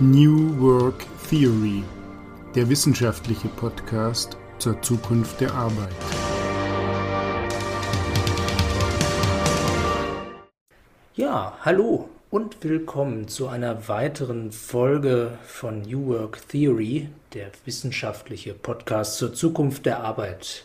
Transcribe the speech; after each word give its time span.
New 0.00 0.60
Work 0.60 1.06
Theory, 1.30 1.84
der 2.56 2.68
wissenschaftliche 2.68 3.46
Podcast 3.46 4.36
zur 4.58 4.82
Zukunft 4.82 5.40
der 5.40 5.54
Arbeit. 5.54 5.94
Ja, 11.14 11.56
hallo 11.60 12.08
und 12.30 12.64
willkommen 12.64 13.28
zu 13.28 13.46
einer 13.46 13.86
weiteren 13.86 14.50
Folge 14.50 15.38
von 15.46 15.82
New 15.82 16.08
Work 16.08 16.48
Theory, 16.48 17.08
der 17.32 17.52
wissenschaftliche 17.64 18.52
Podcast 18.52 19.18
zur 19.18 19.32
Zukunft 19.32 19.86
der 19.86 20.00
Arbeit. 20.00 20.64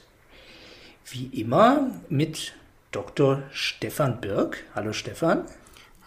Wie 1.06 1.28
immer 1.40 1.92
mit 2.10 2.56
Dr. 2.92 3.44
Stefan 3.52 4.22
Birk. 4.22 4.64
Hallo 4.74 4.92
Stefan. 4.92 5.46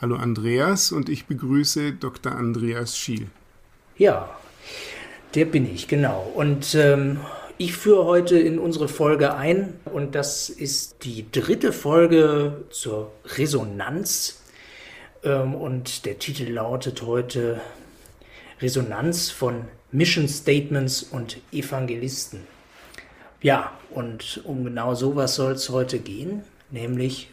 Hallo 0.02 0.16
Andreas 0.16 0.90
und 0.90 1.08
ich 1.08 1.26
begrüße 1.26 1.92
Dr. 1.92 2.32
Andreas 2.32 2.98
Schiel. 2.98 3.28
Ja, 3.96 4.36
der 5.36 5.44
bin 5.44 5.72
ich, 5.72 5.86
genau. 5.86 6.28
Und 6.34 6.74
ähm, 6.74 7.20
ich 7.56 7.76
führe 7.76 8.04
heute 8.04 8.36
in 8.36 8.58
unsere 8.58 8.88
Folge 8.88 9.34
ein 9.34 9.74
und 9.84 10.16
das 10.16 10.48
ist 10.48 11.04
die 11.04 11.30
dritte 11.30 11.72
Folge 11.72 12.64
zur 12.70 13.12
Resonanz. 13.36 14.42
Ähm, 15.22 15.54
und 15.54 16.04
der 16.04 16.18
Titel 16.18 16.50
lautet 16.50 17.02
heute 17.02 17.60
Resonanz 18.60 19.30
von 19.30 19.66
Mission 19.92 20.26
Statements 20.26 21.04
und 21.04 21.36
Evangelisten. 21.52 22.40
Ja, 23.40 23.70
und 23.90 24.40
um 24.42 24.64
genau 24.64 24.96
sowas 24.96 25.36
soll 25.36 25.52
es 25.52 25.68
heute 25.68 26.00
gehen, 26.00 26.42
nämlich 26.72 27.28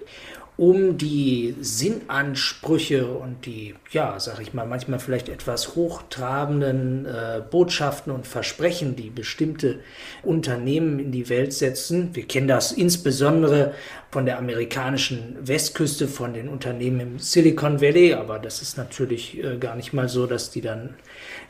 um 0.60 0.98
die 0.98 1.56
Sinnansprüche 1.62 3.08
und 3.08 3.46
die, 3.46 3.76
ja, 3.92 4.20
sag 4.20 4.42
ich 4.42 4.54
mal, 4.54 4.66
manchmal 4.66 5.00
vielleicht 5.00 5.30
etwas 5.30 5.76
hochtrabenden 5.76 7.06
äh, 7.06 7.42
Botschaften 7.50 8.12
und 8.12 8.28
Versprechen, 8.28 8.98
die 8.98 9.10
bestimmte 9.10 9.80
Unternehmen 10.22 11.00
in 11.00 11.14
die 11.14 11.30
Welt 11.30 11.54
setzen. 11.54 12.10
Wir 12.12 12.28
kennen 12.28 12.50
das 12.50 12.74
insbesondere 12.74 13.74
von 14.12 14.26
der 14.26 14.38
amerikanischen 14.38 15.38
Westküste, 15.40 16.10
von 16.10 16.34
den 16.34 16.50
Unternehmen 16.50 17.00
im 17.00 17.20
Silicon 17.20 17.80
Valley, 17.80 18.14
aber 18.14 18.38
das 18.38 18.62
ist 18.62 18.78
natürlich 18.78 19.42
äh, 19.42 19.56
gar 19.60 19.78
nicht 19.78 19.94
mal 19.94 20.10
so, 20.10 20.28
dass 20.28 20.52
die 20.52 20.60
dann 20.60 20.96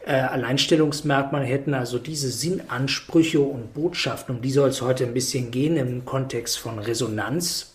äh, 0.05 0.11
Alleinstellungsmerkmal 0.11 1.45
hätten. 1.45 1.73
Also 1.73 1.97
diese 1.97 2.29
Sinnansprüche 2.29 3.39
und 3.39 3.73
Botschaften, 3.73 4.35
um 4.35 4.41
die 4.43 4.51
soll 4.51 4.69
es 4.69 4.83
heute 4.83 5.05
ein 5.05 5.15
bisschen 5.15 5.49
gehen 5.49 5.77
im 5.77 6.05
Kontext 6.05 6.59
von 6.59 6.77
Resonanz 6.77 7.73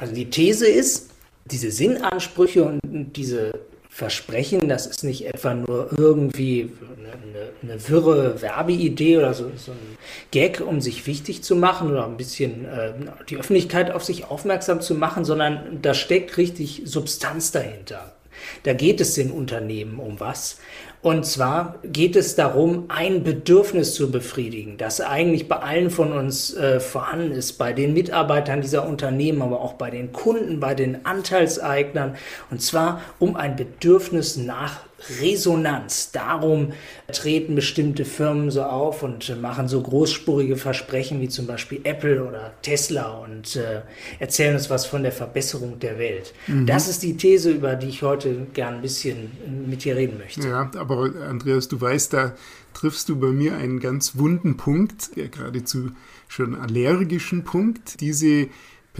also 0.00 0.14
die 0.14 0.30
These 0.30 0.66
ist, 0.66 1.10
diese 1.44 1.70
Sinnansprüche 1.70 2.64
und 2.64 2.80
diese 3.16 3.52
Versprechen, 3.90 4.66
das 4.66 4.86
ist 4.86 5.04
nicht 5.04 5.26
etwa 5.26 5.52
nur 5.52 5.90
irgendwie 5.94 6.72
eine, 6.96 7.50
eine 7.62 7.88
wirre 7.88 8.40
Werbeidee 8.40 9.18
oder 9.18 9.34
so, 9.34 9.50
so, 9.56 9.72
ein 9.72 9.98
Gag, 10.30 10.62
um 10.66 10.80
sich 10.80 11.06
wichtig 11.06 11.42
zu 11.42 11.54
machen 11.54 11.90
oder 11.90 12.06
ein 12.06 12.16
bisschen 12.16 12.64
äh, 12.64 12.92
die 13.28 13.36
Öffentlichkeit 13.36 13.90
auf 13.90 14.02
sich 14.02 14.24
aufmerksam 14.24 14.80
zu 14.80 14.94
machen, 14.94 15.26
sondern 15.26 15.82
da 15.82 15.92
steckt 15.92 16.38
richtig 16.38 16.82
Substanz 16.86 17.52
dahinter. 17.52 18.14
Da 18.62 18.72
geht 18.72 19.02
es 19.02 19.12
den 19.14 19.30
Unternehmen 19.30 19.98
um 19.98 20.18
was. 20.18 20.60
Und 21.02 21.24
zwar 21.24 21.78
geht 21.82 22.14
es 22.14 22.34
darum, 22.34 22.84
ein 22.88 23.24
Bedürfnis 23.24 23.94
zu 23.94 24.10
befriedigen, 24.10 24.76
das 24.76 25.00
eigentlich 25.00 25.48
bei 25.48 25.56
allen 25.56 25.88
von 25.88 26.12
uns 26.12 26.54
äh, 26.54 26.78
vorhanden 26.78 27.32
ist, 27.32 27.54
bei 27.54 27.72
den 27.72 27.94
Mitarbeitern 27.94 28.60
dieser 28.60 28.86
Unternehmen, 28.86 29.40
aber 29.40 29.62
auch 29.62 29.74
bei 29.74 29.88
den 29.88 30.12
Kunden, 30.12 30.60
bei 30.60 30.74
den 30.74 31.06
Anteilseignern. 31.06 32.16
Und 32.50 32.60
zwar 32.60 33.00
um 33.18 33.34
ein 33.34 33.56
Bedürfnis 33.56 34.36
nach 34.36 34.80
Resonanz. 35.20 36.10
Darum 36.12 36.72
treten 37.12 37.54
bestimmte 37.54 38.04
Firmen 38.04 38.50
so 38.50 38.62
auf 38.62 39.02
und 39.02 39.40
machen 39.40 39.68
so 39.68 39.80
großspurige 39.80 40.56
Versprechen 40.56 41.20
wie 41.20 41.28
zum 41.28 41.46
Beispiel 41.46 41.80
Apple 41.84 42.24
oder 42.24 42.52
Tesla 42.62 43.18
und 43.18 43.56
äh, 43.56 43.82
erzählen 44.18 44.54
uns 44.54 44.70
was 44.70 44.86
von 44.86 45.02
der 45.02 45.12
Verbesserung 45.12 45.78
der 45.78 45.98
Welt. 45.98 46.34
Mhm. 46.46 46.66
Das 46.66 46.88
ist 46.88 47.02
die 47.02 47.16
These, 47.16 47.50
über 47.50 47.74
die 47.76 47.88
ich 47.88 48.02
heute 48.02 48.46
gern 48.52 48.76
ein 48.76 48.82
bisschen 48.82 49.32
mit 49.66 49.84
dir 49.84 49.96
reden 49.96 50.18
möchte. 50.18 50.46
Ja, 50.48 50.70
aber 50.76 51.10
Andreas, 51.28 51.68
du 51.68 51.80
weißt, 51.80 52.12
da 52.12 52.34
triffst 52.74 53.08
du 53.08 53.16
bei 53.16 53.28
mir 53.28 53.56
einen 53.56 53.80
ganz 53.80 54.16
wunden 54.16 54.56
Punkt, 54.56 55.10
ja, 55.16 55.26
geradezu 55.26 55.90
schon 56.28 56.54
allergischen 56.54 57.42
Punkt. 57.44 58.00
Diese 58.00 58.48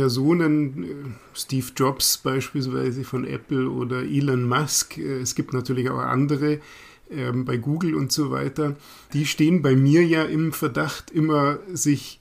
Personen, 0.01 0.83
äh, 0.83 0.87
Steve 1.35 1.67
Jobs 1.77 2.17
beispielsweise 2.17 3.05
von 3.05 3.27
Apple 3.27 3.69
oder 3.69 4.01
Elon 4.01 4.49
Musk, 4.49 4.97
äh, 4.97 5.21
es 5.21 5.35
gibt 5.35 5.53
natürlich 5.53 5.91
auch 5.91 5.99
andere 5.99 6.61
ähm, 7.11 7.45
bei 7.45 7.59
Google 7.59 7.95
und 7.95 8.11
so 8.11 8.31
weiter, 8.31 8.77
die 9.13 9.27
stehen 9.27 9.61
bei 9.61 9.77
mir 9.77 10.03
ja 10.03 10.23
im 10.23 10.55
Verdacht, 10.55 11.11
immer 11.11 11.59
sich 11.71 12.19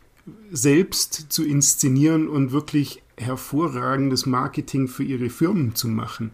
selbst 0.52 1.28
zu 1.30 1.46
inszenieren 1.46 2.28
und 2.28 2.52
wirklich 2.52 3.02
hervorragendes 3.16 4.26
Marketing 4.26 4.90
für 4.90 5.04
ihre 5.04 5.30
Firmen 5.30 5.74
zu 5.74 5.88
machen. 5.88 6.32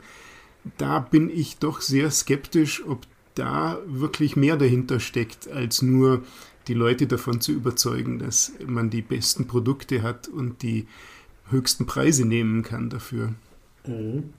Da 0.79 0.97
bin 0.97 1.29
ich 1.29 1.59
doch 1.59 1.79
sehr 1.79 2.09
skeptisch, 2.09 2.83
ob 2.87 3.05
da 3.35 3.77
wirklich 3.85 4.35
mehr 4.35 4.57
dahinter 4.57 4.99
steckt, 4.99 5.47
als 5.47 5.83
nur 5.83 6.23
die 6.67 6.73
Leute 6.73 7.05
davon 7.05 7.39
zu 7.39 7.51
überzeugen, 7.51 8.17
dass 8.17 8.53
man 8.65 8.89
die 8.89 9.03
besten 9.03 9.45
Produkte 9.45 10.01
hat 10.01 10.27
und 10.27 10.63
die 10.63 10.87
höchsten 11.49 11.85
Preise 11.85 12.25
nehmen 12.25 12.63
kann 12.63 12.89
dafür. 12.89 13.33
Mhm. 13.85 14.33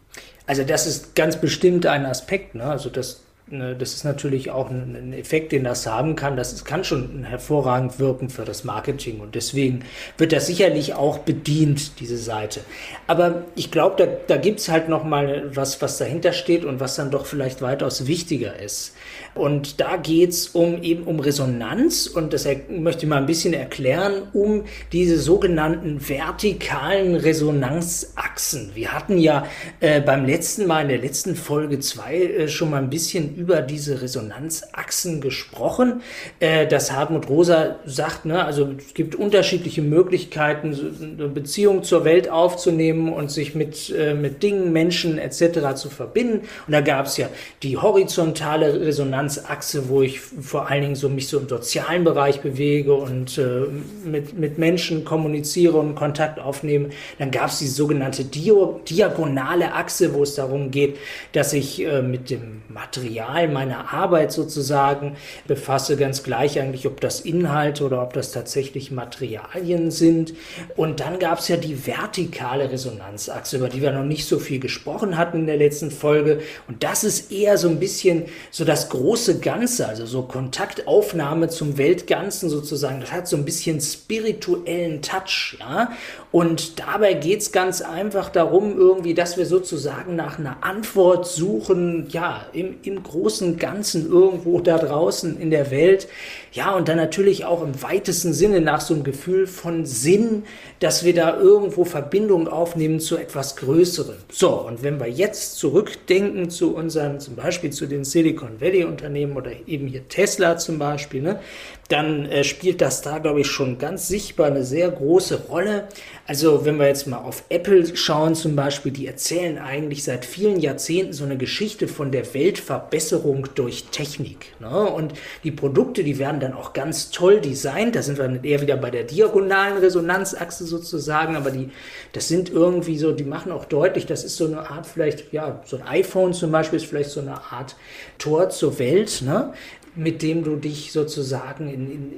Also 0.46 0.64
das 0.64 0.86
ist 0.86 1.14
ganz 1.14 1.36
bestimmt 1.40 1.86
ein 1.86 2.06
Aspekt. 2.06 2.54
Ne? 2.54 2.64
Also 2.64 2.88
das, 2.88 3.22
ne, 3.48 3.74
das 3.74 3.94
ist 3.94 4.04
natürlich 4.04 4.50
auch 4.50 4.70
ein, 4.70 5.12
Effekt, 5.12 5.52
den 5.52 5.64
das 5.64 5.86
haben 5.86 6.14
kann. 6.14 6.36
Das 6.36 6.64
kann 6.64 6.84
schon 6.84 7.24
hervorragend 7.24 7.98
wirken 7.98 8.30
für 8.30 8.44
das 8.44 8.64
Marketing 8.64 9.20
und 9.20 9.34
deswegen 9.34 9.84
wird 10.18 10.32
das 10.32 10.46
sicherlich 10.46 10.94
auch 10.94 11.18
bedient, 11.18 12.00
diese 12.00 12.16
Seite. 12.16 12.60
Aber 13.06 13.44
ich 13.56 13.70
glaube, 13.70 13.96
da, 13.96 14.06
da 14.26 14.40
gibt 14.40 14.60
es 14.60 14.68
halt 14.68 14.88
noch 14.88 15.04
mal 15.04 15.50
was, 15.54 15.82
was 15.82 15.98
dahinter 15.98 16.32
steht 16.32 16.64
und 16.64 16.80
was 16.80 16.96
dann 16.96 17.10
doch 17.10 17.26
vielleicht 17.26 17.60
weitaus 17.60 18.06
wichtiger 18.06 18.58
ist. 18.58 18.94
Und 19.36 19.80
da 19.80 19.96
geht 19.96 20.30
es 20.30 20.48
um 20.48 20.82
eben 20.82 21.04
um 21.04 21.20
Resonanz 21.20 22.06
und 22.06 22.32
das 22.32 22.46
möchte 22.68 23.04
ich 23.04 23.08
mal 23.08 23.18
ein 23.18 23.26
bisschen 23.26 23.52
erklären, 23.52 24.22
um 24.32 24.64
diese 24.92 25.18
sogenannten 25.18 26.00
vertikalen 26.06 27.14
Resonanzachsen. 27.14 28.72
Wir 28.74 28.92
hatten 28.92 29.18
ja 29.18 29.46
äh, 29.80 30.00
beim 30.00 30.24
letzten 30.24 30.66
Mal 30.66 30.82
in 30.82 30.88
der 30.88 30.98
letzten 30.98 31.36
Folge 31.36 31.80
zwei 31.80 32.16
äh, 32.16 32.48
schon 32.48 32.70
mal 32.70 32.78
ein 32.78 32.90
bisschen 32.90 33.36
über 33.36 33.60
diese 33.62 34.02
Resonanzachsen 34.02 35.20
gesprochen. 35.20 36.02
Äh, 36.40 36.66
dass 36.66 36.92
Hartmut 36.92 37.28
Rosa 37.28 37.76
sagt, 37.84 38.24
ne, 38.24 38.44
also 38.44 38.68
es 38.78 38.94
gibt 38.94 39.14
unterschiedliche 39.14 39.82
Möglichkeiten, 39.82 40.76
eine 41.18 41.28
Beziehung 41.28 41.82
zur 41.82 42.04
Welt 42.04 42.28
aufzunehmen 42.28 43.12
und 43.12 43.30
sich 43.30 43.54
mit, 43.54 43.90
äh, 43.96 44.14
mit 44.14 44.42
Dingen, 44.42 44.72
Menschen 44.72 45.18
etc. 45.18 45.74
zu 45.74 45.90
verbinden. 45.90 46.46
Und 46.66 46.72
da 46.72 46.80
gab 46.80 47.06
es 47.06 47.16
ja 47.16 47.28
die 47.62 47.76
horizontale 47.76 48.80
Resonanz 48.80 49.25
Resonanzachse, 49.26 49.88
wo 49.88 50.02
ich 50.02 50.20
vor 50.20 50.68
allen 50.68 50.82
Dingen 50.82 50.94
so 50.94 51.08
mich 51.08 51.28
so 51.28 51.38
im 51.38 51.48
sozialen 51.48 52.04
Bereich 52.04 52.40
bewege 52.40 52.94
und 52.94 53.38
äh, 53.38 53.66
mit, 54.04 54.38
mit 54.38 54.58
Menschen 54.58 55.04
kommuniziere 55.04 55.78
und 55.78 55.94
Kontakt 55.94 56.38
aufnehme. 56.38 56.90
Dann 57.18 57.30
gab 57.30 57.50
es 57.50 57.58
die 57.58 57.66
sogenannte 57.66 58.24
Dio 58.24 58.80
diagonale 58.88 59.74
Achse, 59.74 60.14
wo 60.14 60.22
es 60.22 60.34
darum 60.34 60.70
geht, 60.70 60.96
dass 61.32 61.52
ich 61.52 61.84
äh, 61.84 62.02
mit 62.02 62.30
dem 62.30 62.62
Material 62.68 63.48
meiner 63.48 63.92
Arbeit 63.92 64.32
sozusagen 64.32 65.16
befasse, 65.46 65.96
ganz 65.96 66.22
gleich 66.22 66.60
eigentlich, 66.60 66.86
ob 66.86 67.00
das 67.00 67.20
Inhalte 67.20 67.84
oder 67.84 68.02
ob 68.02 68.12
das 68.12 68.32
tatsächlich 68.32 68.90
Materialien 68.90 69.90
sind. 69.90 70.34
Und 70.76 71.00
dann 71.00 71.18
gab 71.18 71.38
es 71.38 71.48
ja 71.48 71.56
die 71.56 71.86
vertikale 71.86 72.70
Resonanzachse, 72.70 73.56
über 73.56 73.68
die 73.68 73.82
wir 73.82 73.92
noch 73.92 74.04
nicht 74.04 74.26
so 74.26 74.38
viel 74.38 74.60
gesprochen 74.60 75.16
hatten 75.16 75.40
in 75.40 75.46
der 75.46 75.56
letzten 75.56 75.90
Folge. 75.90 76.40
Und 76.68 76.82
das 76.82 77.04
ist 77.04 77.32
eher 77.32 77.58
so 77.58 77.68
ein 77.68 77.78
bisschen 77.78 78.24
so 78.50 78.64
das 78.64 78.88
große 78.88 79.15
große 79.16 79.38
Ganze, 79.38 79.88
also 79.88 80.04
so 80.04 80.22
Kontaktaufnahme 80.24 81.48
zum 81.48 81.78
Weltganzen 81.78 82.50
sozusagen, 82.50 83.00
das 83.00 83.12
hat 83.12 83.26
so 83.26 83.38
ein 83.38 83.46
bisschen 83.46 83.80
spirituellen 83.80 85.00
Touch, 85.00 85.56
ja. 85.58 85.90
Und 86.36 86.78
dabei 86.78 87.14
geht 87.14 87.40
es 87.40 87.50
ganz 87.50 87.80
einfach 87.80 88.28
darum, 88.28 88.76
irgendwie, 88.76 89.14
dass 89.14 89.38
wir 89.38 89.46
sozusagen 89.46 90.16
nach 90.16 90.38
einer 90.38 90.58
Antwort 90.60 91.26
suchen, 91.26 92.08
ja, 92.10 92.44
im, 92.52 92.74
im 92.82 93.02
großen 93.02 93.56
Ganzen 93.56 94.10
irgendwo 94.10 94.60
da 94.60 94.76
draußen 94.76 95.40
in 95.40 95.50
der 95.50 95.70
Welt. 95.70 96.08
Ja, 96.52 96.74
und 96.74 96.88
dann 96.88 96.98
natürlich 96.98 97.46
auch 97.46 97.62
im 97.62 97.82
weitesten 97.82 98.34
Sinne 98.34 98.60
nach 98.60 98.82
so 98.82 98.92
einem 98.92 99.02
Gefühl 99.02 99.46
von 99.46 99.86
Sinn, 99.86 100.42
dass 100.80 101.06
wir 101.06 101.14
da 101.14 101.38
irgendwo 101.38 101.86
Verbindung 101.86 102.48
aufnehmen 102.48 103.00
zu 103.00 103.16
etwas 103.16 103.56
Größerem. 103.56 104.16
So, 104.30 104.60
und 104.60 104.82
wenn 104.82 105.00
wir 105.00 105.08
jetzt 105.08 105.56
zurückdenken 105.56 106.50
zu 106.50 106.74
unseren, 106.74 107.18
zum 107.18 107.36
Beispiel 107.36 107.70
zu 107.70 107.86
den 107.86 108.04
Silicon 108.04 108.60
Valley 108.60 108.84
Unternehmen 108.84 109.38
oder 109.38 109.52
eben 109.66 109.86
hier 109.86 110.06
Tesla 110.08 110.58
zum 110.58 110.78
Beispiel, 110.78 111.22
ne, 111.22 111.40
dann 111.88 112.26
äh, 112.26 112.42
spielt 112.42 112.80
das 112.80 113.02
da, 113.02 113.18
glaube 113.18 113.40
ich, 113.40 113.46
schon 113.46 113.78
ganz 113.78 114.08
sichtbar 114.08 114.48
eine 114.48 114.64
sehr 114.64 114.90
große 114.90 115.46
Rolle. 115.48 115.88
Also 116.26 116.64
wenn 116.64 116.78
wir 116.78 116.86
jetzt 116.86 117.06
mal 117.06 117.18
auf 117.18 117.44
Apple 117.48 117.96
schauen 117.96 118.34
zum 118.34 118.56
Beispiel, 118.56 118.90
die 118.90 119.06
erzählen 119.06 119.58
eigentlich 119.58 120.02
seit 120.02 120.24
vielen 120.24 120.58
Jahrzehnten 120.58 121.12
so 121.12 121.24
eine 121.24 121.36
Geschichte 121.36 121.86
von 121.86 122.10
der 122.10 122.34
Weltverbesserung 122.34 123.48
durch 123.54 123.84
Technik. 123.92 124.52
Ne? 124.58 124.68
Und 124.68 125.12
die 125.44 125.52
Produkte, 125.52 126.02
die 126.02 126.18
werden 126.18 126.40
dann 126.40 126.54
auch 126.54 126.72
ganz 126.72 127.10
toll 127.10 127.40
designt. 127.40 127.94
Da 127.94 128.02
sind 128.02 128.18
wir 128.18 128.24
dann 128.24 128.42
eher 128.42 128.60
wieder 128.60 128.76
bei 128.76 128.90
der 128.90 129.04
diagonalen 129.04 129.78
Resonanzachse 129.78 130.66
sozusagen, 130.66 131.36
aber 131.36 131.52
die, 131.52 131.70
das 132.12 132.26
sind 132.26 132.50
irgendwie 132.50 132.98
so, 132.98 133.12
die 133.12 133.24
machen 133.24 133.52
auch 133.52 133.64
deutlich, 133.64 134.06
das 134.06 134.24
ist 134.24 134.36
so 134.36 134.46
eine 134.46 134.68
Art 134.70 134.86
vielleicht, 134.86 135.32
ja, 135.32 135.62
so 135.64 135.76
ein 135.76 135.86
iPhone 135.86 136.32
zum 136.32 136.50
Beispiel 136.50 136.78
ist 136.78 136.86
vielleicht 136.86 137.10
so 137.10 137.20
eine 137.20 137.40
Art 137.52 137.76
Tor 138.18 138.50
zur 138.50 138.78
Welt. 138.80 139.22
Ne? 139.24 139.52
Mit 139.96 140.22
dem 140.22 140.44
du 140.44 140.56
dich 140.56 140.92
sozusagen 140.92 141.68
in, 141.68 141.90
in, 141.90 142.12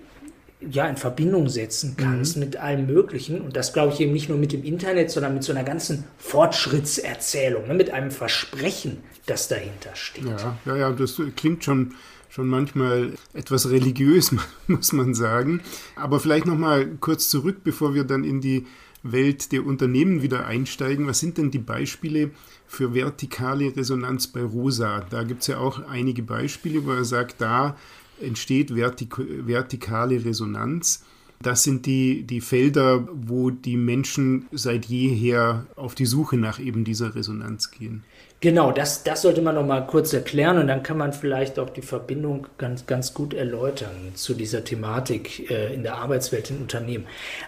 ja, 0.70 0.86
in 0.88 0.96
Verbindung 0.96 1.48
setzen 1.48 1.94
kannst 1.96 2.36
mhm. 2.36 2.44
mit 2.44 2.56
allem 2.56 2.86
Möglichen. 2.86 3.40
Und 3.40 3.56
das 3.56 3.72
glaube 3.72 3.92
ich 3.92 4.00
eben 4.00 4.12
nicht 4.12 4.28
nur 4.28 4.38
mit 4.38 4.52
dem 4.52 4.64
Internet, 4.64 5.10
sondern 5.10 5.34
mit 5.34 5.44
so 5.44 5.52
einer 5.52 5.64
ganzen 5.64 6.04
Fortschrittserzählung, 6.18 7.68
ne? 7.68 7.74
mit 7.74 7.90
einem 7.90 8.10
Versprechen, 8.10 8.98
das 9.26 9.48
dahinter 9.48 9.94
steht. 9.94 10.24
Ja, 10.24 10.58
ja, 10.66 10.76
ja 10.76 10.92
das 10.92 11.20
klingt 11.36 11.64
schon 11.64 11.94
schon 12.30 12.46
manchmal 12.46 13.14
etwas 13.32 13.70
religiös, 13.70 14.34
muss 14.66 14.92
man 14.92 15.14
sagen. 15.14 15.60
Aber 15.96 16.20
vielleicht 16.20 16.46
noch 16.46 16.58
mal 16.58 16.86
kurz 17.00 17.28
zurück, 17.30 17.58
bevor 17.64 17.94
wir 17.94 18.04
dann 18.04 18.22
in 18.22 18.40
die 18.40 18.66
Welt 19.02 19.52
der 19.52 19.64
Unternehmen 19.64 20.22
wieder 20.22 20.46
einsteigen. 20.46 21.06
Was 21.06 21.20
sind 21.20 21.38
denn 21.38 21.50
die 21.50 21.58
Beispiele 21.58 22.30
für 22.68 22.94
vertikale 22.94 23.74
Resonanz 23.76 24.28
bei 24.28 24.42
Rosa? 24.42 25.04
Da 25.10 25.24
gibt 25.24 25.40
es 25.40 25.48
ja 25.48 25.58
auch 25.58 25.86
einige 25.88 26.22
Beispiele, 26.22 26.84
wo 26.86 26.92
er 26.92 27.04
sagt, 27.04 27.40
da 27.40 27.76
entsteht 28.20 28.70
vertik 28.70 29.16
vertikale 29.18 30.24
Resonanz. 30.24 31.04
Das 31.40 31.62
sind 31.62 31.86
die, 31.86 32.24
die 32.24 32.40
Felder, 32.40 33.06
wo 33.12 33.50
die 33.50 33.76
Menschen 33.76 34.46
seit 34.50 34.86
jeher 34.86 35.66
auf 35.76 35.94
die 35.94 36.06
Suche 36.06 36.36
nach 36.36 36.58
eben 36.58 36.84
dieser 36.84 37.14
Resonanz 37.14 37.70
gehen. 37.70 38.02
Genau, 38.40 38.70
das, 38.70 39.02
das 39.02 39.22
sollte 39.22 39.42
man 39.42 39.56
noch 39.56 39.66
mal 39.66 39.84
kurz 39.86 40.12
erklären 40.12 40.58
und 40.58 40.68
dann 40.68 40.84
kann 40.84 40.96
man 40.96 41.12
vielleicht 41.12 41.58
auch 41.58 41.70
die 41.70 41.82
Verbindung 41.82 42.46
ganz, 42.56 42.86
ganz 42.86 43.12
gut 43.12 43.34
erläutern 43.34 44.12
zu 44.14 44.34
dieser 44.34 44.62
Thematik 44.62 45.50
äh, 45.50 45.74
in 45.74 45.82
der 45.82 45.96
Arbeitswelt 45.96 46.50
in 46.50 46.58
Unternehmen. 46.58 47.06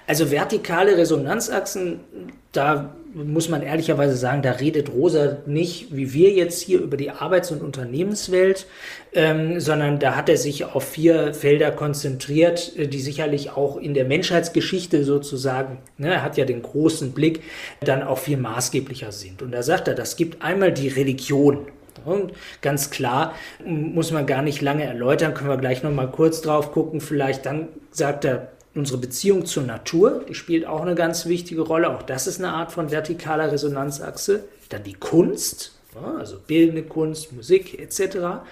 Also 0.08 0.32
vertikale 0.32 0.96
Resonanzachsen, 0.96 2.00
da 2.52 2.94
muss 3.12 3.48
man 3.48 3.62
ehrlicherweise 3.62 4.16
sagen, 4.16 4.42
da 4.42 4.52
redet 4.52 4.92
Rosa 4.92 5.38
nicht 5.46 5.94
wie 5.94 6.12
wir 6.12 6.30
jetzt 6.30 6.60
hier 6.60 6.80
über 6.80 6.96
die 6.96 7.10
Arbeits- 7.10 7.50
und 7.50 7.62
Unternehmenswelt, 7.62 8.66
ähm, 9.12 9.58
sondern 9.58 9.98
da 9.98 10.14
hat 10.14 10.28
er 10.28 10.36
sich 10.36 10.64
auf 10.64 10.84
vier 10.84 11.34
Felder 11.34 11.72
konzentriert, 11.72 12.76
äh, 12.76 12.86
die 12.86 13.00
sicherlich 13.00 13.50
auch 13.50 13.76
in 13.76 13.94
der 13.94 14.04
Menschheitsgeschichte 14.04 15.04
sozusagen, 15.04 15.78
ne, 15.98 16.14
er 16.14 16.22
hat 16.22 16.36
ja 16.36 16.44
den 16.44 16.62
großen 16.62 17.12
Blick, 17.12 17.42
dann 17.80 18.02
auch 18.02 18.18
viel 18.18 18.36
maßgeblicher 18.36 19.10
sind. 19.12 19.42
Und 19.42 19.52
da 19.52 19.62
sagt 19.62 19.88
er, 19.88 19.94
das 19.94 20.16
gibt 20.16 20.42
einmal 20.42 20.72
die 20.72 20.88
Religion. 20.88 21.66
Und 22.04 22.32
ganz 22.62 22.90
klar, 22.90 23.34
muss 23.64 24.10
man 24.10 24.26
gar 24.26 24.42
nicht 24.42 24.62
lange 24.62 24.84
erläutern, 24.84 25.34
können 25.34 25.50
wir 25.50 25.56
gleich 25.58 25.82
noch 25.82 25.92
mal 25.92 26.10
kurz 26.10 26.40
drauf 26.40 26.72
gucken. 26.72 27.00
Vielleicht 27.00 27.44
dann 27.44 27.68
sagt 27.90 28.24
er, 28.24 28.52
unsere 28.74 28.98
Beziehung 28.98 29.46
zur 29.46 29.64
Natur, 29.64 30.24
die 30.28 30.34
spielt 30.34 30.66
auch 30.66 30.82
eine 30.82 30.94
ganz 30.94 31.26
wichtige 31.26 31.62
Rolle. 31.62 31.90
Auch 31.90 32.02
das 32.02 32.26
ist 32.26 32.38
eine 32.38 32.52
Art 32.52 32.72
von 32.72 32.90
vertikaler 32.90 33.50
Resonanzachse. 33.50 34.44
Dann 34.68 34.84
die 34.84 34.94
Kunst, 34.94 35.72
also 36.18 36.38
bildende 36.38 36.84
Kunst, 36.84 37.32
Musik 37.32 37.78
etc. 37.78 38.42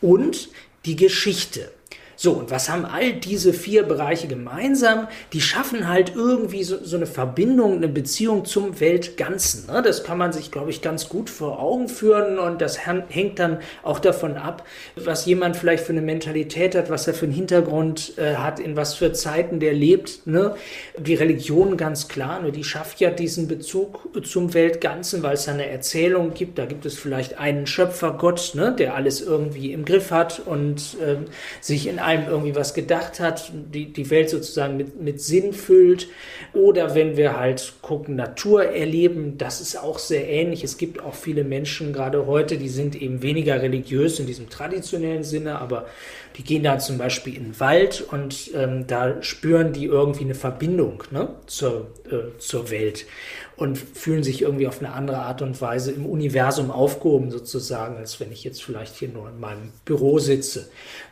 Und 0.00 0.48
die 0.84 0.96
Geschichte. 0.96 1.70
So, 2.20 2.32
und 2.32 2.50
was 2.50 2.68
haben 2.68 2.84
all 2.84 3.12
diese 3.12 3.52
vier 3.52 3.84
Bereiche 3.84 4.26
gemeinsam? 4.26 5.06
Die 5.32 5.40
schaffen 5.40 5.86
halt 5.86 6.16
irgendwie 6.16 6.64
so, 6.64 6.82
so 6.82 6.96
eine 6.96 7.06
Verbindung, 7.06 7.76
eine 7.76 7.86
Beziehung 7.86 8.44
zum 8.44 8.80
Weltganzen. 8.80 9.72
Ne? 9.72 9.82
Das 9.82 10.02
kann 10.02 10.18
man 10.18 10.32
sich, 10.32 10.50
glaube 10.50 10.70
ich, 10.70 10.82
ganz 10.82 11.08
gut 11.08 11.30
vor 11.30 11.60
Augen 11.60 11.88
führen 11.88 12.40
und 12.40 12.60
das 12.60 12.80
hängt 12.84 13.38
dann 13.38 13.58
auch 13.84 14.00
davon 14.00 14.36
ab, 14.36 14.66
was 14.96 15.26
jemand 15.26 15.56
vielleicht 15.56 15.84
für 15.84 15.92
eine 15.92 16.00
Mentalität 16.00 16.74
hat, 16.74 16.90
was 16.90 17.06
er 17.06 17.14
für 17.14 17.26
einen 17.26 17.34
Hintergrund 17.36 18.14
äh, 18.18 18.34
hat, 18.34 18.58
in 18.58 18.74
was 18.74 18.94
für 18.94 19.12
Zeiten 19.12 19.60
der 19.60 19.72
lebt. 19.72 20.26
Ne? 20.26 20.56
Die 20.98 21.14
Religion 21.14 21.76
ganz 21.76 22.08
klar, 22.08 22.42
ne? 22.42 22.50
die 22.50 22.64
schafft 22.64 22.98
ja 22.98 23.10
diesen 23.10 23.46
Bezug 23.46 24.08
zum 24.24 24.54
Weltganzen, 24.54 25.22
weil 25.22 25.34
es 25.34 25.46
eine 25.46 25.68
Erzählung 25.68 26.34
gibt. 26.34 26.58
Da 26.58 26.66
gibt 26.66 26.84
es 26.84 26.98
vielleicht 26.98 27.38
einen 27.38 27.68
Schöpfer 27.68 28.10
Gott, 28.14 28.56
ne? 28.56 28.74
der 28.76 28.96
alles 28.96 29.20
irgendwie 29.20 29.72
im 29.72 29.84
Griff 29.84 30.10
hat 30.10 30.42
und 30.44 30.96
äh, 31.00 31.18
sich 31.60 31.86
in 31.86 32.07
einem 32.08 32.26
irgendwie 32.26 32.54
was 32.54 32.72
gedacht 32.72 33.20
hat, 33.20 33.52
die, 33.52 33.92
die 33.92 34.10
Welt 34.10 34.30
sozusagen 34.30 34.76
mit, 34.76 35.00
mit 35.00 35.20
Sinn 35.20 35.52
füllt. 35.52 36.08
Oder 36.54 36.94
wenn 36.94 37.16
wir 37.16 37.38
halt 37.38 37.74
gucken, 37.82 38.16
Natur 38.16 38.64
erleben, 38.64 39.36
das 39.36 39.60
ist 39.60 39.76
auch 39.76 39.98
sehr 39.98 40.26
ähnlich. 40.26 40.64
Es 40.64 40.78
gibt 40.78 41.02
auch 41.02 41.14
viele 41.14 41.44
Menschen, 41.44 41.92
gerade 41.92 42.26
heute, 42.26 42.56
die 42.56 42.70
sind 42.70 43.00
eben 43.00 43.22
weniger 43.22 43.60
religiös 43.60 44.18
in 44.18 44.26
diesem 44.26 44.48
traditionellen 44.48 45.22
Sinne, 45.22 45.58
aber 45.58 45.86
die 46.36 46.44
gehen 46.44 46.62
da 46.62 46.78
zum 46.78 46.96
Beispiel 46.96 47.36
in 47.36 47.44
den 47.44 47.60
Wald 47.60 48.00
und 48.00 48.52
ähm, 48.54 48.86
da 48.86 49.22
spüren 49.22 49.72
die 49.72 49.84
irgendwie 49.84 50.24
eine 50.24 50.34
Verbindung 50.34 51.04
ne, 51.10 51.28
zur, 51.46 51.88
äh, 52.10 52.38
zur 52.38 52.70
Welt 52.70 53.06
und 53.58 53.76
fühlen 53.76 54.22
sich 54.22 54.42
irgendwie 54.42 54.68
auf 54.68 54.78
eine 54.78 54.92
andere 54.92 55.18
Art 55.18 55.42
und 55.42 55.60
Weise 55.60 55.90
im 55.90 56.06
Universum 56.06 56.70
aufgehoben 56.70 57.32
sozusagen, 57.32 57.96
als 57.96 58.20
wenn 58.20 58.30
ich 58.30 58.44
jetzt 58.44 58.62
vielleicht 58.62 58.94
hier 58.94 59.08
nur 59.08 59.28
in 59.28 59.40
meinem 59.40 59.72
Büro 59.84 60.20
sitze. 60.20 60.68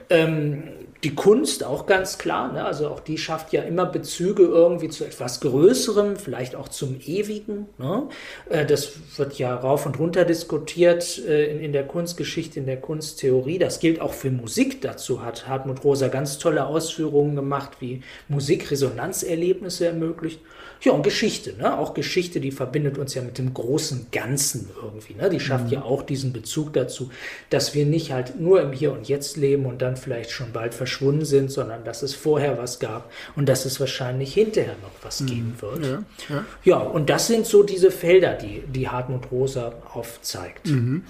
Ähm, 0.09 0.63
die 1.03 1.17
Kunst 1.17 1.65
auch 1.65 1.87
ganz 1.87 2.19
klar, 2.19 2.53
ne? 2.53 2.65
also 2.65 2.89
auch 2.89 3.01
die 3.01 3.19
schafft 3.19 3.53
ja 3.53 3.63
immer 3.63 3.85
Bezüge 3.85 4.45
irgendwie 4.45 4.89
zu 4.89 5.05
etwas 5.05 5.41
Größerem, 5.41 6.15
vielleicht 6.17 6.55
auch 6.55 6.69
zum 6.69 7.01
Ewigen. 7.05 7.67
Ne? 7.79 8.09
Äh, 8.49 8.65
das 8.65 8.93
wird 9.17 9.37
ja 9.41 9.53
rauf 9.57 9.85
und 9.85 9.99
runter 9.99 10.25
diskutiert 10.25 11.19
äh, 11.27 11.51
in, 11.51 11.59
in, 11.59 11.73
der 11.73 11.85
Kunstgeschichte, 11.85 12.61
in 12.61 12.67
der 12.67 12.81
Kunsttheorie. 12.81 13.59
Das 13.59 13.81
gilt 13.81 14.01
auch 14.01 14.13
für 14.13 14.31
Musik. 14.31 14.81
Dazu 14.83 15.23
hat 15.23 15.49
Hartmut 15.49 15.83
Rosa 15.83 16.07
ganz 16.07 16.39
tolle 16.39 16.67
Ausführungen 16.67 17.35
gemacht, 17.35 17.73
wie 17.81 18.03
Musik 18.29 18.71
Resonanzerlebnisse 18.71 19.87
ermöglicht. 19.87 20.41
Ja, 20.83 20.93
und 20.93 21.03
Geschichte, 21.03 21.55
ne? 21.57 21.79
Auch 21.79 21.95
Geschichte, 21.95 22.41
die 22.41 22.51
verbindet 22.51 22.99
uns 22.99 23.15
ja 23.15 23.23
mit 23.23 23.39
dem 23.39 23.55
großen 23.55 24.09
Ganzen 24.13 24.69
irgendwie, 24.83 25.15
ne? 25.15 25.31
Die 25.31 25.41
schafft 25.41 25.67
mhm. 25.67 25.73
ja 25.73 25.83
auch 25.83 26.03
diesen 26.03 26.33
Bezug 26.33 26.73
dazu, 26.75 27.11
dass 27.51 27.75
wir 27.75 27.87
nicht 27.87 28.13
halt 28.13 28.39
nur 28.41 28.61
im 28.61 28.73
Hier 28.73 28.93
und 28.93 29.09
Jetzt 29.09 29.37
leben 29.37 29.67
und 29.67 29.83
dann 29.83 29.97
vielleicht 29.97 30.31
schon 30.31 30.53
bald 30.53 30.75
verschwunden 30.75 31.25
sind, 31.25 31.51
sondern 31.51 31.85
dass 31.85 32.03
es 32.03 32.15
vorher 32.15 32.59
was 32.59 32.79
gab 32.79 33.11
und 33.37 33.49
dass 33.49 33.65
es 33.65 33.81
wahrscheinlich 33.81 34.35
hinterher 34.35 34.77
noch 34.83 34.93
was 35.03 35.21
mhm. 35.21 35.27
geben 35.27 35.55
wird. 35.61 35.85
Ja, 35.87 36.03
ja. 36.29 36.45
ja, 36.65 36.77
und 36.79 37.09
das 37.11 37.27
sind 37.27 37.47
so 37.47 37.63
diese 37.63 37.91
Felder, 37.91 38.35
die, 38.35 38.63
die 38.67 38.89
Hartmut 38.89 39.31
Rosa 39.31 39.73
aufzeigt. 39.93 40.67
Mhm. 40.67 41.05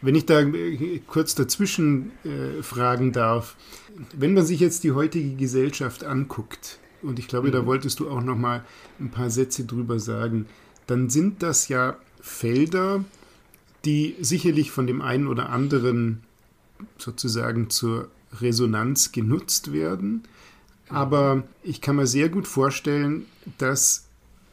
Wenn 0.00 0.14
ich 0.14 0.26
da 0.26 0.40
äh, 0.40 1.00
kurz 1.06 1.34
dazwischen 1.34 2.12
äh, 2.24 2.62
fragen 2.62 3.12
darf, 3.12 3.56
wenn 4.16 4.34
man 4.34 4.46
sich 4.46 4.60
jetzt 4.60 4.84
die 4.84 4.92
heutige 4.92 5.34
Gesellschaft 5.34 6.04
anguckt, 6.04 6.78
und 7.02 7.18
ich 7.18 7.28
glaube, 7.28 7.48
mhm. 7.48 7.52
da 7.52 7.66
wolltest 7.66 8.00
du 8.00 8.10
auch 8.10 8.22
noch 8.22 8.36
mal 8.36 8.64
ein 9.00 9.10
paar 9.10 9.30
Sätze 9.30 9.64
drüber 9.64 9.98
sagen, 9.98 10.46
dann 10.86 11.10
sind 11.10 11.42
das 11.42 11.68
ja 11.68 11.96
Felder, 12.20 13.04
die 13.84 14.16
sicherlich 14.20 14.70
von 14.70 14.86
dem 14.86 15.00
einen 15.00 15.28
oder 15.28 15.50
anderen 15.50 16.22
sozusagen 16.98 17.70
zur 17.70 18.08
Resonanz 18.40 19.12
genutzt 19.12 19.72
werden. 19.72 20.24
Aber 20.88 21.44
ich 21.62 21.80
kann 21.80 21.96
mir 21.96 22.06
sehr 22.06 22.28
gut 22.28 22.46
vorstellen, 22.46 23.26
dass 23.58 24.06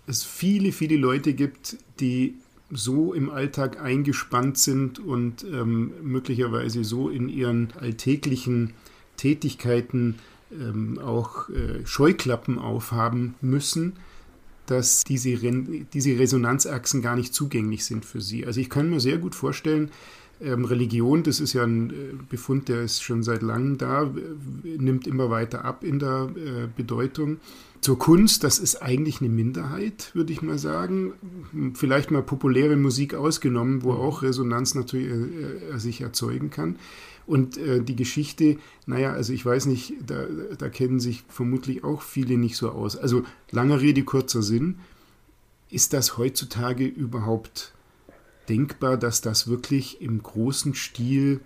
es 0.07 0.23
viele, 0.23 0.71
viele 0.71 0.97
Leute 0.97 1.33
gibt, 1.33 1.77
die 1.99 2.35
so 2.71 3.13
im 3.13 3.29
Alltag 3.29 3.81
eingespannt 3.81 4.57
sind 4.57 4.99
und 4.99 5.43
ähm, 5.43 5.93
möglicherweise 6.01 6.83
so 6.83 7.09
in 7.09 7.29
ihren 7.29 7.71
alltäglichen 7.79 8.73
Tätigkeiten 9.17 10.15
ähm, 10.59 10.99
auch 10.99 11.49
äh, 11.49 11.85
Scheuklappen 11.85 12.59
aufhaben 12.59 13.35
müssen, 13.41 13.93
dass 14.65 15.03
diese, 15.03 15.41
Ren 15.41 15.87
diese 15.93 16.17
Resonanzachsen 16.17 17.01
gar 17.01 17.15
nicht 17.15 17.33
zugänglich 17.33 17.85
sind 17.85 18.05
für 18.05 18.21
sie. 18.21 18.45
Also 18.45 18.59
ich 18.59 18.69
kann 18.69 18.89
mir 18.89 18.99
sehr 18.99 19.17
gut 19.17 19.35
vorstellen, 19.35 19.91
ähm, 20.41 20.65
Religion, 20.65 21.23
das 21.23 21.39
ist 21.39 21.53
ja 21.53 21.63
ein 21.63 21.89
äh, 21.91 21.93
Befund, 22.29 22.67
der 22.67 22.81
ist 22.81 23.01
schon 23.01 23.23
seit 23.23 23.41
langem 23.41 23.77
da, 23.77 24.11
nimmt 24.63 25.07
immer 25.07 25.29
weiter 25.29 25.63
ab 25.63 25.83
in 25.83 25.99
der 25.99 26.29
äh, 26.35 26.67
Bedeutung. 26.75 27.37
Zur 27.79 27.99
Kunst, 27.99 28.43
das 28.43 28.59
ist 28.59 28.81
eigentlich 28.81 29.21
eine 29.21 29.29
Minderheit, 29.29 30.09
würde 30.13 30.33
ich 30.33 30.41
mal 30.41 30.57
sagen. 30.57 31.13
Vielleicht 31.75 32.09
mal 32.11 32.23
populäre 32.23 32.75
Musik 32.75 33.13
ausgenommen, 33.13 33.83
wo 33.83 33.93
auch 33.93 34.23
Resonanz 34.23 34.75
natürlich 34.75 35.07
äh, 35.07 35.75
äh 35.75 35.77
sich 35.77 36.01
erzeugen 36.01 36.49
kann. 36.49 36.77
Und 37.27 37.57
äh, 37.57 37.81
die 37.81 37.95
Geschichte, 37.95 38.57
naja, 38.85 39.13
also 39.13 39.33
ich 39.33 39.45
weiß 39.45 39.65
nicht, 39.65 39.93
da, 40.05 40.25
da 40.57 40.69
kennen 40.69 40.99
sich 40.99 41.23
vermutlich 41.27 41.83
auch 41.83 42.01
viele 42.01 42.37
nicht 42.37 42.55
so 42.55 42.69
aus. 42.69 42.95
Also 42.95 43.23
langer 43.51 43.81
Rede, 43.81 44.03
kurzer 44.03 44.41
Sinn. 44.41 44.79
Ist 45.69 45.93
das 45.93 46.17
heutzutage 46.17 46.85
überhaupt 46.85 47.73
denkbar, 48.47 48.97
dass 48.97 49.21
das 49.21 49.47
wirklich 49.47 50.01
im 50.01 50.21
großen 50.21 50.75
Stil 50.75 51.41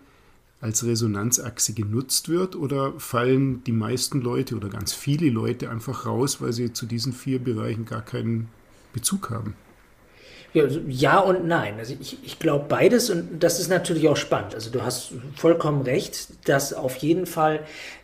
als 0.61 0.83
Resonanzachse 0.83 1.73
genutzt 1.73 2.27
wird 2.27 2.55
oder 2.57 2.99
fallen 2.99 3.63
die 3.63 3.71
meisten 3.71 4.19
Leute 4.21 4.57
oder 4.57 4.67
ganz 4.67 4.93
viele 4.93 5.29
Leute 5.29 5.69
einfach 5.69 6.05
raus, 6.05 6.41
weil 6.41 6.51
sie 6.51 6.73
zu 6.73 6.85
diesen 6.85 7.13
vier 7.13 7.39
Bereichen 7.39 7.85
gar 7.85 8.01
keinen 8.01 8.49
Bezug 8.91 9.29
haben? 9.29 9.53
Ja, 10.53 10.63
also 10.63 10.79
ja 10.87 11.19
und 11.19 11.47
nein. 11.47 11.75
Also 11.77 11.95
ich, 11.99 12.17
ich 12.23 12.39
glaube 12.39 12.65
beides 12.67 13.09
und 13.09 13.43
das 13.43 13.59
ist 13.59 13.69
natürlich 13.69 14.07
auch 14.07 14.17
spannend. 14.17 14.55
Also 14.55 14.71
du 14.71 14.81
hast 14.81 15.11
vollkommen 15.35 15.83
recht, 15.83 16.47
dass 16.47 16.73
auf 16.73 16.97
jeden 16.97 17.25
Fall 17.25 17.61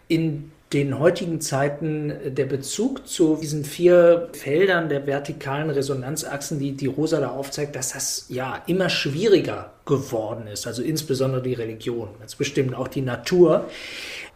in 0.08 0.52
den 0.74 1.00
heutigen 1.00 1.42
Zeiten 1.42 2.12
der 2.26 2.46
Bezug 2.46 3.08
zu 3.08 3.38
diesen 3.40 3.64
vier 3.64 4.30
Feldern 4.34 4.90
der 4.90 5.08
vertikalen 5.08 5.70
Resonanzachsen, 5.70 6.60
die, 6.60 6.74
die 6.74 6.88
Rosa 6.88 7.20
da 7.20 7.30
aufzeigt, 7.30 7.76
dass 7.76 7.94
das 7.94 8.26
ja 8.30 8.62
immer 8.66 8.90
schwieriger 8.90 9.72
geworden 9.86 10.48
ist. 10.48 10.68
Also 10.68 10.82
insbesondere 10.82 11.44
die 11.44 11.54
Religion, 11.54 12.10
ganz 12.20 12.36
bestimmt 12.36 12.76
auch 12.76 12.88
die 12.88 13.02
Natur. 13.02 13.70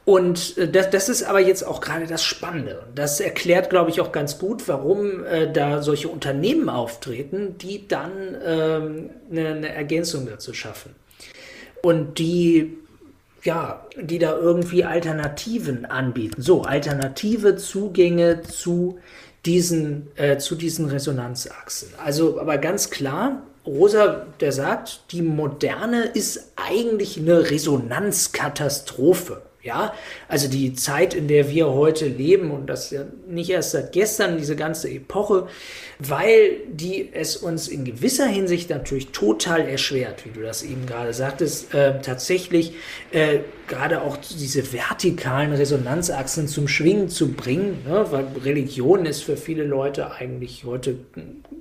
Und 0.09 0.57
äh, 0.57 0.67
das, 0.67 0.89
das 0.89 1.07
ist 1.07 1.21
aber 1.21 1.39
jetzt 1.39 1.61
auch 1.61 1.81
gerade 1.81 2.07
das 2.07 2.23
Spannende. 2.23 2.81
Das 2.95 3.19
erklärt, 3.19 3.69
glaube 3.69 3.91
ich, 3.91 4.01
auch 4.01 4.11
ganz 4.11 4.39
gut, 4.39 4.67
warum 4.67 5.23
äh, 5.23 5.53
da 5.53 5.83
solche 5.83 6.09
Unternehmen 6.09 6.67
auftreten, 6.67 7.59
die 7.59 7.87
dann 7.87 8.11
ähm, 8.43 9.11
eine, 9.29 9.49
eine 9.49 9.69
Ergänzung 9.69 10.25
dazu 10.25 10.51
schaffen. 10.51 10.95
Und 11.83 12.17
die 12.17 12.75
ja, 13.43 13.85
die 14.01 14.17
da 14.17 14.35
irgendwie 14.35 14.83
Alternativen 14.83 15.85
anbieten. 15.85 16.41
So, 16.41 16.63
alternative 16.63 17.55
Zugänge 17.55 18.41
zu 18.41 18.97
diesen, 19.45 20.07
äh, 20.15 20.39
zu 20.39 20.55
diesen 20.55 20.87
Resonanzachsen. 20.87 21.89
Also, 22.03 22.39
aber 22.39 22.57
ganz 22.57 22.89
klar, 22.89 23.43
Rosa, 23.63 24.25
der 24.39 24.53
sagt, 24.53 25.11
die 25.11 25.21
Moderne 25.21 26.05
ist 26.05 26.51
eigentlich 26.55 27.19
eine 27.19 27.51
Resonanzkatastrophe. 27.51 29.43
Ja, 29.61 29.93
also 30.29 30.47
die 30.47 30.73
Zeit, 30.73 31.13
in 31.13 31.27
der 31.27 31.49
wir 31.49 31.67
heute 31.67 32.07
leben 32.07 32.49
und 32.51 32.67
das 32.67 32.91
ja 32.91 33.03
nicht 33.27 33.49
erst 33.49 33.71
seit 33.71 33.91
gestern, 33.91 34.37
diese 34.37 34.55
ganze 34.55 34.89
Epoche, 34.89 35.47
weil 35.99 36.61
die 36.71 37.09
es 37.11 37.35
uns 37.35 37.67
in 37.67 37.83
gewisser 37.83 38.27
Hinsicht 38.27 38.69
natürlich 38.69 39.09
total 39.09 39.67
erschwert, 39.67 40.25
wie 40.25 40.29
du 40.29 40.41
das 40.41 40.63
eben 40.63 40.85
gerade 40.85 41.13
sagtest, 41.13 41.73
äh, 41.73 41.99
tatsächlich 41.99 42.71
äh, 43.11 43.39
gerade 43.67 44.01
auch 44.01 44.15
diese 44.15 44.71
vertikalen 44.71 45.51
Resonanzachsen 45.51 46.47
zum 46.47 46.69
Schwingen 46.69 47.09
zu 47.09 47.33
bringen, 47.33 47.79
ne? 47.85 48.05
weil 48.11 48.27
Religion 48.41 49.05
ist 49.05 49.23
für 49.23 49.35
viele 49.35 49.65
Leute 49.65 50.11
eigentlich 50.11 50.63
heute 50.63 50.95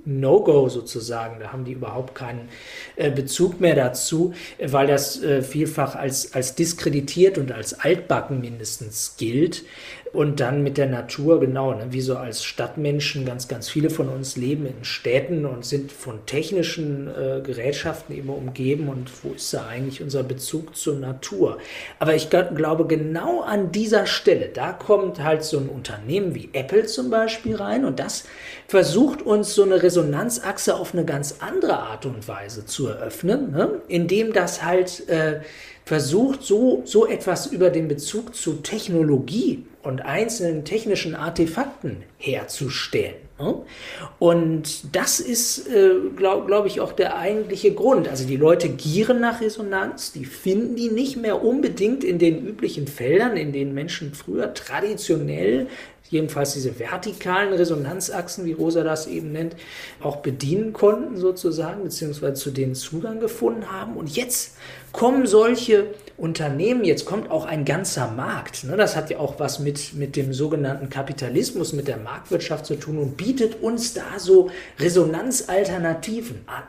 No-Go 0.05 0.69
sozusagen, 0.69 1.39
da 1.39 1.51
haben 1.51 1.65
die 1.65 1.73
überhaupt 1.73 2.15
keinen 2.15 2.49
äh, 2.95 3.11
Bezug 3.11 3.59
mehr 3.59 3.75
dazu, 3.75 4.33
weil 4.59 4.87
das 4.87 5.21
äh, 5.23 5.41
vielfach 5.41 5.95
als, 5.95 6.33
als 6.33 6.55
diskreditiert 6.55 7.37
und 7.37 7.51
als 7.51 7.73
altbacken 7.73 8.41
mindestens 8.41 9.15
gilt. 9.17 9.63
Und 10.11 10.39
dann 10.39 10.63
mit 10.63 10.77
der 10.77 10.87
Natur, 10.87 11.39
genau, 11.39 11.73
ne, 11.73 11.87
wie 11.91 12.01
so 12.01 12.17
als 12.17 12.43
Stadtmenschen, 12.43 13.25
ganz, 13.25 13.47
ganz 13.47 13.69
viele 13.69 13.89
von 13.89 14.09
uns 14.09 14.37
leben 14.37 14.65
in 14.65 14.83
Städten 14.83 15.45
und 15.45 15.65
sind 15.65 15.91
von 15.91 16.25
technischen 16.25 17.07
äh, 17.07 17.41
Gerätschaften 17.41 18.17
immer 18.17 18.35
umgeben. 18.35 18.89
Und 18.89 19.11
wo 19.23 19.33
ist 19.33 19.53
da 19.53 19.67
eigentlich 19.67 20.01
unser 20.01 20.23
Bezug 20.23 20.75
zur 20.75 20.95
Natur? 20.95 21.59
Aber 21.99 22.15
ich 22.15 22.29
glaube, 22.29 22.87
genau 22.87 23.41
an 23.41 23.71
dieser 23.71 24.05
Stelle, 24.05 24.49
da 24.49 24.73
kommt 24.73 25.23
halt 25.23 25.43
so 25.43 25.59
ein 25.59 25.69
Unternehmen 25.69 26.33
wie 26.33 26.49
Apple 26.53 26.85
zum 26.85 27.09
Beispiel 27.09 27.55
rein 27.55 27.85
und 27.85 27.99
das 27.99 28.23
versucht 28.67 29.21
uns 29.21 29.53
so 29.53 29.63
eine 29.63 29.81
Resonanzachse 29.81 30.75
auf 30.75 30.93
eine 30.93 31.05
ganz 31.05 31.37
andere 31.39 31.77
Art 31.77 32.05
und 32.05 32.27
Weise 32.27 32.65
zu 32.65 32.87
eröffnen, 32.87 33.51
ne? 33.51 33.81
indem 33.87 34.33
das 34.33 34.63
halt 34.63 35.07
äh, 35.09 35.41
versucht, 35.89 36.43
so, 36.43 36.83
so 36.85 37.07
etwas 37.07 37.47
über 37.47 37.71
den 37.71 37.87
Bezug 37.87 38.35
zu 38.35 38.57
Technologie 38.61 39.65
und 39.81 40.01
einzelnen 40.01 40.63
technischen 40.63 41.15
Artefakten 41.15 42.03
herzustellen. 42.19 43.15
Ne? 43.39 43.55
Und 44.19 44.95
das 44.95 45.19
ist, 45.19 45.67
äh, 45.67 45.95
glaube 46.15 46.45
glaub 46.45 46.67
ich, 46.67 46.79
auch 46.79 46.91
der 46.91 47.17
eigentliche 47.17 47.73
Grund. 47.73 48.07
Also 48.07 48.27
die 48.27 48.37
Leute 48.37 48.69
gieren 48.69 49.19
nach 49.19 49.41
Resonanz, 49.41 50.11
die 50.11 50.25
finden 50.25 50.75
die 50.75 50.89
nicht 50.89 51.17
mehr 51.17 51.43
unbedingt 51.43 52.03
in 52.03 52.19
den 52.19 52.45
üblichen 52.45 52.85
Feldern, 52.85 53.35
in 53.35 53.51
denen 53.51 53.73
Menschen 53.73 54.13
früher 54.13 54.53
traditionell 54.53 55.65
jedenfalls 56.09 56.53
diese 56.53 56.77
vertikalen 56.79 57.53
Resonanzachsen, 57.53 58.45
wie 58.45 58.53
Rosa 58.53 58.83
das 58.83 59.07
eben 59.07 59.31
nennt, 59.31 59.55
auch 60.01 60.17
bedienen 60.17 60.73
konnten 60.73 61.17
sozusagen, 61.17 61.83
beziehungsweise 61.83 62.33
zu 62.33 62.51
denen 62.51 62.75
Zugang 62.75 63.19
gefunden 63.19 63.71
haben. 63.71 63.95
Und 63.95 64.15
jetzt 64.15 64.57
kommen 64.91 65.27
solche 65.27 65.93
Unternehmen, 66.17 66.83
jetzt 66.83 67.05
kommt 67.05 67.31
auch 67.31 67.45
ein 67.45 67.65
ganzer 67.65 68.11
Markt. 68.11 68.65
Ne? 68.65 68.75
Das 68.75 68.95
hat 68.95 69.09
ja 69.09 69.19
auch 69.19 69.39
was 69.39 69.59
mit, 69.59 69.93
mit 69.93 70.15
dem 70.15 70.33
sogenannten 70.33 70.89
Kapitalismus, 70.89 71.73
mit 71.73 71.87
der 71.87 71.97
Marktwirtschaft 71.97 72.65
zu 72.65 72.75
tun 72.75 72.97
und 72.97 73.17
bietet 73.17 73.61
uns 73.61 73.93
da 73.93 74.17
so 74.17 74.49
Resonanzalternativen 74.79 76.41
an. 76.47 76.63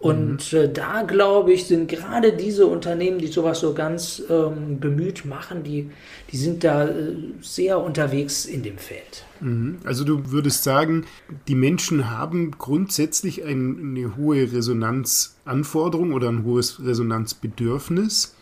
Und 0.00 0.52
mhm. 0.52 0.58
äh, 0.58 0.72
da 0.72 1.02
glaube 1.02 1.52
ich, 1.52 1.66
sind 1.66 1.88
gerade 1.88 2.32
diese 2.32 2.66
Unternehmen, 2.66 3.18
die 3.18 3.26
sowas 3.26 3.60
so 3.60 3.74
ganz 3.74 4.22
ähm, 4.30 4.80
bemüht 4.80 5.26
machen, 5.26 5.64
die, 5.64 5.90
die 6.32 6.36
sind 6.38 6.64
da 6.64 6.88
äh, 6.88 7.14
sehr 7.42 7.78
unterwegs 7.78 8.46
in 8.46 8.62
dem 8.62 8.78
Feld. 8.78 9.26
Mhm. 9.40 9.80
Also 9.84 10.04
du 10.04 10.30
würdest 10.30 10.64
sagen, 10.64 11.04
die 11.46 11.54
Menschen 11.54 12.10
haben 12.10 12.52
grundsätzlich 12.52 13.44
ein, 13.44 13.96
eine 13.96 14.16
hohe 14.16 14.50
Resonanzanforderung 14.50 16.12
oder 16.12 16.30
ein 16.30 16.44
hohes 16.44 16.82
Resonanzbedürfnis. 16.82 18.34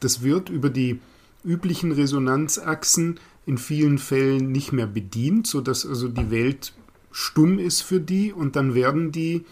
Das 0.00 0.22
wird 0.22 0.48
über 0.48 0.70
die 0.70 0.98
üblichen 1.44 1.92
Resonanzachsen 1.92 3.20
in 3.46 3.58
vielen 3.58 3.98
Fällen 3.98 4.50
nicht 4.50 4.72
mehr 4.72 4.88
bedient, 4.88 5.46
sodass 5.46 5.86
also 5.86 6.08
die 6.08 6.32
Welt 6.32 6.72
stumm 7.12 7.60
ist 7.60 7.82
für 7.82 8.00
die 8.00 8.32
und 8.32 8.56
dann 8.56 8.74
werden 8.74 9.12
die 9.12 9.44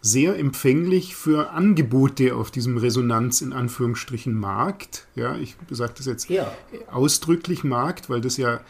sehr 0.00 0.38
empfänglich 0.38 1.16
für 1.16 1.50
Angebote 1.50 2.36
auf 2.36 2.50
diesem 2.50 2.76
Resonanz 2.76 3.40
in 3.40 3.52
Anführungsstrichen 3.52 4.32
Markt. 4.32 5.06
Ja, 5.14 5.36
ich 5.36 5.56
sage 5.70 5.94
das 5.96 6.06
jetzt 6.06 6.28
ja. 6.30 6.52
ausdrücklich 6.90 7.64
Markt, 7.64 8.08
weil 8.08 8.20
das 8.20 8.36
ja 8.36 8.60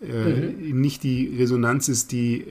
äh, 0.00 0.52
mhm. 0.52 0.80
nicht 0.80 1.02
die 1.02 1.36
Resonanz 1.36 1.88
ist, 1.88 2.12
die 2.12 2.40
äh, 2.40 2.44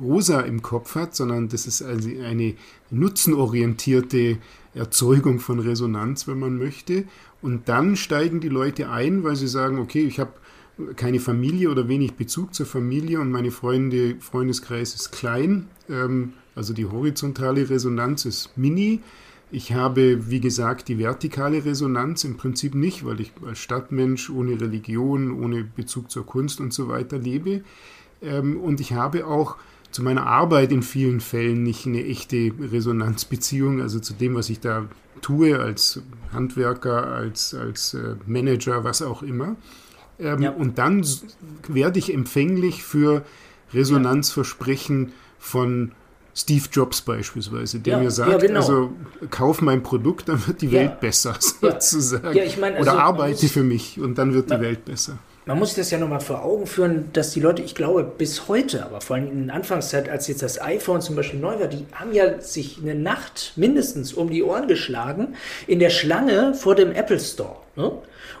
Rosa 0.00 0.40
im 0.40 0.62
Kopf 0.62 0.94
hat, 0.94 1.16
sondern 1.16 1.48
das 1.48 1.66
ist 1.66 1.82
also 1.82 2.08
eine 2.08 2.54
nutzenorientierte 2.90 4.38
Erzeugung 4.74 5.38
von 5.40 5.60
Resonanz, 5.60 6.28
wenn 6.28 6.38
man 6.38 6.58
möchte. 6.58 7.04
Und 7.42 7.68
dann 7.68 7.96
steigen 7.96 8.40
die 8.40 8.48
Leute 8.48 8.90
ein, 8.90 9.24
weil 9.24 9.36
sie 9.36 9.48
sagen, 9.48 9.78
okay, 9.78 10.04
ich 10.04 10.20
habe 10.20 10.32
keine 10.96 11.20
Familie 11.20 11.70
oder 11.70 11.88
wenig 11.88 12.14
Bezug 12.14 12.54
zur 12.54 12.66
Familie 12.66 13.20
und 13.20 13.30
meine 13.30 13.50
Freunde, 13.50 14.16
Freundeskreis 14.20 14.94
ist 14.94 15.12
klein. 15.12 15.68
Ähm, 15.88 16.32
also 16.54 16.72
die 16.72 16.86
horizontale 16.86 17.68
Resonanz 17.68 18.24
ist 18.24 18.56
mini. 18.56 19.00
Ich 19.50 19.72
habe, 19.72 20.30
wie 20.30 20.40
gesagt, 20.40 20.88
die 20.88 20.98
vertikale 20.98 21.64
Resonanz 21.64 22.24
im 22.24 22.36
Prinzip 22.36 22.74
nicht, 22.74 23.04
weil 23.04 23.20
ich 23.20 23.32
als 23.46 23.58
Stadtmensch 23.58 24.30
ohne 24.30 24.60
Religion, 24.60 25.30
ohne 25.30 25.64
Bezug 25.64 26.10
zur 26.10 26.26
Kunst 26.26 26.60
und 26.60 26.72
so 26.72 26.88
weiter 26.88 27.18
lebe. 27.18 27.62
Ähm, 28.22 28.58
und 28.60 28.80
ich 28.80 28.92
habe 28.92 29.26
auch 29.26 29.56
zu 29.90 30.02
meiner 30.02 30.26
Arbeit 30.26 30.72
in 30.72 30.82
vielen 30.82 31.20
Fällen 31.20 31.62
nicht 31.62 31.86
eine 31.86 32.04
echte 32.04 32.50
Resonanzbeziehung, 32.58 33.80
also 33.80 34.00
zu 34.00 34.12
dem, 34.12 34.34
was 34.34 34.50
ich 34.50 34.58
da 34.58 34.86
tue 35.20 35.60
als 35.60 36.02
Handwerker, 36.32 37.06
als, 37.06 37.54
als 37.54 37.94
äh, 37.94 38.16
Manager, 38.26 38.82
was 38.82 39.02
auch 39.02 39.22
immer. 39.22 39.54
Ähm, 40.18 40.42
ja. 40.42 40.50
Und 40.50 40.78
dann 40.78 41.06
werde 41.68 41.98
ich 41.98 42.12
empfänglich 42.12 42.82
für 42.82 43.24
Resonanzversprechen 43.72 45.12
von 45.38 45.92
Steve 46.34 46.64
Jobs 46.70 47.00
beispielsweise, 47.00 47.78
der 47.78 47.94
ja, 47.94 48.02
mir 48.02 48.10
sagt, 48.10 48.30
ja, 48.30 48.38
genau. 48.38 48.60
also 48.60 48.90
kauf 49.30 49.60
mein 49.60 49.82
Produkt, 49.82 50.28
dann 50.28 50.44
wird 50.46 50.62
die 50.62 50.66
ja. 50.66 50.80
Welt 50.80 51.00
besser, 51.00 51.36
sozusagen. 51.60 52.36
Ich 52.36 52.58
mein, 52.58 52.74
also, 52.74 52.90
Oder 52.90 53.00
arbeite 53.00 53.48
für 53.48 53.62
mich 53.62 54.00
und 54.00 54.18
dann 54.18 54.34
wird 54.34 54.50
die 54.50 54.60
Welt 54.60 54.84
besser. 54.84 55.18
Man 55.46 55.58
muss 55.58 55.70
sich 55.70 55.78
das 55.78 55.90
ja 55.90 55.98
nochmal 55.98 56.20
vor 56.20 56.42
Augen 56.42 56.66
führen, 56.66 57.10
dass 57.12 57.32
die 57.32 57.40
Leute, 57.40 57.60
ich 57.60 57.74
glaube, 57.74 58.02
bis 58.02 58.48
heute, 58.48 58.84
aber 58.84 59.02
vor 59.02 59.16
allem 59.16 59.30
in 59.30 59.46
der 59.48 59.56
Anfangszeit, 59.56 60.08
als 60.08 60.26
jetzt 60.26 60.42
das 60.42 60.60
iPhone 60.60 61.02
zum 61.02 61.16
Beispiel 61.16 61.38
neu 61.38 61.60
war, 61.60 61.66
die 61.66 61.84
haben 61.92 62.14
ja 62.14 62.40
sich 62.40 62.78
eine 62.82 62.94
Nacht 62.94 63.52
mindestens 63.56 64.14
um 64.14 64.30
die 64.30 64.42
Ohren 64.42 64.68
geschlagen 64.68 65.34
in 65.66 65.80
der 65.80 65.90
Schlange 65.90 66.54
vor 66.54 66.74
dem 66.74 66.92
Apple 66.92 67.20
Store, 67.20 67.56
ne? 67.76 67.92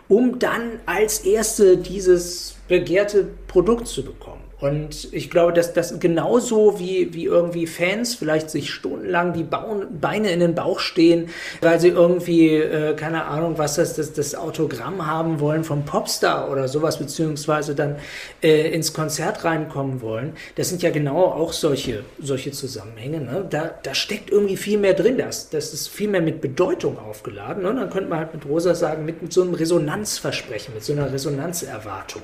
um 0.08 0.38
dann 0.38 0.80
als 0.86 1.20
Erste 1.20 1.76
dieses 1.76 2.54
begehrte 2.68 3.28
Produkt 3.48 3.86
zu 3.86 4.02
bekommen. 4.02 4.43
Und 4.64 5.12
ich 5.12 5.28
glaube, 5.28 5.52
dass 5.52 5.74
das 5.74 6.00
genauso 6.00 6.78
wie, 6.78 7.12
wie 7.12 7.26
irgendwie 7.26 7.66
Fans 7.66 8.14
vielleicht 8.14 8.48
sich 8.48 8.72
stundenlang 8.72 9.34
die 9.34 9.42
Beine 9.44 10.30
in 10.30 10.40
den 10.40 10.54
Bauch 10.54 10.80
stehen, 10.80 11.28
weil 11.60 11.78
sie 11.80 11.88
irgendwie, 11.88 12.56
äh, 12.56 12.94
keine 12.96 13.26
Ahnung, 13.26 13.58
was 13.58 13.74
das, 13.74 13.94
das, 13.94 14.14
das 14.14 14.34
Autogramm 14.34 15.06
haben 15.06 15.38
wollen 15.38 15.64
vom 15.64 15.84
Popstar 15.84 16.50
oder 16.50 16.66
sowas, 16.66 16.98
beziehungsweise 16.98 17.74
dann 17.74 17.96
äh, 18.42 18.70
ins 18.70 18.94
Konzert 18.94 19.44
reinkommen 19.44 20.00
wollen. 20.00 20.32
Das 20.54 20.70
sind 20.70 20.82
ja 20.82 20.88
genau 20.88 21.24
auch 21.26 21.52
solche, 21.52 22.02
solche 22.18 22.52
Zusammenhänge. 22.52 23.20
Ne? 23.20 23.46
Da, 23.50 23.70
da 23.82 23.94
steckt 23.94 24.30
irgendwie 24.30 24.56
viel 24.56 24.78
mehr 24.78 24.94
drin. 24.94 25.18
Das, 25.18 25.50
das 25.50 25.74
ist 25.74 25.88
viel 25.88 26.08
mehr 26.08 26.22
mit 26.22 26.40
Bedeutung 26.40 26.98
aufgeladen. 26.98 27.64
Ne? 27.64 27.74
Dann 27.74 27.90
könnte 27.90 28.08
man 28.08 28.20
halt 28.20 28.32
mit 28.32 28.46
Rosa 28.46 28.74
sagen, 28.74 29.04
mit, 29.04 29.20
mit 29.20 29.30
so 29.30 29.42
einem 29.42 29.52
Resonanzversprechen, 29.52 30.72
mit 30.72 30.84
so 30.84 30.94
einer 30.94 31.12
Resonanzerwartung. 31.12 32.22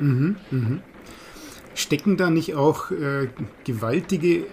Mhm, 0.00 0.36
mh 0.50 0.78
stecken 1.76 2.16
da 2.16 2.30
nicht 2.30 2.54
auch 2.54 2.90
äh, 2.90 3.28
gewaltige 3.64 4.46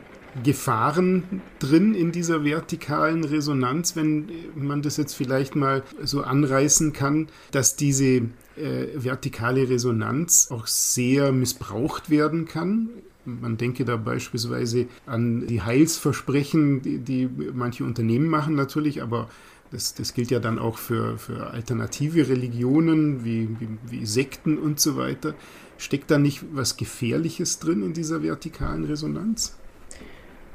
Gefahren 0.43 1.41
drin 1.59 1.93
in 1.93 2.11
dieser 2.11 2.43
vertikalen 2.43 3.23
Resonanz, 3.23 3.95
wenn 3.95 4.29
man 4.55 4.81
das 4.81 4.97
jetzt 4.97 5.13
vielleicht 5.13 5.55
mal 5.55 5.83
so 6.01 6.23
anreißen 6.23 6.91
kann, 6.91 7.27
dass 7.51 7.75
diese 7.75 8.23
äh, 8.55 8.87
vertikale 8.95 9.69
Resonanz 9.69 10.49
auch 10.49 10.65
sehr 10.65 11.31
missbraucht 11.31 12.09
werden 12.09 12.45
kann. 12.45 12.89
Man 13.25 13.57
denke 13.57 13.85
da 13.85 13.95
beispielsweise 13.95 14.87
an 15.05 15.45
die 15.47 15.61
Heilsversprechen, 15.61 16.81
die, 16.81 16.97
die 16.97 17.29
manche 17.53 17.83
Unternehmen 17.83 18.27
machen 18.27 18.55
natürlich, 18.55 19.01
aber 19.03 19.29
das, 19.71 19.93
das, 19.93 20.13
gilt 20.13 20.29
ja 20.29 20.39
dann 20.39 20.59
auch 20.59 20.77
für, 20.77 21.17
für 21.17 21.47
alternative 21.51 22.27
Religionen 22.27 23.23
wie, 23.23 23.49
wie, 23.59 23.69
wie 23.89 24.05
Sekten 24.05 24.57
und 24.57 24.79
so 24.79 24.97
weiter. 24.97 25.35
Steckt 25.83 26.09
da 26.09 26.17
nicht 26.17 26.39
was 26.53 26.77
Gefährliches 26.77 27.59
drin 27.59 27.83
in 27.83 27.91
dieser 27.91 28.23
vertikalen 28.23 28.85
Resonanz? 28.85 29.53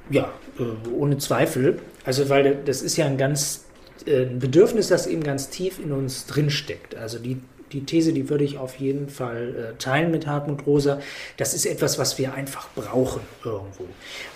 Ja, 0.08 0.32
äh, 0.58 0.88
ohne 0.90 1.18
Zweifel. 1.18 1.80
Also, 2.06 2.30
weil 2.30 2.62
das 2.64 2.80
ist 2.80 2.96
ja 2.96 3.04
ein 3.04 3.18
ganz 3.18 3.66
äh, 4.06 4.22
ein 4.22 4.38
Bedürfnis, 4.38 4.88
das 4.88 5.06
eben 5.06 5.22
ganz 5.22 5.50
tief 5.50 5.80
in 5.80 5.92
uns 5.92 6.24
drinsteckt. 6.24 6.94
Also 6.94 7.18
die 7.18 7.42
die 7.72 7.84
These, 7.84 8.12
die 8.12 8.28
würde 8.28 8.44
ich 8.44 8.58
auf 8.58 8.76
jeden 8.76 9.08
Fall 9.08 9.72
äh, 9.74 9.78
teilen 9.78 10.10
mit 10.10 10.26
Hartmut 10.26 10.66
Rosa. 10.66 11.00
Das 11.36 11.54
ist 11.54 11.66
etwas, 11.66 11.98
was 11.98 12.18
wir 12.18 12.34
einfach 12.34 12.68
brauchen 12.74 13.20
irgendwo. 13.44 13.84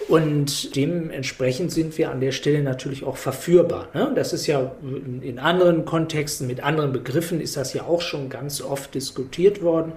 Und 0.08 0.76
dementsprechend 0.76 1.72
sind 1.72 1.96
wir 1.98 2.10
an 2.10 2.20
der 2.20 2.32
Stelle 2.32 2.62
natürlich 2.62 3.04
auch 3.04 3.16
verführbar. 3.16 3.88
Ne? 3.94 4.12
Das 4.14 4.32
ist 4.32 4.46
ja 4.46 4.72
in 4.82 5.38
anderen 5.38 5.84
Kontexten, 5.84 6.46
mit 6.46 6.62
anderen 6.62 6.92
Begriffen 6.92 7.40
ist 7.40 7.56
das 7.56 7.72
ja 7.72 7.84
auch 7.84 8.02
schon 8.02 8.28
ganz 8.28 8.60
oft 8.60 8.94
diskutiert 8.94 9.62
worden. 9.62 9.92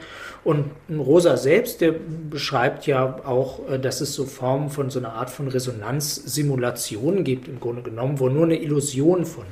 Und 0.45 0.69
Rosa 0.95 1.37
selbst, 1.37 1.81
der 1.81 1.95
beschreibt 2.29 2.85
ja 2.85 3.25
auch, 3.25 3.67
äh, 3.67 3.79
dass 3.79 3.99
es 3.99 4.13
so 4.13 4.25
Formen 4.25 4.69
von 4.69 4.91
so 4.91 4.99
einer 4.99 5.13
Art 5.13 5.31
von 5.31 5.47
Resonanzsimulation 5.47 7.23
gibt, 7.23 7.47
im 7.47 7.59
Grunde 7.59 7.81
genommen, 7.81 8.19
wo 8.19 8.29
nur 8.29 8.43
eine 8.45 8.61
Illusion 8.61 9.25
von 9.25 9.45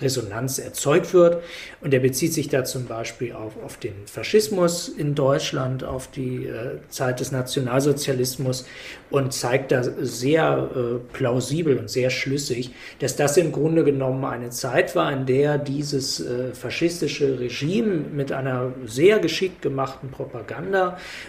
Resonanz 0.00 0.58
erzeugt 0.58 1.12
wird. 1.12 1.42
Und 1.82 1.92
er 1.92 2.00
bezieht 2.00 2.32
sich 2.32 2.48
da 2.48 2.64
zum 2.64 2.86
Beispiel 2.86 3.34
auf, 3.34 3.62
auf 3.62 3.76
den 3.76 3.92
Faschismus 4.06 4.88
in 4.88 5.14
Deutschland, 5.14 5.84
auf 5.84 6.10
die 6.10 6.46
äh, 6.46 6.78
Zeit 6.88 7.20
des 7.20 7.30
Nationalsozialismus 7.30 8.64
und 9.10 9.34
zeigt 9.34 9.70
da 9.70 9.82
sehr 9.82 10.70
äh, 10.74 10.98
plausibel 11.12 11.76
und 11.76 11.90
sehr 11.90 12.08
schlüssig, 12.08 12.70
dass 13.00 13.16
das 13.16 13.36
im 13.36 13.52
Grunde 13.52 13.84
genommen 13.84 14.24
eine 14.24 14.48
Zeit 14.48 14.96
war, 14.96 15.12
in 15.12 15.26
der 15.26 15.58
dieses 15.58 16.20
äh, 16.20 16.54
faschistische 16.54 17.38
Regime 17.38 17.96
mit 18.14 18.32
einer 18.32 18.72
sehr 18.86 19.18
geschickt 19.18 19.60
gemachten 19.60 20.10
Propaganda 20.10 20.37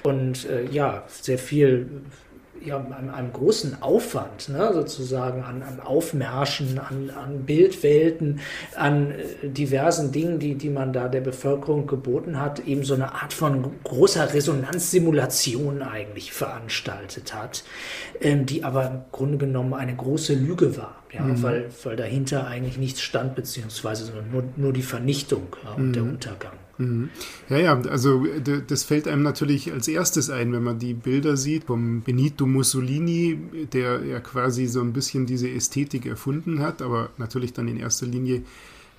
und 0.03 0.49
äh, 0.49 0.65
ja, 0.65 1.03
sehr 1.07 1.37
viel 1.37 1.87
ja, 2.65 2.77
einem, 2.77 3.09
einem 3.09 3.33
großen 3.33 3.81
Aufwand, 3.81 4.49
ne, 4.49 4.71
sozusagen 4.73 5.43
an, 5.43 5.63
an 5.63 5.79
Aufmärschen, 5.79 6.77
an, 6.77 7.09
an 7.09 7.45
Bildwelten, 7.45 8.41
an 8.75 9.11
äh, 9.11 9.47
diversen 9.47 10.11
Dingen, 10.11 10.39
die, 10.39 10.55
die 10.55 10.69
man 10.69 10.91
da 10.91 11.07
der 11.07 11.21
Bevölkerung 11.21 11.87
geboten 11.87 12.39
hat, 12.39 12.59
eben 12.67 12.83
so 12.83 12.95
eine 12.95 13.13
Art 13.13 13.33
von 13.33 13.71
großer 13.83 14.33
Resonanzsimulation 14.33 15.81
eigentlich 15.81 16.33
veranstaltet 16.33 17.33
hat, 17.33 17.63
ähm, 18.19 18.45
die 18.45 18.63
aber 18.63 18.87
im 18.87 19.01
Grunde 19.11 19.37
genommen 19.37 19.73
eine 19.73 19.95
große 19.95 20.33
Lüge 20.33 20.75
war 20.75 20.99
ja, 21.13 21.21
mhm. 21.21 21.41
weil, 21.41 21.69
weil 21.83 21.95
dahinter 21.95 22.47
eigentlich 22.47 22.77
nichts 22.77 23.01
stand, 23.01 23.35
beziehungsweise 23.35 24.11
nur, 24.31 24.43
nur 24.57 24.73
die 24.73 24.83
Vernichtung 24.83 25.47
ja, 25.63 25.71
und 25.71 25.87
mhm. 25.87 25.93
der 25.93 26.03
Untergang. 26.03 26.53
Mhm. 26.79 27.09
Ja, 27.49 27.57
ja, 27.57 27.81
also 27.81 28.25
das 28.67 28.83
fällt 28.83 29.07
einem 29.07 29.21
natürlich 29.21 29.73
als 29.73 29.89
erstes 29.89 30.29
ein, 30.29 30.53
wenn 30.53 30.63
man 30.63 30.79
die 30.79 30.93
Bilder 30.93 31.35
sieht 31.35 31.65
vom 31.65 32.01
Benito 32.01 32.45
Mussolini, 32.45 33.37
der 33.73 34.05
ja 34.05 34.21
quasi 34.21 34.65
so 34.65 34.79
ein 34.79 34.93
bisschen 34.93 35.25
diese 35.25 35.49
Ästhetik 35.49 36.05
erfunden 36.05 36.59
hat, 36.59 36.81
aber 36.81 37.09
natürlich 37.17 37.51
dann 37.51 37.67
in 37.67 37.75
erster 37.75 38.05
Linie 38.05 38.43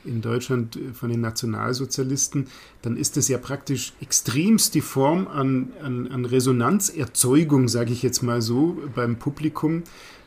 in 0.04 0.22
Deutschland 0.22 0.78
von 0.94 1.10
den 1.10 1.20
Nationalsozialisten, 1.20 2.46
dann 2.82 2.96
ist 2.96 3.16
es 3.16 3.28
ja 3.28 3.38
praktisch 3.38 3.92
extremst 4.00 4.74
die 4.74 4.80
Form 4.80 5.28
an, 5.28 5.72
an, 5.82 6.08
an 6.08 6.24
Resonanzerzeugung, 6.24 7.68
sage 7.68 7.92
ich 7.92 8.02
jetzt 8.02 8.22
mal 8.22 8.40
so, 8.40 8.78
beim 8.94 9.16
Publikum 9.16 9.82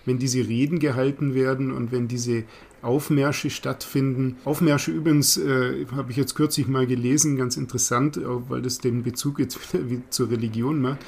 wenn 0.05 0.19
diese 0.19 0.47
Reden 0.47 0.79
gehalten 0.79 1.33
werden 1.33 1.71
und 1.71 1.91
wenn 1.91 2.07
diese 2.07 2.43
Aufmärsche 2.81 3.49
stattfinden. 3.49 4.35
Aufmärsche 4.43 4.91
übrigens 4.91 5.37
äh, 5.37 5.85
habe 5.95 6.11
ich 6.11 6.17
jetzt 6.17 6.35
kürzlich 6.35 6.67
mal 6.67 6.85
gelesen, 6.85 7.37
ganz 7.37 7.55
interessant, 7.55 8.19
weil 8.49 8.61
das 8.61 8.79
den 8.79 9.03
Bezug 9.03 9.39
jetzt 9.39 9.59
wieder 9.89 10.03
zur 10.09 10.29
Religion 10.29 10.81
macht. 10.81 10.99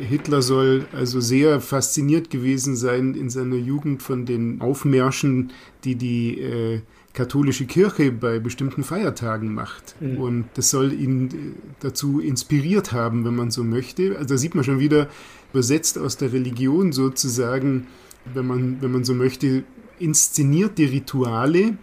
Hitler 0.00 0.42
soll 0.42 0.86
also 0.92 1.18
sehr 1.18 1.60
fasziniert 1.60 2.28
gewesen 2.28 2.76
sein 2.76 3.14
in 3.14 3.30
seiner 3.30 3.56
Jugend 3.56 4.02
von 4.02 4.26
den 4.26 4.60
Aufmärschen, 4.60 5.50
die 5.82 5.94
die 5.94 6.40
äh, 6.40 6.80
katholische 7.18 7.66
Kirche 7.66 8.12
bei 8.12 8.38
bestimmten 8.38 8.82
Feiertagen 8.82 9.52
macht. 9.52 9.96
Mhm. 10.00 10.16
Und 10.18 10.44
das 10.54 10.70
soll 10.70 10.92
ihn 10.92 11.26
äh, 11.26 11.34
dazu 11.80 12.20
inspiriert 12.20 12.92
haben, 12.92 13.24
wenn 13.24 13.34
man 13.34 13.50
so 13.50 13.64
möchte. 13.64 14.16
Also 14.16 14.34
da 14.34 14.38
sieht 14.38 14.54
man 14.54 14.64
schon 14.64 14.78
wieder 14.78 15.08
übersetzt 15.52 15.98
aus 15.98 16.16
der 16.16 16.32
Religion 16.32 16.92
sozusagen 16.92 17.86
wenn 18.34 18.46
man, 18.46 18.82
wenn 18.82 18.92
man 18.92 19.04
so 19.04 19.14
möchte, 19.14 19.64
inszenierte 19.98 20.82
Rituale, 20.82 21.76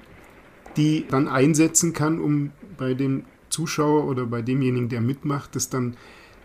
die 0.77 1.05
dann 1.09 1.27
einsetzen 1.27 1.93
kann, 1.93 2.19
um 2.19 2.51
bei 2.77 2.93
dem 2.93 3.23
Zuschauer 3.49 4.05
oder 4.05 4.25
bei 4.25 4.41
demjenigen, 4.41 4.89
der 4.89 5.01
mitmacht, 5.01 5.55
das 5.55 5.69
dann 5.69 5.95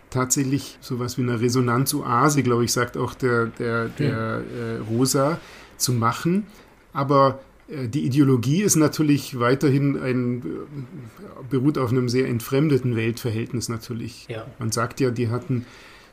tatsächlich 0.09 0.77
sowas 0.81 1.17
wie 1.17 1.23
eine 1.23 1.39
Resonanzoase, 1.39 2.43
glaube 2.43 2.65
ich, 2.65 2.71
sagt 2.71 2.97
auch 2.97 3.13
der, 3.13 3.47
der, 3.47 3.87
der 3.87 4.15
äh, 4.17 4.77
Rosa, 4.89 5.39
zu 5.77 5.93
machen. 5.93 6.45
Aber 6.93 7.39
die 7.87 8.05
Ideologie 8.05 8.61
ist 8.63 8.75
natürlich 8.75 9.39
weiterhin 9.39 9.97
ein, 9.97 10.39
äh, 10.39 11.43
beruht 11.49 11.77
auf 11.77 11.91
einem 11.91 12.09
sehr 12.09 12.27
entfremdeten 12.27 12.95
Weltverhältnis 12.95 13.69
natürlich. 13.69 14.27
Ja. 14.29 14.45
Man 14.59 14.71
sagt 14.71 14.99
ja, 14.99 15.09
die 15.09 15.29
hatten 15.29 15.65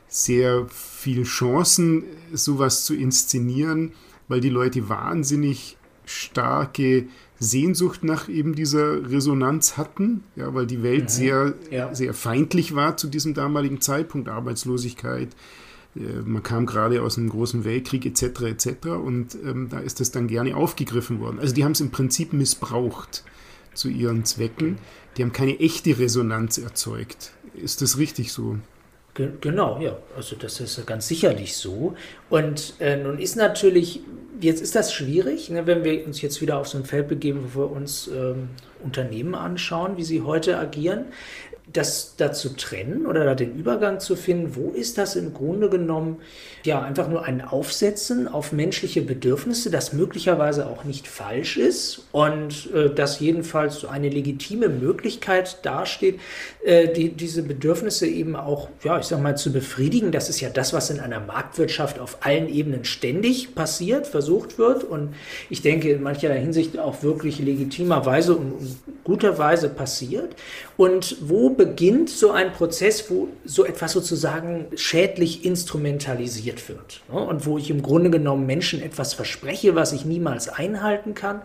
sehr 0.07 0.67
viel 0.69 1.23
Chancen, 1.23 2.03
sowas 2.33 2.85
zu 2.85 2.95
inszenieren, 2.95 3.91
weil 4.27 4.39
die 4.39 4.49
Leute 4.49 4.89
wahnsinnig 4.89 5.77
starke 6.05 7.07
Sehnsucht 7.39 8.03
nach 8.03 8.27
eben 8.27 8.55
dieser 8.55 9.09
Resonanz 9.09 9.77
hatten, 9.77 10.23
ja, 10.35 10.53
weil 10.53 10.65
die 10.65 10.81
Welt 10.81 11.03
mhm. 11.03 11.09
sehr, 11.09 11.53
ja. 11.71 11.93
sehr 11.93 12.13
feindlich 12.13 12.75
war 12.75 12.97
zu 12.97 13.07
diesem 13.07 13.33
damaligen 13.33 13.81
Zeitpunkt, 13.81 14.29
Arbeitslosigkeit, 14.29 15.29
äh, 15.29 15.35
man 15.95 16.43
kam 16.43 16.65
gerade 16.65 17.01
aus 17.01 17.17
einem 17.17 17.29
großen 17.29 17.65
Weltkrieg 17.65 18.05
etc. 18.05 18.41
etc. 18.41 18.87
und 18.89 19.35
ähm, 19.43 19.69
da 19.69 19.79
ist 19.79 19.99
das 19.99 20.11
dann 20.11 20.27
gerne 20.27 20.55
aufgegriffen 20.55 21.19
worden. 21.19 21.39
Also 21.39 21.53
die 21.53 21.63
haben 21.63 21.71
es 21.71 21.81
im 21.81 21.91
Prinzip 21.91 22.31
missbraucht 22.31 23.23
zu 23.73 23.89
ihren 23.89 24.23
Zwecken. 24.25 24.77
Die 25.17 25.23
haben 25.23 25.31
keine 25.31 25.59
echte 25.59 25.97
Resonanz 25.97 26.57
erzeugt. 26.57 27.31
Ist 27.55 27.81
das 27.81 27.97
richtig 27.97 28.31
so? 28.31 28.57
Genau, 29.41 29.79
ja. 29.81 29.97
Also 30.15 30.35
das 30.35 30.59
ist 30.61 30.85
ganz 30.85 31.07
sicherlich 31.07 31.57
so. 31.57 31.95
Und 32.29 32.75
äh, 32.79 32.95
nun 32.95 33.19
ist 33.19 33.35
natürlich, 33.35 34.01
jetzt 34.39 34.61
ist 34.61 34.75
das 34.75 34.93
schwierig, 34.93 35.49
ne, 35.49 35.67
wenn 35.67 35.83
wir 35.83 36.05
uns 36.05 36.21
jetzt 36.21 36.41
wieder 36.41 36.57
auf 36.57 36.67
so 36.67 36.77
ein 36.77 36.85
Feld 36.85 37.09
begeben, 37.09 37.51
wo 37.53 37.61
wir 37.61 37.71
uns 37.71 38.07
ähm, 38.07 38.49
Unternehmen 38.81 39.35
anschauen, 39.35 39.97
wie 39.97 40.03
sie 40.03 40.21
heute 40.21 40.57
agieren 40.57 41.05
das 41.73 42.15
da 42.17 42.31
zu 42.31 42.55
trennen 42.55 43.05
oder 43.05 43.25
da 43.25 43.35
den 43.35 43.55
Übergang 43.55 43.99
zu 43.99 44.15
finden, 44.15 44.55
wo 44.55 44.71
ist 44.71 44.97
das 44.97 45.15
im 45.15 45.33
Grunde 45.33 45.69
genommen 45.69 46.17
ja 46.63 46.81
einfach 46.81 47.07
nur 47.07 47.23
ein 47.23 47.41
Aufsetzen 47.41 48.27
auf 48.27 48.51
menschliche 48.51 49.01
Bedürfnisse, 49.01 49.69
das 49.69 49.93
möglicherweise 49.93 50.67
auch 50.67 50.83
nicht 50.83 51.07
falsch 51.07 51.57
ist 51.57 52.07
und 52.11 52.69
äh, 52.73 52.89
das 52.93 53.19
jedenfalls 53.19 53.75
so 53.75 53.87
eine 53.87 54.09
legitime 54.09 54.69
Möglichkeit 54.69 55.59
dasteht, 55.63 56.19
äh, 56.63 56.91
die, 56.91 57.09
diese 57.09 57.43
Bedürfnisse 57.43 58.07
eben 58.07 58.35
auch, 58.35 58.69
ja, 58.83 58.99
ich 58.99 59.05
sag 59.05 59.21
mal, 59.21 59.37
zu 59.37 59.53
befriedigen. 59.53 60.11
Das 60.11 60.29
ist 60.29 60.41
ja 60.41 60.49
das, 60.49 60.73
was 60.73 60.89
in 60.89 60.99
einer 60.99 61.19
Marktwirtschaft 61.19 61.99
auf 61.99 62.17
allen 62.21 62.49
Ebenen 62.49 62.83
ständig 62.83 63.53
passiert, 63.55 64.07
versucht 64.07 64.57
wird 64.57 64.83
und 64.83 65.13
ich 65.49 65.61
denke 65.61 65.91
in 65.91 66.01
mancherlei 66.01 66.39
Hinsicht 66.39 66.77
auch 66.79 67.03
wirklich 67.03 67.39
legitimerweise 67.39 68.35
und 68.35 68.77
guterweise 69.03 69.69
passiert 69.69 70.35
und 70.77 71.17
wo 71.21 71.49
beginnt 71.59 72.09
so 72.09 72.31
ein 72.31 72.53
Prozess, 72.53 73.11
wo 73.11 73.27
so 73.43 73.65
etwas 73.65 73.91
sozusagen 73.91 74.67
schädlich 74.75 75.43
instrumentalisiert 75.43 76.69
wird 76.69 77.01
ne? 77.11 77.19
und 77.19 77.45
wo 77.45 77.57
ich 77.57 77.69
im 77.69 77.81
Grunde 77.81 78.09
genommen 78.09 78.45
Menschen 78.45 78.81
etwas 78.81 79.13
verspreche, 79.13 79.75
was 79.75 79.91
ich 79.91 80.05
niemals 80.05 80.47
einhalten 80.47 81.15
kann 81.15 81.41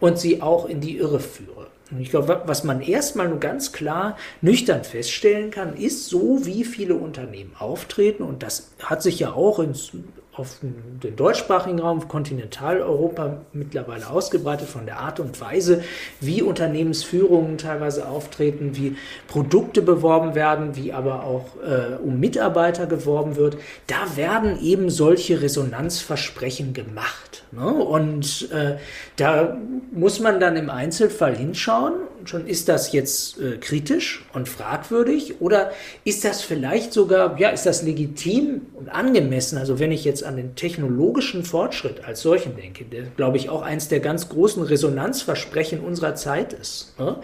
und 0.00 0.18
sie 0.18 0.40
auch 0.40 0.66
in 0.66 0.80
die 0.80 0.96
Irre 0.96 1.20
führe. 1.20 1.66
Und 1.90 2.00
ich 2.00 2.08
glaube, 2.08 2.44
was 2.46 2.64
man 2.64 2.80
erstmal 2.80 3.28
nur 3.28 3.40
ganz 3.40 3.72
klar 3.72 4.16
nüchtern 4.40 4.84
feststellen 4.84 5.50
kann, 5.50 5.76
ist 5.76 6.06
so, 6.06 6.46
wie 6.46 6.64
viele 6.64 6.94
Unternehmen 6.94 7.52
auftreten. 7.58 8.22
Und 8.22 8.42
das 8.42 8.70
hat 8.82 9.02
sich 9.02 9.18
ja 9.18 9.34
auch 9.34 9.58
ins 9.58 9.92
auf 10.38 10.58
den 10.60 11.16
deutschsprachigen 11.16 11.80
Raum, 11.80 12.06
Kontinentaleuropa 12.06 13.38
mittlerweile 13.52 14.08
ausgebreitet 14.08 14.68
von 14.68 14.86
der 14.86 15.00
Art 15.00 15.20
und 15.20 15.40
Weise, 15.40 15.82
wie 16.20 16.42
Unternehmensführungen 16.42 17.58
teilweise 17.58 18.08
auftreten, 18.08 18.76
wie 18.76 18.96
Produkte 19.26 19.82
beworben 19.82 20.34
werden, 20.34 20.76
wie 20.76 20.92
aber 20.92 21.24
auch 21.24 21.46
äh, 21.56 21.96
um 22.02 22.20
Mitarbeiter 22.20 22.86
geworben 22.86 23.36
wird. 23.36 23.58
Da 23.86 24.16
werden 24.16 24.60
eben 24.62 24.90
solche 24.90 25.42
Resonanzversprechen 25.42 26.72
gemacht. 26.72 27.44
Ne? 27.52 27.66
Und 27.66 28.50
äh, 28.52 28.76
da 29.16 29.56
muss 29.92 30.20
man 30.20 30.40
dann 30.40 30.56
im 30.56 30.70
Einzelfall 30.70 31.36
hinschauen 31.36 31.94
schon, 32.26 32.46
ist 32.46 32.68
das 32.68 32.92
jetzt 32.92 33.40
äh, 33.40 33.56
kritisch 33.58 34.24
und 34.32 34.48
fragwürdig 34.48 35.40
oder 35.40 35.72
ist 36.04 36.24
das 36.24 36.42
vielleicht 36.42 36.92
sogar, 36.92 37.38
ja, 37.38 37.50
ist 37.50 37.66
das 37.66 37.82
legitim 37.82 38.62
und 38.74 38.88
angemessen? 38.88 39.58
Also 39.58 39.78
wenn 39.78 39.92
ich 39.92 40.04
jetzt 40.04 40.24
an 40.24 40.36
den 40.36 40.54
technologischen 40.54 41.44
Fortschritt 41.44 42.04
als 42.04 42.22
solchen 42.22 42.56
denke, 42.56 42.84
der, 42.84 43.04
glaube 43.16 43.36
ich, 43.36 43.48
auch 43.48 43.62
eins 43.62 43.88
der 43.88 44.00
ganz 44.00 44.28
großen 44.28 44.62
Resonanzversprechen 44.62 45.80
unserer 45.80 46.14
Zeit 46.14 46.52
ist, 46.52 46.94
ne? 46.98 47.18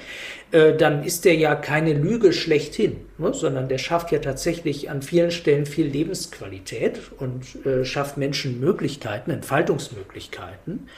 Äh, 0.52 0.74
dann 0.76 1.02
ist 1.02 1.24
der 1.24 1.34
ja 1.34 1.54
keine 1.54 1.92
Lüge 1.92 2.32
schlechthin, 2.32 2.96
ne? 3.18 3.34
sondern 3.34 3.68
der 3.68 3.78
schafft 3.78 4.12
ja 4.12 4.18
tatsächlich 4.18 4.90
an 4.90 5.02
vielen 5.02 5.30
Stellen 5.30 5.66
viel 5.66 5.86
Lebensqualität 5.86 7.00
und 7.18 7.64
äh, 7.66 7.84
schafft 7.84 8.16
Menschen 8.16 8.60
Möglichkeiten, 8.60 9.30
Entfaltungsmöglichkeiten. 9.30 10.88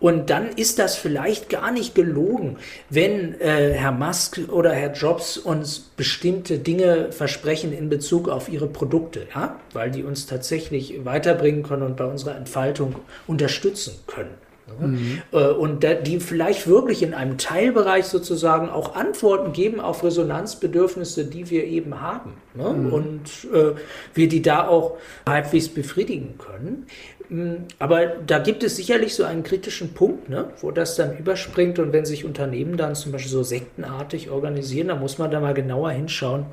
Und 0.00 0.30
dann 0.30 0.48
ist 0.48 0.78
das 0.78 0.96
vielleicht 0.96 1.48
gar 1.48 1.70
nicht 1.70 1.94
gelogen, 1.94 2.58
wenn 2.90 3.40
äh, 3.40 3.72
Herr 3.72 3.92
Musk 3.92 4.40
oder 4.50 4.72
Herr 4.72 4.92
Jobs 4.92 5.38
uns 5.38 5.78
bestimmte 5.78 6.58
Dinge 6.58 7.12
versprechen 7.12 7.72
in 7.72 7.88
Bezug 7.88 8.28
auf 8.28 8.48
ihre 8.48 8.66
Produkte, 8.66 9.26
ja? 9.34 9.60
weil 9.72 9.90
die 9.90 10.02
uns 10.02 10.26
tatsächlich 10.26 11.04
weiterbringen 11.04 11.62
können 11.62 11.82
und 11.82 11.96
bei 11.96 12.04
unserer 12.04 12.36
Entfaltung 12.36 12.96
unterstützen 13.26 13.94
können. 14.06 14.34
Mhm. 14.78 15.20
Und 15.30 15.86
die 16.06 16.20
vielleicht 16.20 16.66
wirklich 16.66 17.02
in 17.02 17.14
einem 17.14 17.38
Teilbereich 17.38 18.06
sozusagen 18.06 18.70
auch 18.70 18.94
Antworten 18.96 19.52
geben 19.52 19.78
auf 19.80 20.02
Resonanzbedürfnisse, 20.02 21.26
die 21.26 21.50
wir 21.50 21.64
eben 21.64 22.00
haben. 22.00 22.34
Ne? 22.54 22.70
Mhm. 22.70 22.92
Und 22.92 23.20
äh, 23.52 23.74
wir 24.14 24.28
die 24.28 24.42
da 24.42 24.66
auch 24.66 24.96
halbwegs 25.26 25.68
befriedigen 25.68 26.38
können. 26.38 26.86
Mm, 27.28 27.66
aber 27.78 28.06
da 28.06 28.38
gibt 28.38 28.62
es 28.62 28.76
sicherlich 28.76 29.14
so 29.14 29.24
einen 29.24 29.42
kritischen 29.42 29.94
Punkt, 29.94 30.28
ne, 30.28 30.48
wo 30.60 30.70
das 30.70 30.96
dann 30.96 31.16
überspringt 31.16 31.78
und 31.78 31.92
wenn 31.92 32.04
sich 32.04 32.24
Unternehmen 32.24 32.76
dann 32.76 32.94
zum 32.94 33.12
Beispiel 33.12 33.30
so 33.30 33.42
sektenartig 33.42 34.30
organisieren, 34.30 34.88
dann 34.88 35.00
muss 35.00 35.18
man 35.18 35.30
da 35.30 35.40
mal 35.40 35.54
genauer 35.54 35.90
hinschauen, 35.90 36.46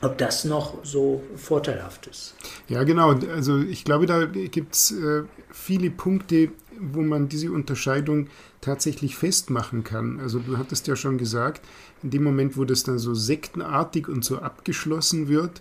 ob 0.00 0.18
das 0.18 0.44
noch 0.44 0.84
so 0.84 1.22
vorteilhaft 1.36 2.06
ist. 2.06 2.34
Ja, 2.68 2.84
genau. 2.84 3.12
Also 3.34 3.58
ich 3.58 3.84
glaube, 3.84 4.06
da 4.06 4.26
gibt 4.26 4.74
es 4.74 4.92
äh, 4.92 5.24
viele 5.50 5.90
Punkte, 5.90 6.50
wo 6.80 7.00
man 7.02 7.28
diese 7.28 7.50
Unterscheidung 7.50 8.28
tatsächlich 8.60 9.16
festmachen 9.16 9.84
kann. 9.84 10.20
Also 10.20 10.38
du 10.38 10.58
hattest 10.58 10.86
ja 10.86 10.96
schon 10.96 11.18
gesagt, 11.18 11.62
in 12.02 12.10
dem 12.10 12.22
Moment, 12.22 12.56
wo 12.56 12.64
das 12.64 12.84
dann 12.84 12.98
so 12.98 13.14
sektenartig 13.14 14.08
und 14.08 14.24
so 14.24 14.38
abgeschlossen 14.38 15.28
wird, 15.28 15.60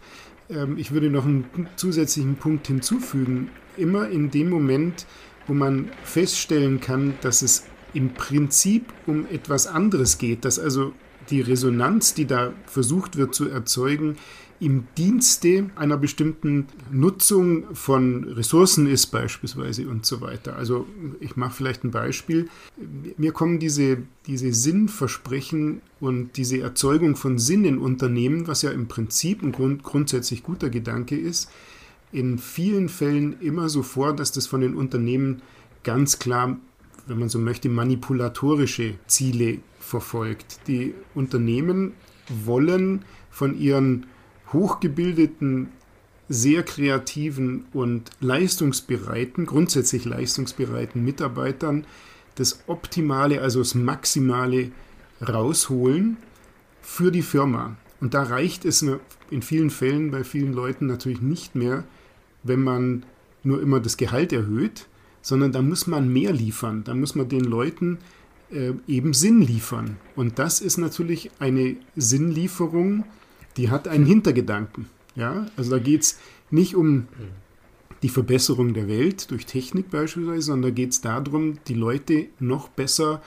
ähm, 0.49 0.77
ich 0.77 0.91
würde 0.91 1.09
noch 1.09 1.25
einen 1.25 1.45
zusätzlichen 1.75 2.35
Punkt 2.35 2.67
hinzufügen. 2.67 3.49
Immer 3.75 4.09
in 4.09 4.29
dem 4.31 4.49
Moment, 4.49 5.05
wo 5.47 5.53
man 5.53 5.89
feststellen 6.03 6.79
kann, 6.79 7.15
dass 7.21 7.41
es 7.41 7.63
im 7.93 8.13
Prinzip 8.13 8.93
um 9.05 9.25
etwas 9.27 9.65
anderes 9.65 10.17
geht, 10.17 10.45
dass 10.45 10.59
also 10.59 10.93
die 11.29 11.41
Resonanz, 11.41 12.13
die 12.13 12.25
da 12.25 12.53
versucht 12.65 13.17
wird 13.17 13.35
zu 13.35 13.49
erzeugen, 13.49 14.17
im 14.59 14.87
Dienste 14.97 15.69
einer 15.75 15.97
bestimmten 15.97 16.65
Nutzung 16.91 17.75
von 17.75 18.23
Ressourcen 18.23 18.87
ist 18.87 19.07
beispielsweise 19.07 19.87
und 19.87 20.05
so 20.05 20.21
weiter. 20.21 20.55
Also 20.55 20.87
ich 21.19 21.35
mache 21.35 21.53
vielleicht 21.53 21.83
ein 21.83 21.91
Beispiel. 21.91 22.49
Mir 23.17 23.33
kommen 23.33 23.59
diese, 23.59 23.99
diese 24.25 24.51
Sinnversprechen 24.53 25.81
und 25.99 26.37
diese 26.37 26.59
Erzeugung 26.59 27.15
von 27.15 27.37
Sinn 27.37 27.65
in 27.65 27.77
Unternehmen, 27.77 28.47
was 28.47 28.63
ja 28.63 28.71
im 28.71 28.87
Prinzip 28.87 29.43
ein 29.43 29.51
grund, 29.51 29.83
grundsätzlich 29.83 30.41
guter 30.41 30.69
Gedanke 30.71 31.15
ist, 31.15 31.51
in 32.11 32.39
vielen 32.39 32.89
Fällen 32.89 33.39
immer 33.41 33.69
so 33.69 33.83
vor, 33.83 34.15
dass 34.15 34.31
das 34.31 34.47
von 34.47 34.61
den 34.61 34.75
Unternehmen 34.75 35.41
ganz 35.83 36.17
klar, 36.17 36.57
wenn 37.05 37.19
man 37.19 37.29
so 37.29 37.37
möchte, 37.37 37.69
manipulatorische 37.69 38.95
Ziele 39.05 39.59
verfolgt. 39.87 40.59
Die 40.67 40.93
Unternehmen 41.15 41.93
wollen 42.29 43.05
von 43.29 43.57
ihren 43.57 44.05
hochgebildeten, 44.53 45.69
sehr 46.29 46.63
kreativen 46.63 47.65
und 47.73 48.11
leistungsbereiten, 48.19 49.45
grundsätzlich 49.45 50.03
leistungsbereiten 50.05 51.03
Mitarbeitern 51.03 51.85
das 52.35 52.59
Optimale, 52.67 53.41
also 53.41 53.59
das 53.59 53.75
Maximale 53.75 54.71
rausholen 55.21 56.17
für 56.81 57.11
die 57.11 57.21
Firma. 57.21 57.77
Und 57.99 58.13
da 58.13 58.23
reicht 58.23 58.65
es 58.65 58.85
in 59.31 59.41
vielen 59.41 59.69
Fällen 59.69 60.11
bei 60.11 60.23
vielen 60.23 60.53
Leuten 60.53 60.85
natürlich 60.85 61.21
nicht 61.21 61.55
mehr, 61.55 61.83
wenn 62.43 62.61
man 62.61 63.03
nur 63.43 63.61
immer 63.61 63.79
das 63.79 63.97
Gehalt 63.97 64.33
erhöht, 64.33 64.87
sondern 65.21 65.51
da 65.51 65.61
muss 65.61 65.87
man 65.87 66.11
mehr 66.11 66.31
liefern. 66.31 66.83
Da 66.83 66.93
muss 66.93 67.15
man 67.15 67.27
den 67.27 67.43
Leuten 67.43 67.97
äh, 68.51 68.73
eben 68.87 69.13
Sinn 69.13 69.41
liefern. 69.41 69.97
Und 70.15 70.39
das 70.39 70.61
ist 70.61 70.77
natürlich 70.77 71.31
eine 71.39 71.75
Sinnlieferung, 71.95 73.03
die 73.57 73.69
hat 73.69 73.87
einen 73.87 74.05
Hintergedanken. 74.05 74.87
Ja? 75.15 75.47
Also 75.57 75.71
da 75.71 75.79
geht 75.79 76.01
es 76.01 76.19
nicht 76.49 76.75
um 76.75 77.07
die 78.03 78.09
Verbesserung 78.09 78.73
der 78.73 78.87
Welt 78.87 79.31
durch 79.31 79.45
Technik 79.45 79.89
beispielsweise, 79.89 80.41
sondern 80.41 80.71
da 80.71 80.75
geht 80.75 80.91
es 80.91 81.01
darum, 81.01 81.57
die 81.67 81.73
Leute 81.73 82.27
noch 82.39 82.69
besser 82.69 83.21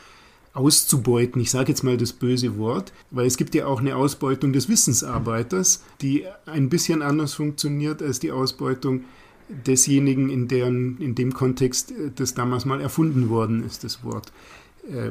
auszubeuten. 0.52 1.40
Ich 1.40 1.50
sage 1.50 1.70
jetzt 1.70 1.82
mal 1.82 1.96
das 1.96 2.12
böse 2.12 2.56
Wort, 2.58 2.92
weil 3.10 3.26
es 3.26 3.36
gibt 3.36 3.54
ja 3.54 3.66
auch 3.66 3.80
eine 3.80 3.96
Ausbeutung 3.96 4.52
des 4.52 4.68
Wissensarbeiters, 4.68 5.82
die 6.00 6.24
ein 6.46 6.68
bisschen 6.68 7.02
anders 7.02 7.34
funktioniert 7.34 8.02
als 8.02 8.20
die 8.20 8.32
Ausbeutung 8.32 9.04
desjenigen, 9.48 10.30
in, 10.30 10.48
deren, 10.48 10.98
in 10.98 11.14
dem 11.14 11.34
Kontext 11.34 11.90
äh, 11.90 12.10
das 12.14 12.34
damals 12.34 12.64
mal 12.64 12.80
erfunden 12.80 13.28
worden 13.28 13.64
ist, 13.64 13.84
das 13.84 14.04
Wort, 14.04 14.32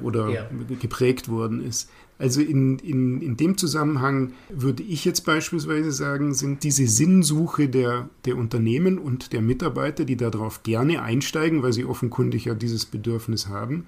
oder 0.03 0.29
ja. 0.29 0.49
geprägt 0.79 1.29
worden 1.29 1.65
ist. 1.65 1.89
Also 2.19 2.41
in, 2.41 2.79
in, 2.79 3.21
in 3.21 3.37
dem 3.37 3.57
Zusammenhang 3.57 4.33
würde 4.49 4.83
ich 4.83 5.05
jetzt 5.05 5.21
beispielsweise 5.21 5.93
sagen, 5.93 6.33
sind 6.33 6.63
diese 6.63 6.85
Sinnsuche 6.85 7.69
der, 7.69 8.09
der 8.25 8.35
Unternehmen 8.35 8.99
und 8.99 9.31
der 9.31 9.41
Mitarbeiter, 9.41 10.03
die 10.03 10.17
darauf 10.17 10.63
gerne 10.63 11.01
einsteigen, 11.01 11.63
weil 11.63 11.71
sie 11.71 11.85
offenkundig 11.85 12.45
ja 12.45 12.55
dieses 12.55 12.85
Bedürfnis 12.85 13.47
haben, 13.47 13.85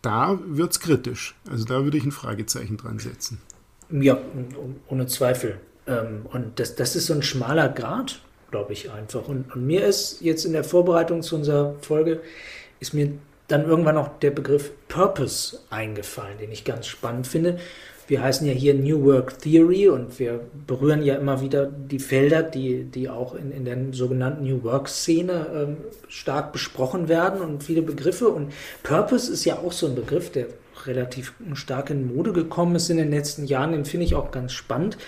da 0.00 0.38
wird 0.46 0.72
es 0.72 0.80
kritisch. 0.80 1.36
Also 1.50 1.66
da 1.66 1.84
würde 1.84 1.98
ich 1.98 2.04
ein 2.04 2.12
Fragezeichen 2.12 2.78
dran 2.78 2.98
setzen. 2.98 3.42
Ja, 3.90 4.18
ohne 4.88 5.06
Zweifel. 5.06 5.60
Ähm, 5.86 6.26
und 6.32 6.58
das, 6.58 6.76
das 6.76 6.96
ist 6.96 7.06
so 7.06 7.12
ein 7.12 7.22
schmaler 7.22 7.68
Grad, 7.68 8.22
glaube 8.50 8.72
ich 8.72 8.90
einfach. 8.90 9.28
Und, 9.28 9.54
und 9.54 9.66
mir 9.66 9.84
ist 9.84 10.22
jetzt 10.22 10.46
in 10.46 10.54
der 10.54 10.64
Vorbereitung 10.64 11.20
zu 11.20 11.36
unserer 11.36 11.74
Folge, 11.82 12.22
ist 12.78 12.94
mir 12.94 13.12
dann 13.50 13.66
irgendwann 13.66 13.96
noch 13.96 14.18
der 14.18 14.30
Begriff 14.30 14.72
Purpose 14.88 15.58
eingefallen, 15.70 16.38
den 16.38 16.52
ich 16.52 16.64
ganz 16.64 16.86
spannend 16.86 17.26
finde. 17.26 17.58
Wir 18.06 18.22
heißen 18.22 18.44
ja 18.44 18.52
hier 18.52 18.74
New 18.74 19.04
Work 19.04 19.38
Theory 19.38 19.88
und 19.88 20.18
wir 20.18 20.40
berühren 20.66 21.02
ja 21.02 21.14
immer 21.14 21.40
wieder 21.40 21.66
die 21.66 22.00
Felder, 22.00 22.42
die, 22.42 22.82
die 22.82 23.08
auch 23.08 23.36
in, 23.36 23.52
in 23.52 23.64
der 23.64 23.78
sogenannten 23.92 24.42
New 24.42 24.64
Work-Szene 24.64 25.46
ähm, 25.54 25.76
stark 26.08 26.52
besprochen 26.52 27.08
werden 27.08 27.40
und 27.40 27.62
viele 27.62 27.82
Begriffe. 27.82 28.28
Und 28.28 28.52
Purpose 28.82 29.32
ist 29.32 29.44
ja 29.44 29.58
auch 29.58 29.70
so 29.70 29.86
ein 29.86 29.94
Begriff, 29.94 30.32
der 30.32 30.46
relativ 30.86 31.34
stark 31.54 31.90
in 31.90 32.14
Mode 32.14 32.32
gekommen 32.32 32.76
ist 32.76 32.90
in 32.90 32.96
den 32.96 33.10
letzten 33.10 33.44
Jahren, 33.44 33.72
den 33.72 33.84
finde 33.84 34.06
ich 34.06 34.14
auch 34.14 34.30
ganz 34.30 34.52
spannend. 34.52 34.98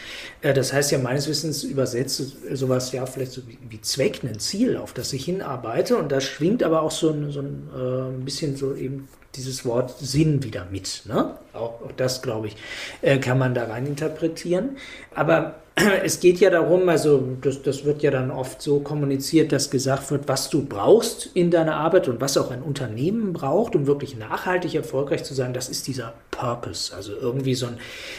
Äh, 0.41 0.55
das 0.55 0.73
heißt 0.73 0.93
ja 0.93 0.99
meines 0.99 1.29
Wissens 1.29 1.65
übersetzt 1.65 2.23
sowas 2.53 2.93
ja 2.93 3.07
vielleicht 3.07 3.33
so 3.33 3.43
wie 3.69 3.81
Zweck, 3.81 4.23
ein 4.25 4.39
Ziel, 4.39 4.77
auf 4.77 4.93
das 4.93 5.13
ich 5.13 5.25
hinarbeite. 5.25 5.97
Und 5.97 6.13
da 6.13 6.21
schwingt 6.21 6.63
aber 6.63 6.83
auch 6.83 6.91
so 6.91 7.11
ein, 7.11 7.31
so 7.31 7.41
ein, 7.41 7.69
äh, 7.75 8.25
bisschen 8.25 8.57
so 8.57 8.75
eben 8.75 9.09
dieses 9.35 9.65
Wort 9.65 9.99
Sinn 9.99 10.43
wieder 10.43 10.67
mit. 10.71 11.03
Ne? 11.07 11.39
Auch, 11.53 11.83
auch 11.83 11.93
das, 11.97 12.23
glaube 12.23 12.49
ich, 12.49 12.57
äh, 13.01 13.19
kann 13.19 13.39
man 13.39 13.55
da 13.55 13.65
rein 13.65 13.87
interpretieren. 13.87 14.77
Aber 15.15 15.62
es 16.05 16.21
geht 16.21 16.39
ja 16.41 16.51
darum, 16.51 16.89
also 16.89 17.23
das, 17.41 17.63
das 17.63 17.85
wird 17.85 18.03
ja 18.03 18.11
dann 18.11 18.31
oft 18.31 18.61
so 18.61 18.81
kommuniziert, 18.81 19.53
dass 19.53 19.71
gesagt 19.71 20.11
wird, 20.11 20.29
was 20.29 20.51
du 20.51 20.65
brauchst 20.65 21.31
in 21.35 21.51
deiner 21.51 21.77
Arbeit 21.77 22.09
und 22.09 22.21
was 22.21 22.37
auch 22.37 22.51
ein 22.51 22.63
Unternehmen 22.63 23.33
braucht, 23.33 23.75
um 23.75 23.87
wirklich 23.87 24.17
nachhaltig 24.17 24.75
erfolgreich 24.75 25.25
zu 25.25 25.35
sein, 25.35 25.55
das 25.55 25.69
ist 25.69 25.87
dieser 25.87 26.13
Purpose, 26.31 26.95
also 26.95 27.13
irgendwie 27.15 27.55
so 27.55 27.67
ein, 27.67 27.79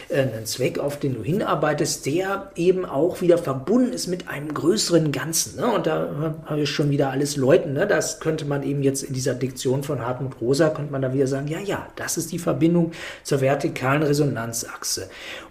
äh, 0.10 0.22
ein 0.22 0.46
Zweck, 0.46 0.80
auf 0.80 1.00
den 1.00 1.14
du 1.14 1.24
hinarbeitest, 1.24 2.06
der 2.06 2.52
eben 2.56 2.86
auch 2.86 3.22
wieder 3.22 3.38
verbunden 3.38 3.94
ist 3.94 4.08
mit 4.08 4.30
einem 4.30 4.54
größeren 4.54 5.12
Ganzen. 5.12 5.60
Ne? 5.60 5.72
Und 5.72 5.86
da 5.86 6.36
habe 6.46 6.62
ich 6.62 6.70
schon 6.70 6.90
wieder 6.90 7.12
alles 7.12 7.36
läuten. 7.36 7.74
Ne? 7.74 7.86
Das 7.86 8.20
könnte 8.20 8.46
man 8.46 8.64
eben 8.64 8.82
jetzt 8.82 9.04
in 9.04 9.14
dieser 9.14 9.36
Diktion 9.36 9.84
von 9.84 10.02
Hartmut 10.02 10.42
Rosa, 10.42 10.70
könnte 10.70 10.92
man 10.92 11.02
da 11.02 11.14
wieder 11.14 11.28
sagen, 11.28 11.48
ja, 11.48 11.60
ja, 11.60 11.88
das 11.96 12.18
ist 12.18 12.32
die 12.32 12.40
Verbindung 12.40 12.92
zur 13.24 13.42
vertikalen 13.42 14.02
Resonanzachse. 14.02 15.10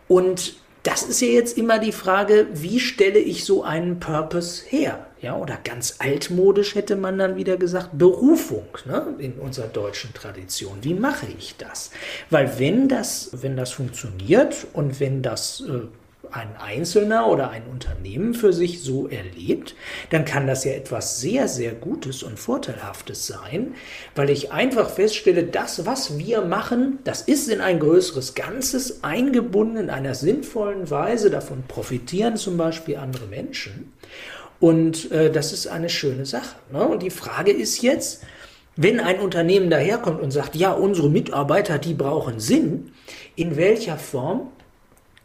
Und 0.08 0.54
das 0.82 1.02
ist 1.02 1.20
ja 1.20 1.28
jetzt 1.28 1.56
immer 1.56 1.78
die 1.78 1.92
Frage, 1.92 2.48
wie 2.52 2.80
stelle 2.80 3.18
ich 3.18 3.44
so 3.44 3.62
einen 3.62 4.00
Purpose 4.00 4.64
her? 4.66 5.06
Ja, 5.20 5.36
oder 5.36 5.56
ganz 5.62 5.96
altmodisch 6.00 6.74
hätte 6.74 6.96
man 6.96 7.16
dann 7.16 7.36
wieder 7.36 7.56
gesagt, 7.56 7.90
Berufung 7.92 8.66
ne, 8.86 9.14
in 9.18 9.34
unserer 9.34 9.68
deutschen 9.68 10.12
Tradition. 10.12 10.78
Wie 10.82 10.94
mache 10.94 11.26
ich 11.38 11.54
das? 11.56 11.92
Weil 12.30 12.58
wenn 12.58 12.88
das, 12.88 13.30
wenn 13.32 13.56
das 13.56 13.70
funktioniert 13.70 14.66
und 14.72 14.98
wenn 14.98 15.22
das 15.22 15.60
äh, 15.60 15.86
ein 16.30 16.56
Einzelner 16.56 17.26
oder 17.28 17.50
ein 17.50 17.64
Unternehmen 17.70 18.34
für 18.34 18.52
sich 18.52 18.82
so 18.82 19.08
erlebt, 19.08 19.74
dann 20.10 20.24
kann 20.24 20.46
das 20.46 20.64
ja 20.64 20.72
etwas 20.72 21.20
sehr, 21.20 21.48
sehr 21.48 21.72
Gutes 21.72 22.22
und 22.22 22.38
Vorteilhaftes 22.38 23.26
sein, 23.26 23.74
weil 24.14 24.30
ich 24.30 24.52
einfach 24.52 24.88
feststelle, 24.88 25.44
das, 25.44 25.84
was 25.84 26.18
wir 26.18 26.42
machen, 26.42 27.00
das 27.04 27.22
ist 27.22 27.48
in 27.48 27.60
ein 27.60 27.80
größeres 27.80 28.34
Ganzes 28.34 29.02
eingebunden 29.02 29.76
in 29.76 29.90
einer 29.90 30.14
sinnvollen 30.14 30.90
Weise. 30.90 31.30
Davon 31.30 31.64
profitieren 31.66 32.36
zum 32.36 32.56
Beispiel 32.56 32.96
andere 32.96 33.26
Menschen. 33.26 33.92
Und 34.60 35.10
äh, 35.10 35.30
das 35.30 35.52
ist 35.52 35.66
eine 35.66 35.88
schöne 35.88 36.24
Sache. 36.24 36.54
Ne? 36.72 36.86
Und 36.86 37.02
die 37.02 37.10
Frage 37.10 37.50
ist 37.50 37.82
jetzt, 37.82 38.22
wenn 38.76 39.00
ein 39.00 39.18
Unternehmen 39.18 39.70
daherkommt 39.70 40.22
und 40.22 40.30
sagt, 40.30 40.54
ja, 40.54 40.72
unsere 40.72 41.10
Mitarbeiter, 41.10 41.78
die 41.78 41.94
brauchen 41.94 42.38
Sinn, 42.38 42.92
in 43.34 43.56
welcher 43.56 43.98
Form 43.98 44.51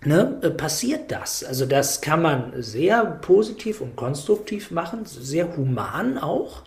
ne, 0.07 0.39
äh, 0.41 0.49
passiert 0.49 1.11
das. 1.11 1.43
Also 1.43 1.65
das 1.65 2.01
kann 2.01 2.21
man 2.21 2.53
sehr 2.61 3.05
positiv 3.05 3.81
und 3.81 3.95
konstruktiv 3.95 4.71
machen, 4.71 5.01
sehr 5.05 5.55
human 5.55 6.17
auch 6.17 6.63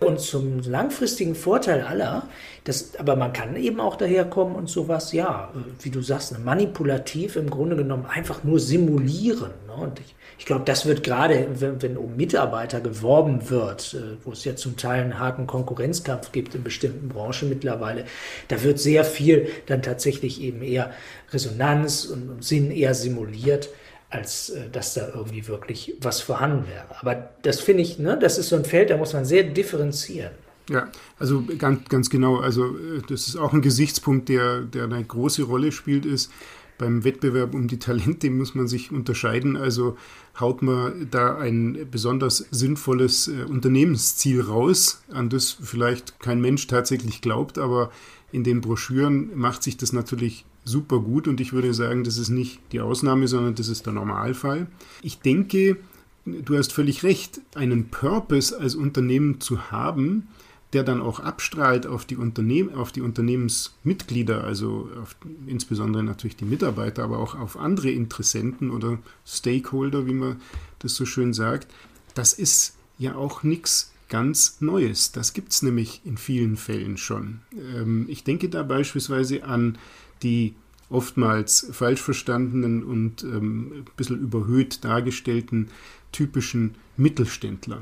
und 0.00 0.20
zum 0.20 0.60
langfristigen 0.60 1.34
Vorteil 1.34 1.82
aller. 1.82 2.28
Das, 2.64 2.96
aber 2.98 3.16
man 3.16 3.32
kann 3.32 3.56
eben 3.56 3.80
auch 3.80 3.96
daherkommen 3.96 4.54
und 4.54 4.68
sowas, 4.68 5.12
ja, 5.12 5.52
äh, 5.54 5.84
wie 5.84 5.90
du 5.90 6.00
sagst, 6.00 6.32
ne, 6.32 6.38
manipulativ 6.38 7.36
im 7.36 7.50
Grunde 7.50 7.76
genommen 7.76 8.06
einfach 8.06 8.44
nur 8.44 8.58
simulieren. 8.58 9.50
Ne? 9.66 9.74
Und 9.74 10.00
ich 10.00 10.14
ich 10.38 10.46
glaube, 10.46 10.64
das 10.64 10.86
wird 10.86 11.02
gerade, 11.02 11.48
wenn, 11.54 11.82
wenn, 11.82 11.96
um 11.96 12.16
Mitarbeiter 12.16 12.80
geworben 12.80 13.50
wird, 13.50 13.94
äh, 13.94 14.16
wo 14.24 14.32
es 14.32 14.44
ja 14.44 14.54
zum 14.54 14.76
Teil 14.76 15.02
einen 15.02 15.18
harten 15.18 15.46
Konkurrenzkampf 15.46 16.32
gibt 16.32 16.54
in 16.54 16.62
bestimmten 16.62 17.08
Branchen 17.08 17.48
mittlerweile, 17.48 18.04
da 18.46 18.62
wird 18.62 18.78
sehr 18.78 19.04
viel 19.04 19.48
dann 19.66 19.82
tatsächlich 19.82 20.40
eben 20.40 20.62
eher 20.62 20.92
Resonanz 21.32 22.04
und, 22.04 22.30
und 22.30 22.44
Sinn 22.44 22.70
eher 22.70 22.94
simuliert 22.94 23.68
als 24.10 24.50
äh, 24.50 24.70
dass 24.70 24.94
da 24.94 25.08
irgendwie 25.14 25.46
wirklich 25.48 25.94
was 26.00 26.20
vorhanden 26.20 26.66
wäre. 26.68 26.86
Aber 27.00 27.30
das 27.42 27.60
finde 27.60 27.82
ich, 27.82 27.98
ne, 27.98 28.18
das 28.18 28.38
ist 28.38 28.48
so 28.48 28.56
ein 28.56 28.64
Feld, 28.64 28.90
da 28.90 28.96
muss 28.96 29.12
man 29.12 29.24
sehr 29.24 29.42
differenzieren. 29.42 30.32
Ja, 30.70 30.88
also 31.18 31.44
ganz, 31.58 31.88
ganz 31.88 32.10
genau. 32.10 32.36
Also 32.36 32.66
äh, 32.66 33.02
das 33.08 33.26
ist 33.26 33.36
auch 33.36 33.52
ein 33.52 33.62
Gesichtspunkt, 33.62 34.28
der, 34.28 34.60
der 34.60 34.84
eine 34.84 35.02
große 35.02 35.42
Rolle 35.42 35.72
spielt, 35.72 36.06
ist, 36.06 36.30
beim 36.78 37.04
Wettbewerb 37.04 37.54
um 37.54 37.68
die 37.68 37.78
Talente 37.78 38.30
muss 38.30 38.54
man 38.54 38.68
sich 38.68 38.92
unterscheiden. 38.92 39.56
Also 39.56 39.96
haut 40.38 40.62
man 40.62 41.08
da 41.10 41.36
ein 41.36 41.86
besonders 41.90 42.46
sinnvolles 42.50 43.28
äh, 43.28 43.42
Unternehmensziel 43.42 44.40
raus, 44.40 45.02
an 45.10 45.28
das 45.28 45.50
vielleicht 45.50 46.20
kein 46.20 46.40
Mensch 46.40 46.66
tatsächlich 46.68 47.20
glaubt, 47.20 47.58
aber 47.58 47.90
in 48.30 48.44
den 48.44 48.60
Broschüren 48.60 49.36
macht 49.36 49.62
sich 49.62 49.76
das 49.76 49.92
natürlich 49.92 50.44
super 50.64 51.00
gut 51.00 51.28
und 51.28 51.40
ich 51.40 51.52
würde 51.52 51.72
sagen, 51.74 52.04
das 52.04 52.18
ist 52.18 52.28
nicht 52.28 52.60
die 52.72 52.80
Ausnahme, 52.80 53.26
sondern 53.26 53.54
das 53.54 53.68
ist 53.68 53.86
der 53.86 53.94
Normalfall. 53.94 54.66
Ich 55.02 55.20
denke, 55.20 55.78
du 56.26 56.56
hast 56.56 56.72
völlig 56.72 57.02
recht, 57.02 57.40
einen 57.54 57.88
Purpose 57.88 58.58
als 58.58 58.74
Unternehmen 58.74 59.40
zu 59.40 59.70
haben, 59.70 60.28
der 60.72 60.84
dann 60.84 61.00
auch 61.00 61.20
abstrahlt 61.20 61.86
auf 61.86 62.04
die, 62.04 62.16
Unternehmen, 62.16 62.74
auf 62.74 62.92
die 62.92 63.00
Unternehmensmitglieder, 63.00 64.44
also 64.44 64.90
auf, 65.00 65.16
insbesondere 65.46 66.02
natürlich 66.02 66.36
die 66.36 66.44
Mitarbeiter, 66.44 67.04
aber 67.04 67.18
auch 67.18 67.34
auf 67.34 67.56
andere 67.56 67.90
Interessenten 67.90 68.70
oder 68.70 68.98
Stakeholder, 69.26 70.06
wie 70.06 70.12
man 70.12 70.40
das 70.80 70.94
so 70.94 71.06
schön 71.06 71.32
sagt, 71.32 71.68
das 72.14 72.32
ist 72.34 72.76
ja 72.98 73.14
auch 73.14 73.42
nichts 73.42 73.92
ganz 74.08 74.60
Neues. 74.60 75.12
Das 75.12 75.32
gibt 75.32 75.52
es 75.52 75.62
nämlich 75.62 76.02
in 76.04 76.18
vielen 76.18 76.56
Fällen 76.56 76.98
schon. 76.98 77.40
Ähm, 77.74 78.06
ich 78.08 78.24
denke 78.24 78.48
da 78.48 78.62
beispielsweise 78.62 79.44
an 79.44 79.78
die 80.22 80.54
oftmals 80.90 81.68
falsch 81.72 82.00
verstandenen 82.00 82.82
und 82.82 83.22
ähm, 83.22 83.72
ein 83.72 83.84
bisschen 83.96 84.20
überhöht 84.20 84.84
dargestellten 84.84 85.68
typischen 86.12 86.74
Mittelständler 86.96 87.80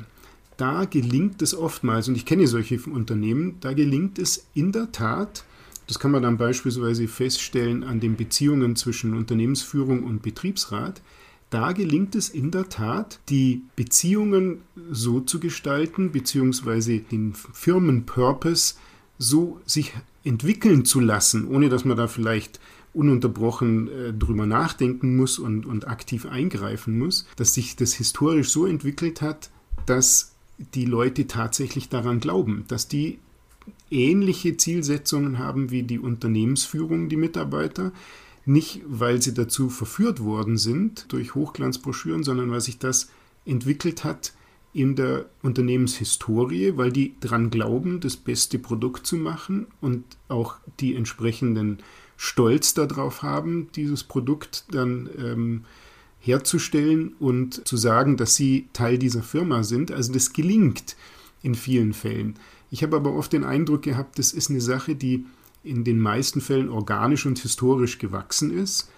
da 0.57 0.85
gelingt 0.85 1.43
es 1.43 1.55
oftmals, 1.55 2.09
und 2.09 2.17
ich 2.17 2.25
kenne 2.25 2.47
solche 2.47 2.81
Unternehmen, 2.91 3.57
da 3.61 3.73
gelingt 3.73 4.19
es 4.19 4.47
in 4.55 4.73
der 4.73 4.93
Tat, 4.93 5.45
das 5.87 5.99
kann 5.99 6.11
man 6.11 6.23
dann 6.23 6.37
beispielsweise 6.37 7.07
feststellen 7.09 7.85
an 7.85 8.01
den 8.01 8.17
Beziehungen 8.17 8.75
zwischen 8.77 9.15
Unternehmensführung 9.15 10.03
und 10.03 10.23
Betriebsrat, 10.23 11.03
da 11.51 11.73
gelingt 11.73 12.17
es 12.17 12.29
in 12.29 12.51
der 12.51 12.69
Tat, 12.69 13.21
die 13.29 13.63
Beziehungen 13.77 14.63
so 14.91 15.21
zu 15.21 15.39
gestalten, 15.39 16.11
beziehungsweise 16.11 16.99
den 16.99 17.35
Firmenpurpose 17.35 18.75
so 19.19 19.61
sich 19.65 19.93
entwickeln 20.25 20.85
zu 20.85 20.99
lassen, 20.99 21.47
ohne 21.47 21.69
dass 21.69 21.85
man 21.85 21.97
da 21.97 22.09
vielleicht 22.09 22.59
ununterbrochen 22.93 23.89
äh, 23.89 24.13
drüber 24.13 24.47
nachdenken 24.47 25.17
muss 25.17 25.39
und, 25.39 25.67
und 25.67 25.87
aktiv 25.87 26.27
eingreifen 26.27 26.99
muss, 26.99 27.27
dass 27.37 27.55
sich 27.55 27.77
das 27.77 27.95
historisch 27.95 28.49
so 28.49 28.67
entwickelt 28.67 29.23
hat, 29.23 29.51
dass 29.85 30.36
die 30.59 30.85
Leute 30.85 31.27
tatsächlich 31.27 31.89
daran 31.89 32.21
glauben, 32.21 32.65
dass 32.69 32.89
die 32.89 33.19
ähnliche 33.91 34.57
Zielsetzungen 34.57 35.39
haben 35.39 35.71
wie 35.71 35.83
die 35.83 35.99
Unternehmensführung, 35.99 37.09
die 37.09 37.17
Mitarbeiter. 37.17 37.93
Nicht, 38.45 38.83
weil 38.87 39.21
sie 39.21 39.35
dazu 39.35 39.69
verführt 39.69 40.23
worden 40.23 40.57
sind 40.57 41.13
durch 41.13 41.35
Hochglanzbroschüren, 41.35 42.23
sondern 42.23 42.51
weil 42.51 42.61
sich 42.61 42.79
das 42.79 43.11
entwickelt 43.45 44.05
hat 44.05 44.33
in 44.73 44.95
der 44.95 45.27
Unternehmenshistorie, 45.43 46.77
weil 46.77 46.93
die 46.93 47.15
daran 47.21 47.51
glauben, 47.51 47.99
das 48.01 48.17
beste 48.17 48.59
Produkt 48.59 49.07
zu 49.07 49.17
machen 49.17 49.67
und 49.81 50.05
auch 50.29 50.57
die 50.81 50.95
entsprechenden 50.95 51.79
Stolz 52.17 52.75
darauf 52.75 53.23
haben, 53.23 53.69
dieses 53.75 54.05
Produkt 54.05 54.65
dann 54.73 55.09
ähm, 55.19 55.65
herzustellen 56.27 57.15
und 57.19 57.67
zu 57.67 57.77
sagen, 57.77 58.17
dass 58.17 58.35
sie 58.35 58.69
Teil 58.73 58.99
dieser 58.99 59.23
Firma 59.23 59.63
sind. 59.63 59.93
Also 59.93 60.13
das 60.13 60.33
gelingt 60.33 60.97
in 61.43 61.55
vielen 61.55 61.93
Fällen. 61.93 62.35
Ich 62.71 62.83
habe 62.83 62.97
aber 62.97 63.15
oft 63.15 63.33
den 63.33 63.45
Eindruck 63.45 63.83
gehabt, 63.83 64.19
das 64.19 64.33
ist 64.33 64.51
eine 64.51 64.61
Sache, 64.61 64.97
die 64.97 65.25
in 65.63 65.85
den 65.85 66.01
meisten 66.01 66.41
Fällen 66.41 66.69
organisch 66.69 67.27
und 67.27 67.39
historisch 67.39 67.99
gewachsen 67.99 68.57
ist, 68.57 68.91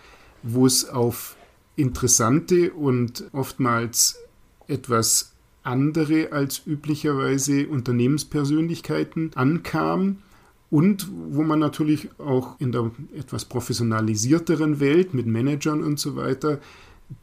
wo 0.43 0.67
es 0.67 0.88
auf 0.88 1.37
interessante 1.77 2.73
und 2.73 3.25
oftmals 3.33 4.19
etwas 4.67 5.33
andere 5.62 6.33
als 6.33 6.62
üblicherweise 6.67 7.69
Unternehmenspersönlichkeiten 7.69 9.33
ankam 9.35 10.19
und 10.71 11.09
wo 11.31 11.43
man 11.43 11.59
natürlich 11.59 12.09
auch 12.19 12.59
in 12.59 12.73
der 12.73 12.91
etwas 13.14 13.45
professionalisierteren 13.45 14.81
Welt 14.81 15.14
mit 15.14 15.27
Managern 15.27 15.83
und 15.83 15.99
so 15.99 16.17
weiter 16.17 16.61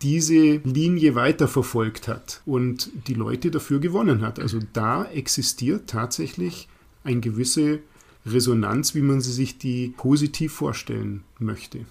diese 0.02 0.58
Linie 0.63 1.15
weiterverfolgt 1.15 2.08
hat 2.08 2.41
und 2.45 2.89
die 3.08 3.13
Leute 3.13 3.52
dafür 3.52 3.80
gewonnen 3.80 4.21
hat. 4.21 4.39
Also 4.39 4.60
da 4.74 5.06
existiert 5.06 5.89
tatsächlich 5.89 6.67
eine 7.04 7.19
gewisse 7.19 7.80
Resonanz, 8.26 8.95
wie 8.95 9.02
man 9.02 9.21
sie 9.21 9.32
sich 9.32 9.58
die 9.60 9.93
positiv 9.95 10.54
vorstellen 10.54 11.24
möchte. 11.38 11.82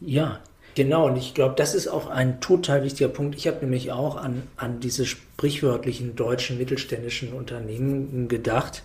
Ja, 0.00 0.40
genau. 0.74 1.06
Und 1.06 1.16
ich 1.16 1.34
glaube, 1.34 1.54
das 1.56 1.74
ist 1.74 1.88
auch 1.88 2.08
ein 2.08 2.40
total 2.40 2.82
wichtiger 2.84 3.08
Punkt. 3.08 3.36
Ich 3.36 3.46
habe 3.46 3.58
nämlich 3.60 3.92
auch 3.92 4.16
an, 4.16 4.42
an 4.56 4.80
diese 4.80 5.04
sprichwörtlichen 5.04 6.16
deutschen 6.16 6.56
mittelständischen 6.56 7.34
Unternehmen 7.34 8.28
gedacht 8.28 8.82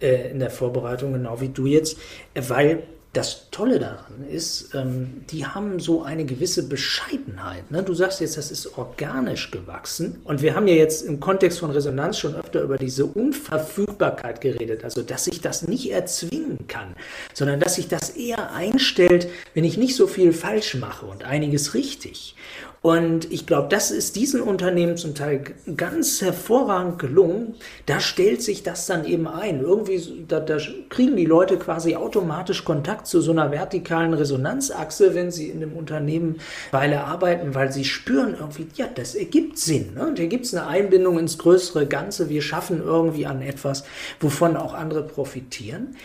äh, 0.00 0.30
in 0.30 0.38
der 0.38 0.50
Vorbereitung, 0.50 1.12
genau 1.12 1.40
wie 1.42 1.50
du 1.50 1.66
jetzt, 1.66 1.98
weil 2.34 2.82
das 3.16 3.50
Tolle 3.50 3.78
daran 3.78 4.28
ist, 4.30 4.74
ähm, 4.74 5.24
die 5.30 5.46
haben 5.46 5.80
so 5.80 6.02
eine 6.02 6.26
gewisse 6.26 6.68
Bescheidenheit. 6.68 7.70
Ne? 7.70 7.82
Du 7.82 7.94
sagst 7.94 8.20
jetzt, 8.20 8.36
das 8.36 8.50
ist 8.50 8.76
organisch 8.76 9.50
gewachsen. 9.50 10.20
Und 10.24 10.42
wir 10.42 10.54
haben 10.54 10.68
ja 10.68 10.74
jetzt 10.74 11.02
im 11.06 11.18
Kontext 11.18 11.60
von 11.60 11.70
Resonanz 11.70 12.18
schon 12.18 12.34
öfter 12.34 12.60
über 12.60 12.76
diese 12.76 13.06
Unverfügbarkeit 13.06 14.40
geredet. 14.40 14.84
Also, 14.84 15.02
dass 15.02 15.24
sich 15.24 15.40
das 15.40 15.66
nicht 15.66 15.90
erzwingen 15.90 16.66
kann, 16.68 16.94
sondern 17.32 17.58
dass 17.58 17.76
sich 17.76 17.88
das 17.88 18.10
eher 18.10 18.52
einstellt, 18.52 19.28
wenn 19.54 19.64
ich 19.64 19.78
nicht 19.78 19.96
so 19.96 20.06
viel 20.06 20.32
falsch 20.32 20.74
mache 20.74 21.06
und 21.06 21.24
einiges 21.24 21.72
richtig. 21.72 22.34
Und 22.82 23.32
ich 23.32 23.46
glaube, 23.46 23.68
das 23.68 23.90
ist 23.90 24.16
diesen 24.16 24.40
Unternehmen 24.40 24.96
zum 24.96 25.14
Teil 25.14 25.42
ganz 25.76 26.20
hervorragend 26.20 26.98
gelungen. 26.98 27.54
Da 27.86 28.00
stellt 28.00 28.42
sich 28.42 28.62
das 28.62 28.86
dann 28.86 29.04
eben 29.04 29.26
ein. 29.26 29.60
Irgendwie, 29.60 30.24
da, 30.28 30.40
da 30.40 30.58
kriegen 30.88 31.16
die 31.16 31.24
Leute 31.24 31.58
quasi 31.58 31.96
automatisch 31.96 32.64
Kontakt 32.64 33.06
zu 33.06 33.20
so 33.20 33.32
einer 33.32 33.50
vertikalen 33.50 34.14
Resonanzachse, 34.14 35.14
wenn 35.14 35.30
sie 35.30 35.48
in 35.48 35.62
einem 35.62 35.72
Unternehmen 35.72 36.36
Weile 36.70 37.04
arbeiten, 37.04 37.54
weil 37.54 37.72
sie 37.72 37.84
spüren 37.84 38.36
irgendwie, 38.38 38.68
ja, 38.76 38.86
das 38.94 39.14
ergibt 39.14 39.58
Sinn. 39.58 39.94
Ne? 39.94 40.06
Und 40.06 40.18
hier 40.18 40.28
gibt 40.28 40.44
es 40.44 40.54
eine 40.54 40.66
Einbindung 40.66 41.18
ins 41.18 41.38
größere 41.38 41.86
Ganze. 41.86 42.28
Wir 42.28 42.42
schaffen 42.42 42.80
irgendwie 42.84 43.26
an 43.26 43.42
etwas, 43.42 43.84
wovon 44.20 44.56
auch 44.56 44.74
andere 44.74 45.02
profitieren. 45.02 45.96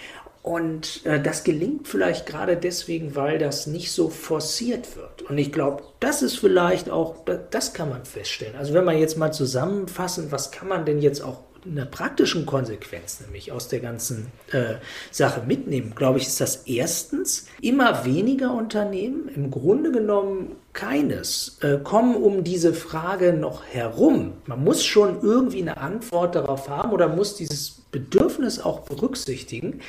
Und 0.44 1.06
äh, 1.06 1.22
das 1.22 1.44
gelingt 1.44 1.88
vielleicht 1.88 2.26
gerade 2.26 2.58
deswegen, 2.58 3.16
weil 3.16 3.38
das 3.38 3.68
nicht 3.68 3.92
so 3.92 4.10
forciert 4.10 4.96
wird. 4.96 5.22
Und 5.24 5.38
ich 5.38 5.52
glaube, 5.52 5.84
das 6.00 6.24
ist 6.24 6.40
vielleicht 6.40 6.90
auch, 6.90 7.18
das 7.52 7.74
kann 7.74 7.90
man 7.90 8.06
feststellen. 8.06 8.56
Also 8.56 8.74
wenn 8.74 8.86
man 8.86 8.98
jetzt 8.98 9.18
mal 9.18 9.32
zusammenfassen, 9.32 10.32
was 10.32 10.52
kann 10.52 10.68
man 10.68 10.86
denn 10.86 11.00
jetzt 11.00 11.22
auch 11.22 11.42
in 11.64 11.76
der 11.76 11.86
praktischen 11.86 12.46
Konsequenz 12.46 13.20
nämlich 13.22 13.52
aus 13.52 13.68
der 13.68 13.80
ganzen 13.80 14.32
äh, 14.52 14.76
Sache 15.12 15.44
mitnehmen, 15.46 15.94
glaube 15.96 16.18
ich, 16.18 16.28
ist 16.28 16.42
das 16.42 16.64
erstens, 16.66 17.46
immer 17.62 18.06
weniger 18.06 18.54
Unternehmen, 18.54 19.30
im 19.36 19.52
Grunde 19.52 19.92
genommen 19.92 20.56
keines, 20.74 21.60
äh, 21.62 21.78
kommen 21.78 22.16
um 22.16 22.44
diese 22.44 22.74
Frage 22.74 23.34
noch 23.34 23.64
herum. 23.66 24.34
Man 24.46 24.64
muss 24.64 24.84
schon 24.84 25.22
irgendwie 25.22 25.62
eine 25.62 25.78
Antwort 25.78 26.36
darauf 26.36 26.70
haben 26.70 26.92
oder 26.92 27.08
muss 27.10 27.36
dieses 27.36 27.82
Bedürfnis 27.92 28.60
auch 28.60 28.82
berücksichtigen, 28.82 29.82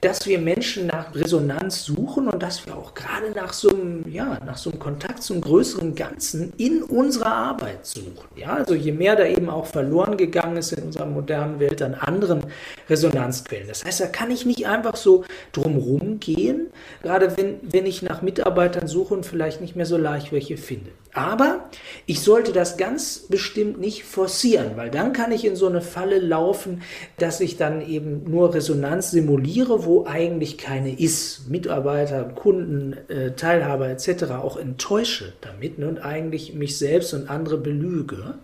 dass 0.00 0.26
wir 0.26 0.38
Menschen 0.38 0.86
nach 0.86 1.14
Resonanz 1.14 1.84
suchen 1.84 2.28
und 2.28 2.42
dass 2.42 2.64
wir 2.66 2.74
auch 2.76 2.94
gerade 2.94 3.30
nach 3.34 3.52
so 3.52 3.68
einem, 3.68 4.08
ja, 4.10 4.38
nach 4.46 4.56
so 4.56 4.70
einem 4.70 4.78
Kontakt 4.78 5.22
zum 5.22 5.40
größeren 5.42 5.94
Ganzen 5.94 6.52
in 6.56 6.82
unserer 6.82 7.34
Arbeit 7.34 7.84
suchen. 7.84 8.28
Ja, 8.34 8.54
also 8.54 8.74
je 8.74 8.92
mehr 8.92 9.16
da 9.16 9.26
eben 9.26 9.50
auch 9.50 9.66
verloren 9.66 10.16
gegangen 10.16 10.56
ist 10.56 10.72
in 10.72 10.84
unserer 10.84 11.06
modernen 11.06 11.60
Welt 11.60 11.82
an 11.82 11.94
anderen 11.94 12.44
Resonanzquellen. 12.88 13.68
Das 13.68 13.84
heißt, 13.84 14.00
da 14.00 14.06
kann 14.06 14.30
ich 14.30 14.46
nicht 14.46 14.66
einfach 14.66 14.96
so 14.96 15.24
drumherum 15.52 16.18
gehen, 16.18 16.68
gerade 17.02 17.36
wenn, 17.36 17.60
wenn 17.62 17.84
ich 17.84 18.02
nach 18.02 18.22
Mitarbeitern 18.22 18.86
suche 18.88 19.12
und 19.14 19.26
vielleicht 19.26 19.60
nicht 19.60 19.76
mehr 19.76 19.86
so 19.86 19.98
leicht 19.98 20.32
welche 20.32 20.56
finde. 20.56 20.90
Aber 21.12 21.68
ich 22.06 22.20
sollte 22.20 22.52
das 22.52 22.76
ganz 22.76 23.26
bestimmt 23.28 23.80
nicht 23.80 24.04
forcieren, 24.04 24.76
weil 24.76 24.90
dann 24.90 25.12
kann 25.12 25.32
ich 25.32 25.44
in 25.44 25.56
so 25.56 25.66
eine 25.66 25.80
Falle 25.80 26.20
laufen, 26.20 26.82
dass 27.18 27.40
ich 27.40 27.56
dann 27.56 27.86
eben 27.86 28.30
nur 28.30 28.54
Resonanz 28.54 29.10
simuliere, 29.10 29.84
wo 29.84 29.89
eigentlich 30.06 30.58
keine 30.58 30.98
ist. 30.98 31.48
Mitarbeiter, 31.48 32.24
Kunden, 32.24 32.96
äh, 33.08 33.32
Teilhaber 33.32 33.88
etc. 33.88 34.24
auch 34.32 34.56
enttäusche 34.56 35.32
damit 35.40 35.78
ne, 35.78 35.88
und 35.88 35.98
eigentlich 35.98 36.54
mich 36.54 36.78
selbst 36.78 37.14
und 37.14 37.28
andere 37.28 37.58
belüge 37.58 38.34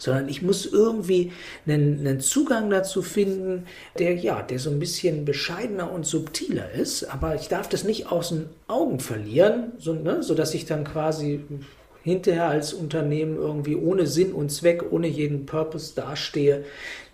sondern 0.00 0.28
ich 0.28 0.42
muss 0.42 0.66
irgendwie 0.66 1.30
einen, 1.66 2.00
einen, 2.00 2.20
Zugang 2.20 2.70
dazu 2.70 3.02
finden, 3.02 3.66
der 3.98 4.14
ja, 4.14 4.42
der 4.42 4.58
so 4.58 4.70
ein 4.70 4.80
bisschen 4.80 5.26
bescheidener 5.26 5.92
und 5.92 6.06
subtiler 6.06 6.72
ist, 6.72 7.04
aber 7.04 7.34
ich 7.34 7.48
darf 7.48 7.68
das 7.68 7.84
nicht 7.84 8.10
aus 8.10 8.30
den 8.30 8.46
Augen 8.66 8.98
verlieren, 8.98 9.72
so, 9.78 9.92
ne, 9.92 10.22
sodass 10.22 10.54
ich 10.54 10.64
dann 10.64 10.84
quasi 10.84 11.44
hinterher 12.02 12.48
als 12.48 12.72
Unternehmen 12.72 13.36
irgendwie 13.36 13.76
ohne 13.76 14.06
Sinn 14.06 14.32
und 14.32 14.50
Zweck, 14.50 14.84
ohne 14.90 15.06
jeden 15.06 15.46
Purpose 15.46 15.94
dastehe, 15.94 16.64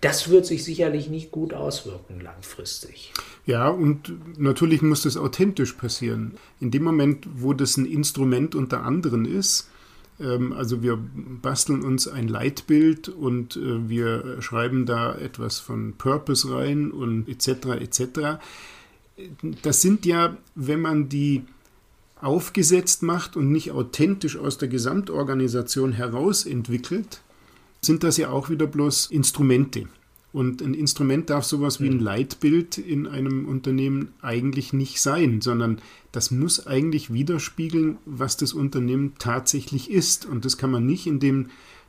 das 0.01 0.29
wird 0.29 0.45
sich 0.45 0.63
sicherlich 0.63 1.09
nicht 1.09 1.31
gut 1.31 1.53
auswirken 1.53 2.21
langfristig. 2.21 3.11
Ja, 3.45 3.69
und 3.69 4.13
natürlich 4.39 4.81
muss 4.81 5.03
das 5.03 5.17
authentisch 5.17 5.73
passieren. 5.73 6.33
In 6.59 6.71
dem 6.71 6.83
Moment, 6.83 7.27
wo 7.35 7.53
das 7.53 7.77
ein 7.77 7.85
Instrument 7.85 8.55
unter 8.55 8.83
anderen 8.83 9.25
ist, 9.25 9.69
ähm, 10.19 10.53
also 10.53 10.81
wir 10.81 10.97
basteln 11.41 11.83
uns 11.83 12.07
ein 12.07 12.27
Leitbild 12.27 13.09
und 13.09 13.55
äh, 13.55 13.89
wir 13.89 14.41
schreiben 14.41 14.85
da 14.85 15.15
etwas 15.15 15.59
von 15.59 15.93
Purpose 15.97 16.53
rein 16.53 16.91
und 16.91 17.27
etc. 17.27 17.79
etc. 17.79 18.39
Das 19.61 19.81
sind 19.81 20.05
ja, 20.05 20.37
wenn 20.55 20.81
man 20.81 21.09
die 21.09 21.43
aufgesetzt 22.21 23.03
macht 23.03 23.35
und 23.35 23.51
nicht 23.51 23.71
authentisch 23.71 24.37
aus 24.37 24.57
der 24.57 24.67
Gesamtorganisation 24.67 25.93
heraus 25.93 26.45
entwickelt, 26.45 27.21
sind 27.81 28.03
das 28.03 28.17
ja 28.17 28.29
auch 28.29 28.49
wieder 28.49 28.67
bloß 28.67 29.07
Instrumente. 29.07 29.87
Und 30.33 30.61
ein 30.61 30.73
Instrument 30.73 31.29
darf 31.29 31.45
sowas 31.45 31.79
wie 31.79 31.87
ein 31.87 31.99
Leitbild 31.99 32.77
in 32.77 33.07
einem 33.07 33.47
Unternehmen 33.47 34.13
eigentlich 34.21 34.73
nicht 34.73 35.01
sein, 35.01 35.41
sondern 35.41 35.79
das 36.11 36.31
muss 36.31 36.67
eigentlich 36.67 37.13
widerspiegeln, 37.13 37.97
was 38.05 38.37
das 38.37 38.53
Unternehmen 38.53 39.13
tatsächlich 39.19 39.89
ist. 39.89 40.25
Und 40.25 40.45
das 40.45 40.57
kann 40.57 40.69
man 40.69 40.85
nicht, 40.85 41.07
indem 41.07 41.47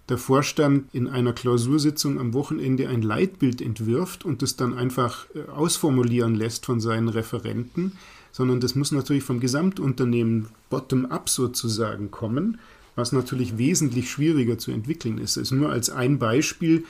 der 0.08 0.18
Vorstand 0.18 0.86
in 0.94 1.08
einer 1.08 1.32
Klausursitzung 1.32 2.18
am 2.18 2.32
Wochenende 2.32 2.88
ein 2.88 3.02
Leitbild 3.02 3.60
entwirft 3.60 4.24
und 4.24 4.40
das 4.40 4.56
dann 4.56 4.72
einfach 4.72 5.26
äh, 5.34 5.50
ausformulieren 5.50 6.34
lässt 6.34 6.64
von 6.64 6.80
seinen 6.80 7.08
Referenten, 7.08 7.92
sondern 8.38 8.60
das 8.60 8.74
muss 8.76 8.92
natürlich 8.92 9.24
vom 9.24 9.40
Gesamtunternehmen 9.40 10.46
bottom-up 10.70 11.28
sozusagen 11.28 12.12
kommen, 12.12 12.60
was 12.94 13.10
natürlich 13.10 13.58
wesentlich 13.58 14.08
schwieriger 14.08 14.58
zu 14.58 14.70
entwickeln 14.70 15.18
ist. 15.18 15.36
Das 15.36 15.48
ist 15.48 15.50
nur 15.50 15.70
als 15.70 15.90
ein 15.90 16.20
Beispiel 16.20 16.84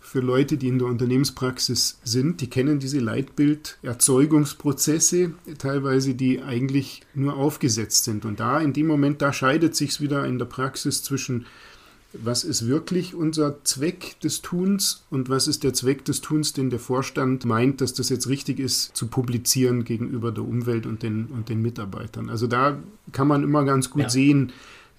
für 0.00 0.20
Leute, 0.20 0.56
die 0.56 0.68
in 0.68 0.78
der 0.78 0.86
Unternehmenspraxis 0.86 1.98
sind, 2.04 2.40
die 2.40 2.48
kennen 2.48 2.78
diese 2.78 3.00
Leitbild-Erzeugungsprozesse, 3.00 5.32
teilweise 5.58 6.14
die 6.14 6.40
eigentlich 6.40 7.02
nur 7.14 7.34
aufgesetzt 7.34 8.04
sind. 8.04 8.24
Und 8.24 8.38
da, 8.38 8.60
in 8.60 8.72
dem 8.72 8.86
Moment, 8.86 9.22
da 9.22 9.32
scheidet 9.32 9.74
sich 9.74 10.00
wieder 10.00 10.24
in 10.24 10.38
der 10.38 10.46
Praxis 10.46 11.02
zwischen 11.02 11.46
was 12.12 12.44
ist 12.44 12.66
wirklich 12.66 13.14
unser 13.14 13.64
Zweck 13.64 14.20
des 14.20 14.42
Tuns 14.42 15.04
und 15.10 15.28
was 15.28 15.48
ist 15.48 15.64
der 15.64 15.72
Zweck 15.72 16.04
des 16.04 16.20
Tuns, 16.20 16.52
den 16.52 16.70
der 16.70 16.78
Vorstand 16.78 17.44
meint, 17.44 17.80
dass 17.80 17.94
das 17.94 18.08
jetzt 18.08 18.28
richtig 18.28 18.60
ist, 18.60 18.94
zu 18.96 19.06
publizieren 19.06 19.84
gegenüber 19.84 20.30
der 20.32 20.44
Umwelt 20.44 20.86
und 20.86 21.02
den, 21.02 21.26
und 21.26 21.48
den 21.48 21.62
Mitarbeitern. 21.62 22.28
Also 22.28 22.46
da 22.46 22.78
kann 23.12 23.28
man 23.28 23.42
immer 23.42 23.64
ganz 23.64 23.90
gut 23.90 24.02
ja. 24.02 24.10
sehen, 24.10 24.52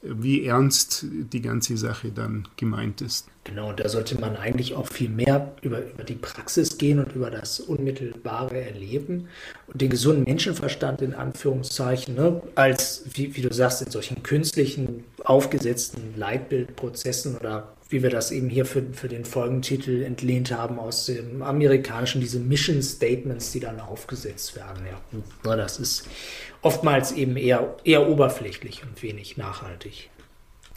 wie 0.04 0.46
ernst 0.46 1.06
die 1.10 1.42
ganze 1.42 1.78
Sache 1.78 2.12
dann 2.12 2.48
gemeint 2.58 3.02
ist. 3.02 3.28
Genau, 3.46 3.70
und 3.70 3.80
da 3.80 3.90
sollte 3.90 4.20
man 4.20 4.38
eigentlich 4.38 4.74
auch 4.76 4.88
viel 4.88 5.10
mehr 5.10 5.54
über, 5.62 5.80
über 5.80 6.04
die 6.04 6.16
Praxis 6.16 6.78
gehen 6.78 7.00
und 7.00 7.14
über 7.14 7.30
das 7.30 7.60
unmittelbare 7.60 8.62
Erleben 8.62 9.28
und 9.68 9.82
den 9.82 9.90
gesunden 9.90 10.24
Menschenverstand 10.24 11.02
in 11.02 11.14
Anführungszeichen, 11.14 12.16
ne, 12.16 12.42
als, 12.56 13.04
wie, 13.14 13.36
wie 13.36 13.42
du 13.42 13.54
sagst, 13.54 13.82
in 13.82 13.92
solchen 13.92 14.24
künstlichen, 14.24 15.04
aufgesetzten 15.24 16.14
Leitbildprozessen 16.16 17.36
oder 17.38 17.74
wie 17.94 18.02
wir 18.02 18.10
das 18.10 18.32
eben 18.32 18.50
hier 18.50 18.66
für, 18.66 18.82
für 18.92 19.08
den 19.08 19.24
Folgentitel 19.24 20.02
entlehnt 20.02 20.52
haben 20.52 20.80
aus 20.80 21.06
dem 21.06 21.44
amerikanischen, 21.44 22.22
diese 22.22 22.40
Mission 22.40 22.82
Statements, 22.82 23.52
die 23.52 23.60
dann 23.60 23.80
aufgesetzt 23.80 24.56
werden. 24.56 24.84
Ja, 25.46 25.56
das 25.56 25.80
ist 25.80 26.10
oftmals 26.64 27.12
eben 27.12 27.38
eher, 27.38 27.78
eher 27.84 28.10
oberflächlich 28.10 28.82
und 28.84 29.02
wenig 29.04 29.38
nachhaltig 29.38 30.10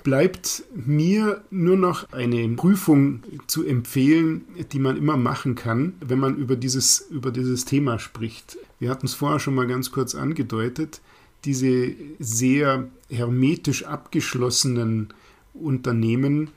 bleibt 0.02 0.62
mir 0.72 1.42
nur 1.50 1.76
noch 1.76 2.12
eine 2.12 2.48
Prüfung 2.50 3.24
zu 3.48 3.66
empfehlen, 3.66 4.44
die 4.70 4.78
man 4.78 4.96
immer 4.96 5.16
machen 5.16 5.56
kann, 5.56 5.94
wenn 5.98 6.20
man 6.20 6.36
über 6.36 6.54
dieses, 6.54 7.08
über 7.10 7.32
dieses 7.32 7.64
Thema 7.64 7.98
spricht. 7.98 8.56
Wir 8.78 8.88
hatten 8.88 9.06
es 9.06 9.14
vorher 9.14 9.40
schon 9.40 9.56
mal 9.56 9.66
ganz 9.66 9.90
kurz 9.90 10.14
angedeutet. 10.14 11.00
Diese 11.44 11.90
sehr 12.20 12.86
hermetisch 13.10 13.84
abgeschlossenen 13.84 15.08
Unternehmen 15.54 16.52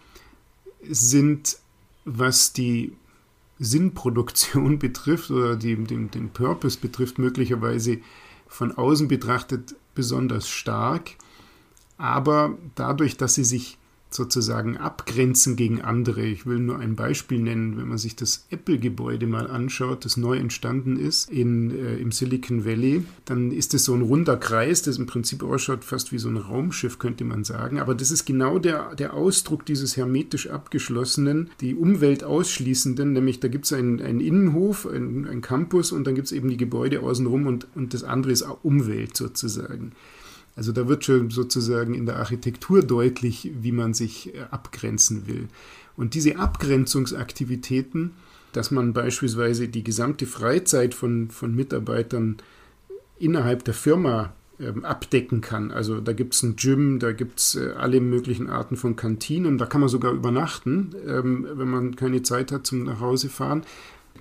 sind, 0.81 1.57
was 2.05 2.53
die 2.53 2.93
Sinnproduktion 3.59 4.79
betrifft 4.79 5.31
oder 5.31 5.55
die, 5.55 5.75
den, 5.75 6.11
den 6.11 6.29
Purpose 6.29 6.79
betrifft, 6.79 7.19
möglicherweise 7.19 7.99
von 8.47 8.71
außen 8.71 9.07
betrachtet 9.07 9.75
besonders 9.95 10.49
stark. 10.49 11.11
Aber 11.97 12.57
dadurch, 12.75 13.17
dass 13.17 13.35
sie 13.35 13.43
sich 13.43 13.77
sozusagen 14.10 14.78
abgrenzen 14.78 15.56
gegen 15.56 15.82
andere. 15.82 16.26
Ich 16.26 16.45
will 16.45 16.60
nur 16.60 16.80
ein 16.80 16.95
Beispiel 16.95 17.39
nennen, 17.39 17.78
wenn 17.78 17.88
man 17.88 18.00
sich 18.00 18.15
das 18.15 18.45
Apple-Gebäude 18.50 19.28
mal 19.28 19.48
anschaut, 19.48 20.04
das 20.04 20.17
neu 20.17 20.38
entstanden 20.38 20.98
ist 20.98 21.30
in, 21.30 21.72
äh, 21.72 21.98
im 21.98 22.12
Silicon 22.12 22.65
Valley, 22.65 23.04
dann 23.26 23.52
ist 23.52 23.74
es 23.76 23.86
so 23.86 23.93
ein 23.93 24.02
runder 24.02 24.38
Kreis, 24.38 24.82
das 24.82 24.98
im 24.98 25.06
Prinzip 25.06 25.43
ausschaut 25.43 25.84
fast 25.84 26.12
wie 26.12 26.17
so 26.17 26.28
ein 26.28 26.38
Raumschiff, 26.38 26.98
könnte 26.98 27.24
man 27.24 27.43
sagen. 27.43 27.80
Aber 27.80 27.93
das 27.93 28.10
ist 28.10 28.26
genau 28.26 28.58
der, 28.58 28.95
der 28.95 29.13
Ausdruck 29.13 29.65
dieses 29.65 29.95
hermetisch 29.95 30.50
abgeschlossenen, 30.50 31.52
die 31.62 31.76
Umwelt 31.76 32.24
ausschließenden, 32.24 33.13
nämlich 33.13 33.39
da 33.39 33.48
gibt 33.48 33.65
es 33.65 33.74
einen, 33.74 34.02
einen 34.02 34.22
Innenhof, 34.22 34.88
einen, 34.88 35.28
einen 35.28 35.41
Campus 35.41 35.91
und 35.91 36.08
dann 36.08 36.15
gibt 36.15 36.28
es 36.28 36.32
eben 36.32 36.50
die 36.50 36.58
Gebäude 36.58 37.02
außenrum 37.02 37.45
und, 37.45 37.67
und 37.76 37.93
das 37.93 38.04
andere 38.04 38.32
ist 38.32 38.43
auch 38.43 38.63
Umwelt 38.63 39.15
sozusagen. 39.15 39.91
Also 40.60 40.74
da 40.74 40.89
wird 40.89 41.06
schon 41.06 41.30
sozusagen 41.30 41.93
in 41.93 42.06
der 42.06 42.17
Architektur 42.17 42.82
deutlich, 42.82 43.50
wie 43.62 43.72
man 43.72 43.93
sich 43.93 44.36
äh, 44.36 44.41
abgrenzen 44.52 45.26
will. 45.26 45.48
Und 45.95 46.15
diese 46.15 46.38
Abgrenzungsaktivitäten, 46.38 48.12
dass 48.52 48.69
man 48.69 48.91
beispielsweise 48.91 49.69
die 49.69 49.86
gesamte 49.86 50.26
Freizeit 50.26 50.93
von, 50.93 51.30
von 51.30 51.56
Mitarbeitern 51.56 52.36
innerhalb 53.19 53.63
der 53.63 53.74
Firma 53.74 54.34
ähm, 54.60 54.84
abdecken 54.84 55.39
kann. 55.39 55.72
Also 55.72 56.02
da 56.02 56.12
gibt 56.12 56.34
es 56.34 56.43
ein 56.43 56.58
Gym, 56.58 57.00
da 57.00 57.13
gibt 57.13 57.39
es 57.39 57.56
äh, 57.56 57.72
alle 57.78 58.02
möglichen 58.02 58.50
Arten 58.50 58.76
von 58.76 58.98
Kantinen, 58.98 59.58
da 59.58 59.65
kann 59.65 59.80
man 59.80 59.89
sogar 59.89 60.12
übernachten, 60.12 60.93
ähm, 61.08 61.48
wenn 61.54 61.69
man 61.69 61.95
keine 61.95 62.22
Zeit 62.22 62.52
hat 62.52 62.67
zum 62.67 62.84
Nachhausefahren. 62.84 63.63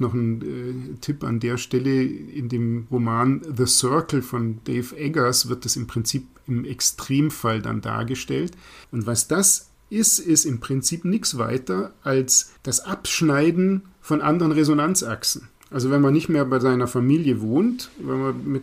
Noch 0.01 0.15
ein 0.15 0.43
äh, 0.43 0.97
Tipp 1.01 1.25
an 1.25 1.41
der 1.41 1.57
Stelle, 1.57 2.03
in 2.03 2.49
dem 2.49 2.87
Roman 2.91 3.43
The 3.57 3.67
Circle 3.67 4.23
von 4.23 4.61
Dave 4.65 4.97
Eggers 4.97 5.49
wird 5.49 5.65
das 5.65 5.77
im 5.77 5.87
Prinzip 5.87 6.27
im 6.47 6.65
Extremfall 6.65 7.61
dann 7.63 7.81
dargestellt. 7.81 8.53
Und 8.91 9.07
was 9.07 9.29
das 9.29 9.71
ist, 9.91 10.19
ist 10.19 10.45
im 10.45 10.61
Prinzip 10.61 11.05
nichts 11.05 11.39
weiter 11.39 11.93
als 12.03 12.53
das 12.63 12.81
Abschneiden 12.81 13.83
von 14.01 14.21
anderen 14.21 14.53
Resonanzachsen. 14.53 15.49
Also 15.71 15.91
wenn 15.91 16.01
man 16.01 16.15
nicht 16.15 16.29
mehr 16.29 16.45
bei 16.45 16.61
seiner 16.61 16.87
Familie 16.87 17.41
wohnt, 17.41 17.91
wenn 17.99 18.21
man 18.21 18.49
mit 18.49 18.63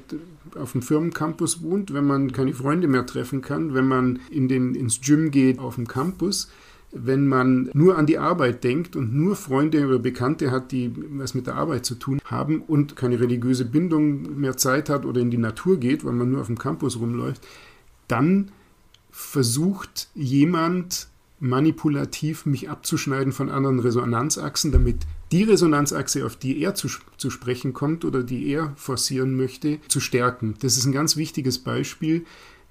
auf 0.56 0.72
dem 0.72 0.82
Firmencampus 0.82 1.62
wohnt, 1.62 1.94
wenn 1.94 2.06
man 2.06 2.32
keine 2.32 2.54
Freunde 2.54 2.88
mehr 2.88 3.06
treffen 3.06 3.42
kann, 3.42 3.74
wenn 3.74 3.88
man 3.88 4.20
in 4.30 4.48
den, 4.48 4.74
ins 4.74 5.02
Gym 5.02 5.32
geht 5.32 5.60
auf 5.60 5.76
dem 5.76 5.88
Campus, 5.88 6.50
wenn 6.96 7.28
man 7.28 7.70
nur 7.74 7.98
an 7.98 8.06
die 8.06 8.18
Arbeit 8.18 8.64
denkt 8.64 8.96
und 8.96 9.14
nur 9.14 9.36
Freunde 9.36 9.86
oder 9.86 10.00
Bekannte 10.00 10.50
hat, 10.50 10.72
die 10.72 10.92
was 11.12 11.34
mit 11.34 11.46
der 11.46 11.56
Arbeit 11.56 11.86
zu 11.86 11.96
tun 11.96 12.22
haben 12.26 12.62
und 12.62 12.96
keine 12.96 13.20
religiöse 13.20 13.66
Bindung 13.66 14.40
mehr 14.40 14.56
Zeit 14.56 14.90
hat 14.90 15.06
oder 15.06 15.20
in 15.20 15.30
die 15.30 15.38
Natur 15.38 15.78
geht, 15.78 16.06
weil 16.06 16.14
man 16.14 16.32
nur 16.32 16.42
auf 16.42 16.48
dem 16.48 16.58
Campus 16.58 16.98
rumläuft, 17.00 17.46
dann 18.08 18.52
versucht 19.12 20.08
jemand 20.16 21.08
manipulativ 21.40 22.46
mich 22.46 22.70
abzuschneiden 22.70 23.34
von 23.34 23.50
anderen 23.50 23.80
Resonanzachsen, 23.80 24.72
damit 24.72 24.98
die 25.32 25.44
Resonanzachse, 25.44 26.26
auf 26.26 26.38
die 26.38 26.62
er 26.62 26.76
zu, 26.76 26.88
zu 27.18 27.30
sprechen 27.30 27.74
kommt 27.74 28.06
oder 28.06 28.24
die 28.24 28.48
er 28.48 28.72
forcieren 28.78 29.36
möchte, 29.36 29.80
zu 29.90 30.00
stärken. 30.00 30.56
Das 30.62 30.78
ist 30.78 30.86
ein 30.86 30.94
ganz 30.94 31.18
wichtiges 31.18 31.60
Beispiel, 31.60 32.26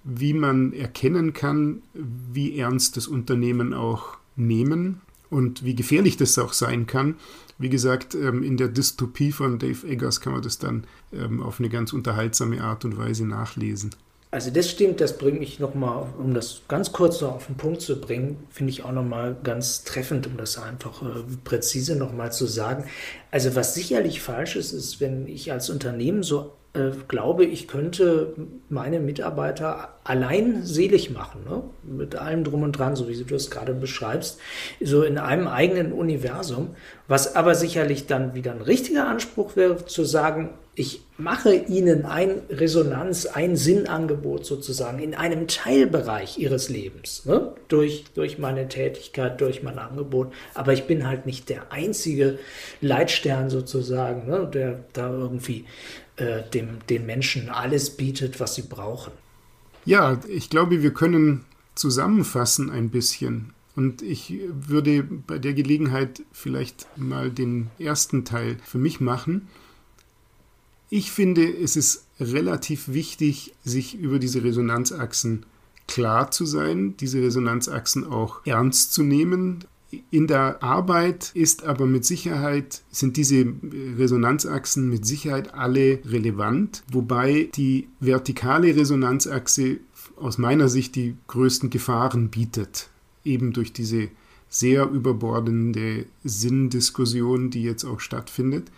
wie 0.05 0.35
man 0.35 0.73
erkennen 0.73 1.33
kann, 1.33 1.83
wie 1.95 2.59
ernst 2.59 2.97
das 2.97 3.09
Unternehmen 3.09 3.73
auch 3.73 4.19
nehmen 4.37 5.01
und 5.31 5.65
wie 5.65 5.75
gefährlich 5.75 6.17
das 6.17 6.39
auch 6.39 6.53
sein 6.53 6.87
kann. 6.87 7.17
Wie 7.59 7.71
gesagt, 7.71 8.15
ähm, 8.15 8.43
in 8.43 8.57
der 8.57 8.69
Dystopie 8.69 9.33
von 9.33 9.59
Dave 9.59 9.87
Eggers 9.87 10.21
kann 10.21 10.35
man 10.35 10.43
das 10.43 10.59
dann 10.59 10.85
ähm, 11.13 11.43
auf 11.43 11.59
eine 11.59 11.69
ganz 11.69 11.93
unterhaltsame 11.93 12.63
Art 12.63 12.85
und 12.85 12.99
Weise 12.99 13.27
nachlesen. 13.27 13.91
Also 14.35 14.51
das 14.51 14.69
stimmt, 14.69 15.01
das 15.01 15.17
bringt 15.17 15.39
mich 15.39 15.61
nochmal, 15.61 16.09
um 16.19 16.35
das 16.35 16.63
ganz 16.67 16.91
kurz 16.91 17.21
noch 17.21 17.37
auf 17.37 17.47
den 17.47 17.57
Punkt 17.57 17.81
zu 17.81 18.01
bringen, 18.01 18.37
finde 18.51 18.71
ich 18.71 18.83
auch 18.83 18.91
nochmal 18.91 19.37
ganz 19.45 19.85
treffend, 19.85 20.27
um 20.27 20.37
das 20.37 20.59
einfach 20.59 21.03
äh, 21.03 21.23
präzise 21.45 21.95
nochmal 21.95 22.33
zu 22.33 22.47
sagen. 22.47 22.85
Also 23.31 23.55
was 23.55 23.75
sicherlich 23.75 24.21
falsch 24.21 24.57
ist, 24.57 24.73
ist, 24.73 25.01
wenn 25.01 25.29
ich 25.29 25.53
als 25.53 25.71
Unternehmen 25.71 26.25
so 26.25 26.51
äh, 26.75 26.91
glaube, 27.09 27.45
ich 27.45 27.69
könnte 27.69 28.35
meine 28.69 29.01
Mitarbeiter 29.01 29.95
allein 30.03 30.65
selig 30.65 31.11
machen, 31.11 31.45
ne? 31.49 31.63
mit 31.83 32.17
allem 32.17 32.45
drum 32.45 32.63
und 32.63 32.73
dran, 32.73 32.97
so 32.97 33.09
wie 33.09 33.23
du 33.23 33.35
es 33.35 33.51
gerade 33.51 33.75
beschreibst, 33.75 34.39
so 34.81 35.03
in 35.03 35.17
einem 35.19 35.47
eigenen 35.47 35.93
Universum, 35.93 36.71
was 37.07 37.37
aber 37.37 37.55
sicherlich 37.55 38.07
dann 38.07 38.35
wieder 38.35 38.53
ein 38.53 38.61
richtiger 38.61 39.07
Anspruch 39.07 39.57
wäre, 39.57 39.87
zu 39.87 40.05
sagen, 40.05 40.51
ich 40.77 41.03
mache 41.17 41.55
ihnen 41.55 42.05
ein 42.05 42.43
Resonanz, 42.51 43.27
ein 43.27 43.55
Sinnangebot 43.55 44.45
sozusagen 44.45 44.99
in 44.99 45.15
einem 45.15 45.47
Teilbereich 45.47 46.39
ihres 46.39 46.69
Lebens, 46.69 47.25
ne? 47.25 47.53
durch, 47.69 48.05
durch 48.15 48.39
meine 48.39 48.67
Tätigkeit, 48.67 49.41
durch 49.41 49.63
mein 49.63 49.79
Angebot. 49.79 50.33
Aber 50.55 50.73
ich 50.73 50.85
bin 50.85 51.07
halt 51.07 51.27
nicht 51.27 51.49
der 51.49 51.71
einzige 51.71 52.39
Leitstern 52.81 53.51
sozusagen, 53.51 54.29
ne? 54.29 54.51
der 54.53 54.81
da 54.93 55.11
irgendwie 55.11 55.67
äh, 56.17 56.43
dem, 56.51 56.79
den 56.89 57.07
Menschen 57.07 57.49
alles 57.49 57.97
bietet, 57.97 58.41
was 58.41 58.55
sie 58.55 58.63
brauchen. 58.63 59.13
Ja, 59.85 60.21
ich 60.29 60.49
glaube, 60.51 60.83
wir 60.83 60.95
können 60.95 61.45
zusammenfassen 61.75 62.71
ein 62.71 62.91
bisschen. 62.91 63.53
Und 63.77 64.03
ich 64.03 64.35
würde 64.53 65.03
bei 65.03 65.39
der 65.39 65.53
Gelegenheit 65.53 66.23
vielleicht 66.33 66.87
mal 66.97 67.31
den 67.31 67.71
ersten 67.79 68.25
Teil 68.25 68.57
für 68.65 68.79
mich 68.79 69.01
machen. 69.01 69.49
Ich 70.91 71.11
finde, 71.11 71.45
es 71.45 71.75
ist 71.75 72.07
relativ 72.21 72.89
wichtig, 72.89 73.53
sich 73.65 73.97
über 73.97 74.21
diese 74.21 74.45
Resonanzachsen 74.45 75.45
klar 75.89 76.31
zu 76.31 76.47
sein, 76.47 76.97
diese 76.97 77.21
Resonanzachsen 77.21 78.07
auch 78.07 78.47
ernst 78.47 78.93
zu 78.93 79.03
nehmen. 79.03 79.65
In 80.11 80.27
der 80.27 80.63
Arbeit 80.63 81.31
ist 81.35 81.65
aber 81.65 81.87
mit 81.87 82.05
Sicherheit, 82.05 82.83
sind 82.91 83.17
diese 83.17 83.47
Resonanzachsen 83.99 84.89
mit 84.89 85.07
Sicherheit 85.07 85.55
alle 85.55 86.01
relevant, 86.05 86.83
wobei 86.91 87.51
die 87.55 87.89
vertikale 88.01 88.75
Resonanzachse 88.75 89.79
aus 90.17 90.39
meiner 90.39 90.69
Sicht 90.69 90.97
die 90.97 91.17
größten 91.29 91.71
Gefahren 91.71 92.31
bietet, 92.31 92.89
eben 93.25 93.53
durch 93.53 93.73
diese 93.73 94.09
sehr 94.49 94.89
überbordende 94.89 96.07
Sinndiskussion, 96.23 97.51
die 97.51 97.63
jetzt 97.63 97.85
auch 97.85 98.01
stattfindet. 98.01 98.71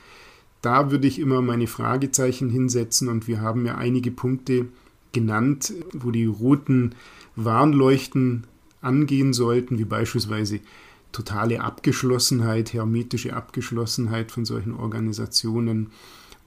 Da 0.62 0.90
würde 0.90 1.06
ich 1.06 1.18
immer 1.18 1.42
meine 1.42 1.66
Fragezeichen 1.66 2.50
hinsetzen 2.50 3.08
und 3.08 3.28
wir 3.28 3.40
haben 3.40 3.66
ja 3.66 3.76
einige 3.76 4.10
Punkte 4.10 4.66
genannt, 5.12 5.72
wo 5.92 6.10
die 6.10 6.26
roten 6.26 6.94
Warnleuchten 7.36 8.44
angehen 8.80 9.32
sollten, 9.32 9.78
wie 9.78 9.84
beispielsweise 9.84 10.60
totale 11.12 11.60
Abgeschlossenheit, 11.60 12.72
hermetische 12.72 13.34
Abgeschlossenheit 13.34 14.30
von 14.30 14.44
solchen 14.44 14.74
Organisationen 14.74 15.90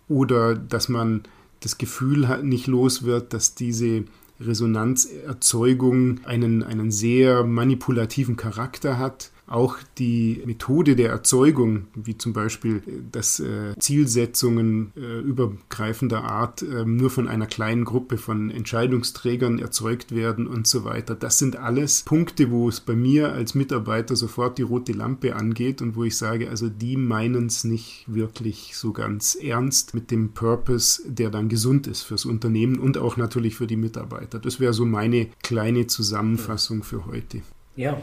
oder 0.08 0.56
dass 0.56 0.90
man 0.90 1.24
das 1.62 1.78
Gefühl 1.78 2.28
hat, 2.28 2.44
nicht 2.44 2.68
los 2.68 3.04
wird, 3.04 3.34
dass 3.34 3.56
diese 3.56 4.06
Resonanzerzeugung 4.40 6.24
einen, 6.26 6.64
einen 6.64 6.92
sehr 6.92 7.44
manipulativen 7.44 8.38
Charakter 8.38 8.98
hat 8.98 9.32
auch 9.50 9.78
die 9.98 10.42
Methode 10.46 10.96
der 10.96 11.10
Erzeugung, 11.10 11.88
wie 11.96 12.18
zum 12.18 12.34
Beispiel, 12.34 12.82
dass 13.12 13.40
äh, 13.40 13.74
Zielsetzungen 13.80 14.94
äh, 14.96 15.20
übergreifender 15.20 16.24
Art 16.24 16.62
äh, 16.62 16.86
nur 16.86 17.10
von 17.10 17.28
einer 17.28 17.48
kleinen 17.48 17.84
Gruppe 17.84 18.18
von 18.18 18.52
Entscheidungsträgern 18.52 19.58
erzeugt 19.58 20.14
werden 20.14 20.46
und 20.46 20.68
so 20.68 20.86
weiter. 20.86 21.16
Das 21.16 21.40
sind 21.40 21.56
alles 21.56 22.04
Punkte, 22.04 22.52
wo 22.52 22.70
es 22.70 22.80
bei 22.80 22.96
mir 22.96 23.34
als 23.34 23.56
Mitarbeiter 23.56 24.16
sofort 24.16 24.60
die 24.60 24.64
rote 24.64 24.94
Lampe 24.94 25.36
angeht 25.36 25.82
und 25.82 25.96
wo 25.96 26.04
ich 26.04 26.16
sage, 26.16 26.50
also 26.50 26.70
die 26.70 26.96
meinen 26.96 27.48
es 27.48 27.64
nicht 27.64 28.06
wirklich 28.08 28.74
so 28.76 28.94
ganz 28.94 29.36
ernst 29.36 29.96
mit 29.96 30.12
dem 30.12 30.34
Purpose, 30.34 31.02
der 31.08 31.32
dann 31.32 31.50
gesund 31.50 31.88
ist 31.88 32.04
fürs 32.04 32.26
Unternehmen 32.26 32.78
und 32.78 33.00
auch 33.00 33.18
natürlich 33.18 33.56
für 33.56 33.68
die 33.68 33.78
Mitarbeiter. 33.78 34.38
Das 34.38 34.60
wäre 34.60 34.74
so 34.74 34.86
meine 34.86 35.28
kleine 35.42 35.88
Zusammenfassung 35.88 36.84
für 36.84 37.08
heute. 37.08 37.42
Ja, 37.80 37.96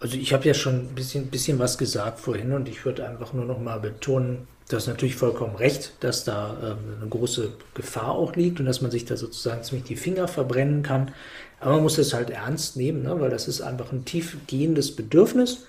also 0.00 0.18
ich 0.18 0.34
habe 0.34 0.44
ja 0.44 0.52
schon 0.52 0.74
ein 0.74 0.94
bisschen, 0.94 1.28
bisschen 1.28 1.58
was 1.58 1.78
gesagt 1.78 2.20
vorhin 2.20 2.52
und 2.52 2.68
ich 2.68 2.84
würde 2.84 3.08
einfach 3.08 3.32
nur 3.32 3.46
noch 3.46 3.58
mal 3.58 3.80
betonen, 3.80 4.46
du 4.68 4.76
hast 4.76 4.86
natürlich 4.86 5.16
vollkommen 5.16 5.56
recht, 5.56 5.94
dass 6.00 6.24
da 6.24 6.54
ähm, 6.62 6.96
eine 7.00 7.08
große 7.08 7.54
Gefahr 7.72 8.10
auch 8.10 8.36
liegt 8.36 8.60
und 8.60 8.66
dass 8.66 8.82
man 8.82 8.90
sich 8.90 9.06
da 9.06 9.16
sozusagen 9.16 9.62
ziemlich 9.62 9.86
die 9.86 9.96
Finger 9.96 10.28
verbrennen 10.28 10.82
kann. 10.82 11.14
Aber 11.58 11.72
man 11.72 11.84
muss 11.84 11.96
es 11.96 12.12
halt 12.12 12.28
ernst 12.28 12.76
nehmen, 12.76 13.02
ne? 13.02 13.18
weil 13.18 13.30
das 13.30 13.48
ist 13.48 13.62
einfach 13.62 13.92
ein 13.92 14.04
tiefgehendes 14.04 14.94
Bedürfnis. 14.94 15.64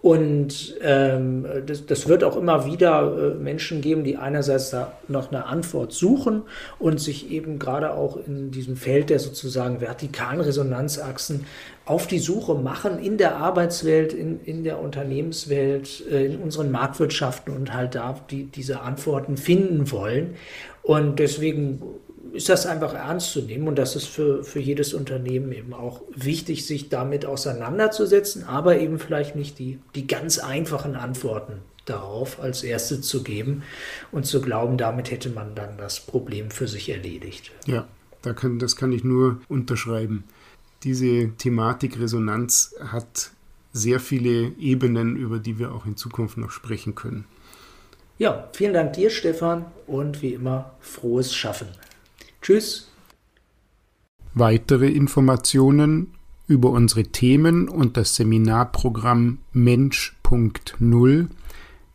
Und 0.00 0.76
ähm, 0.80 1.44
das, 1.66 1.86
das, 1.86 2.06
wird 2.06 2.22
auch 2.22 2.36
immer 2.36 2.66
wieder 2.66 3.32
äh, 3.32 3.34
Menschen 3.34 3.80
geben, 3.80 4.04
die 4.04 4.16
einerseits 4.16 4.70
da 4.70 4.92
noch 5.08 5.32
eine 5.32 5.46
Antwort 5.46 5.92
suchen 5.92 6.42
und 6.78 7.00
sich 7.00 7.30
eben 7.32 7.58
gerade 7.58 7.92
auch 7.94 8.16
in 8.16 8.52
diesem 8.52 8.76
Feld 8.76 9.10
der 9.10 9.18
sozusagen 9.18 9.80
vertikalen 9.80 10.40
Resonanzachsen 10.40 11.46
auf 11.84 12.06
die 12.06 12.20
Suche 12.20 12.54
machen 12.54 13.02
in 13.02 13.18
der 13.18 13.36
Arbeitswelt, 13.36 14.12
in, 14.12 14.40
in 14.44 14.62
der 14.62 14.78
Unternehmenswelt, 14.78 16.04
äh, 16.08 16.26
in 16.26 16.38
unseren 16.42 16.70
Marktwirtschaften 16.70 17.54
und 17.54 17.74
halt 17.74 17.96
da 17.96 18.20
die, 18.30 18.44
diese 18.44 18.82
Antworten 18.82 19.36
finden 19.36 19.90
wollen. 19.90 20.36
Und 20.82 21.18
deswegen 21.18 21.82
ist 22.32 22.48
das 22.48 22.66
einfach 22.66 22.94
ernst 22.94 23.32
zu 23.32 23.42
nehmen 23.42 23.68
und 23.68 23.76
das 23.76 23.96
ist 23.96 24.06
für, 24.06 24.44
für 24.44 24.60
jedes 24.60 24.94
Unternehmen 24.94 25.52
eben 25.52 25.72
auch 25.72 26.02
wichtig, 26.14 26.66
sich 26.66 26.88
damit 26.88 27.24
auseinanderzusetzen, 27.24 28.44
aber 28.44 28.78
eben 28.78 28.98
vielleicht 28.98 29.36
nicht 29.36 29.58
die, 29.58 29.78
die 29.94 30.06
ganz 30.06 30.38
einfachen 30.38 30.96
Antworten 30.96 31.54
darauf 31.84 32.40
als 32.40 32.62
erste 32.62 33.00
zu 33.00 33.22
geben 33.22 33.62
und 34.12 34.26
zu 34.26 34.40
glauben, 34.40 34.76
damit 34.76 35.10
hätte 35.10 35.30
man 35.30 35.54
dann 35.54 35.78
das 35.78 36.00
Problem 36.00 36.50
für 36.50 36.68
sich 36.68 36.90
erledigt. 36.90 37.50
Ja, 37.66 37.86
da 38.22 38.32
kann, 38.32 38.58
das 38.58 38.76
kann 38.76 38.92
ich 38.92 39.04
nur 39.04 39.40
unterschreiben. 39.48 40.24
Diese 40.84 41.30
Thematik 41.38 41.98
Resonanz 41.98 42.74
hat 42.80 43.30
sehr 43.72 44.00
viele 44.00 44.52
Ebenen, 44.58 45.16
über 45.16 45.38
die 45.38 45.58
wir 45.58 45.72
auch 45.72 45.86
in 45.86 45.96
Zukunft 45.96 46.36
noch 46.36 46.50
sprechen 46.50 46.94
können. 46.94 47.24
Ja, 48.18 48.48
vielen 48.52 48.74
Dank 48.74 48.94
dir, 48.94 49.10
Stefan, 49.10 49.66
und 49.86 50.22
wie 50.22 50.34
immer 50.34 50.72
frohes 50.80 51.34
Schaffen. 51.34 51.68
Tschüss. 52.42 52.88
Weitere 54.34 54.88
Informationen 54.88 56.08
über 56.46 56.68
unsere 56.70 57.04
Themen 57.04 57.68
und 57.68 57.96
das 57.96 58.16
Seminarprogramm 58.16 59.38
Mensch.0 59.52 61.28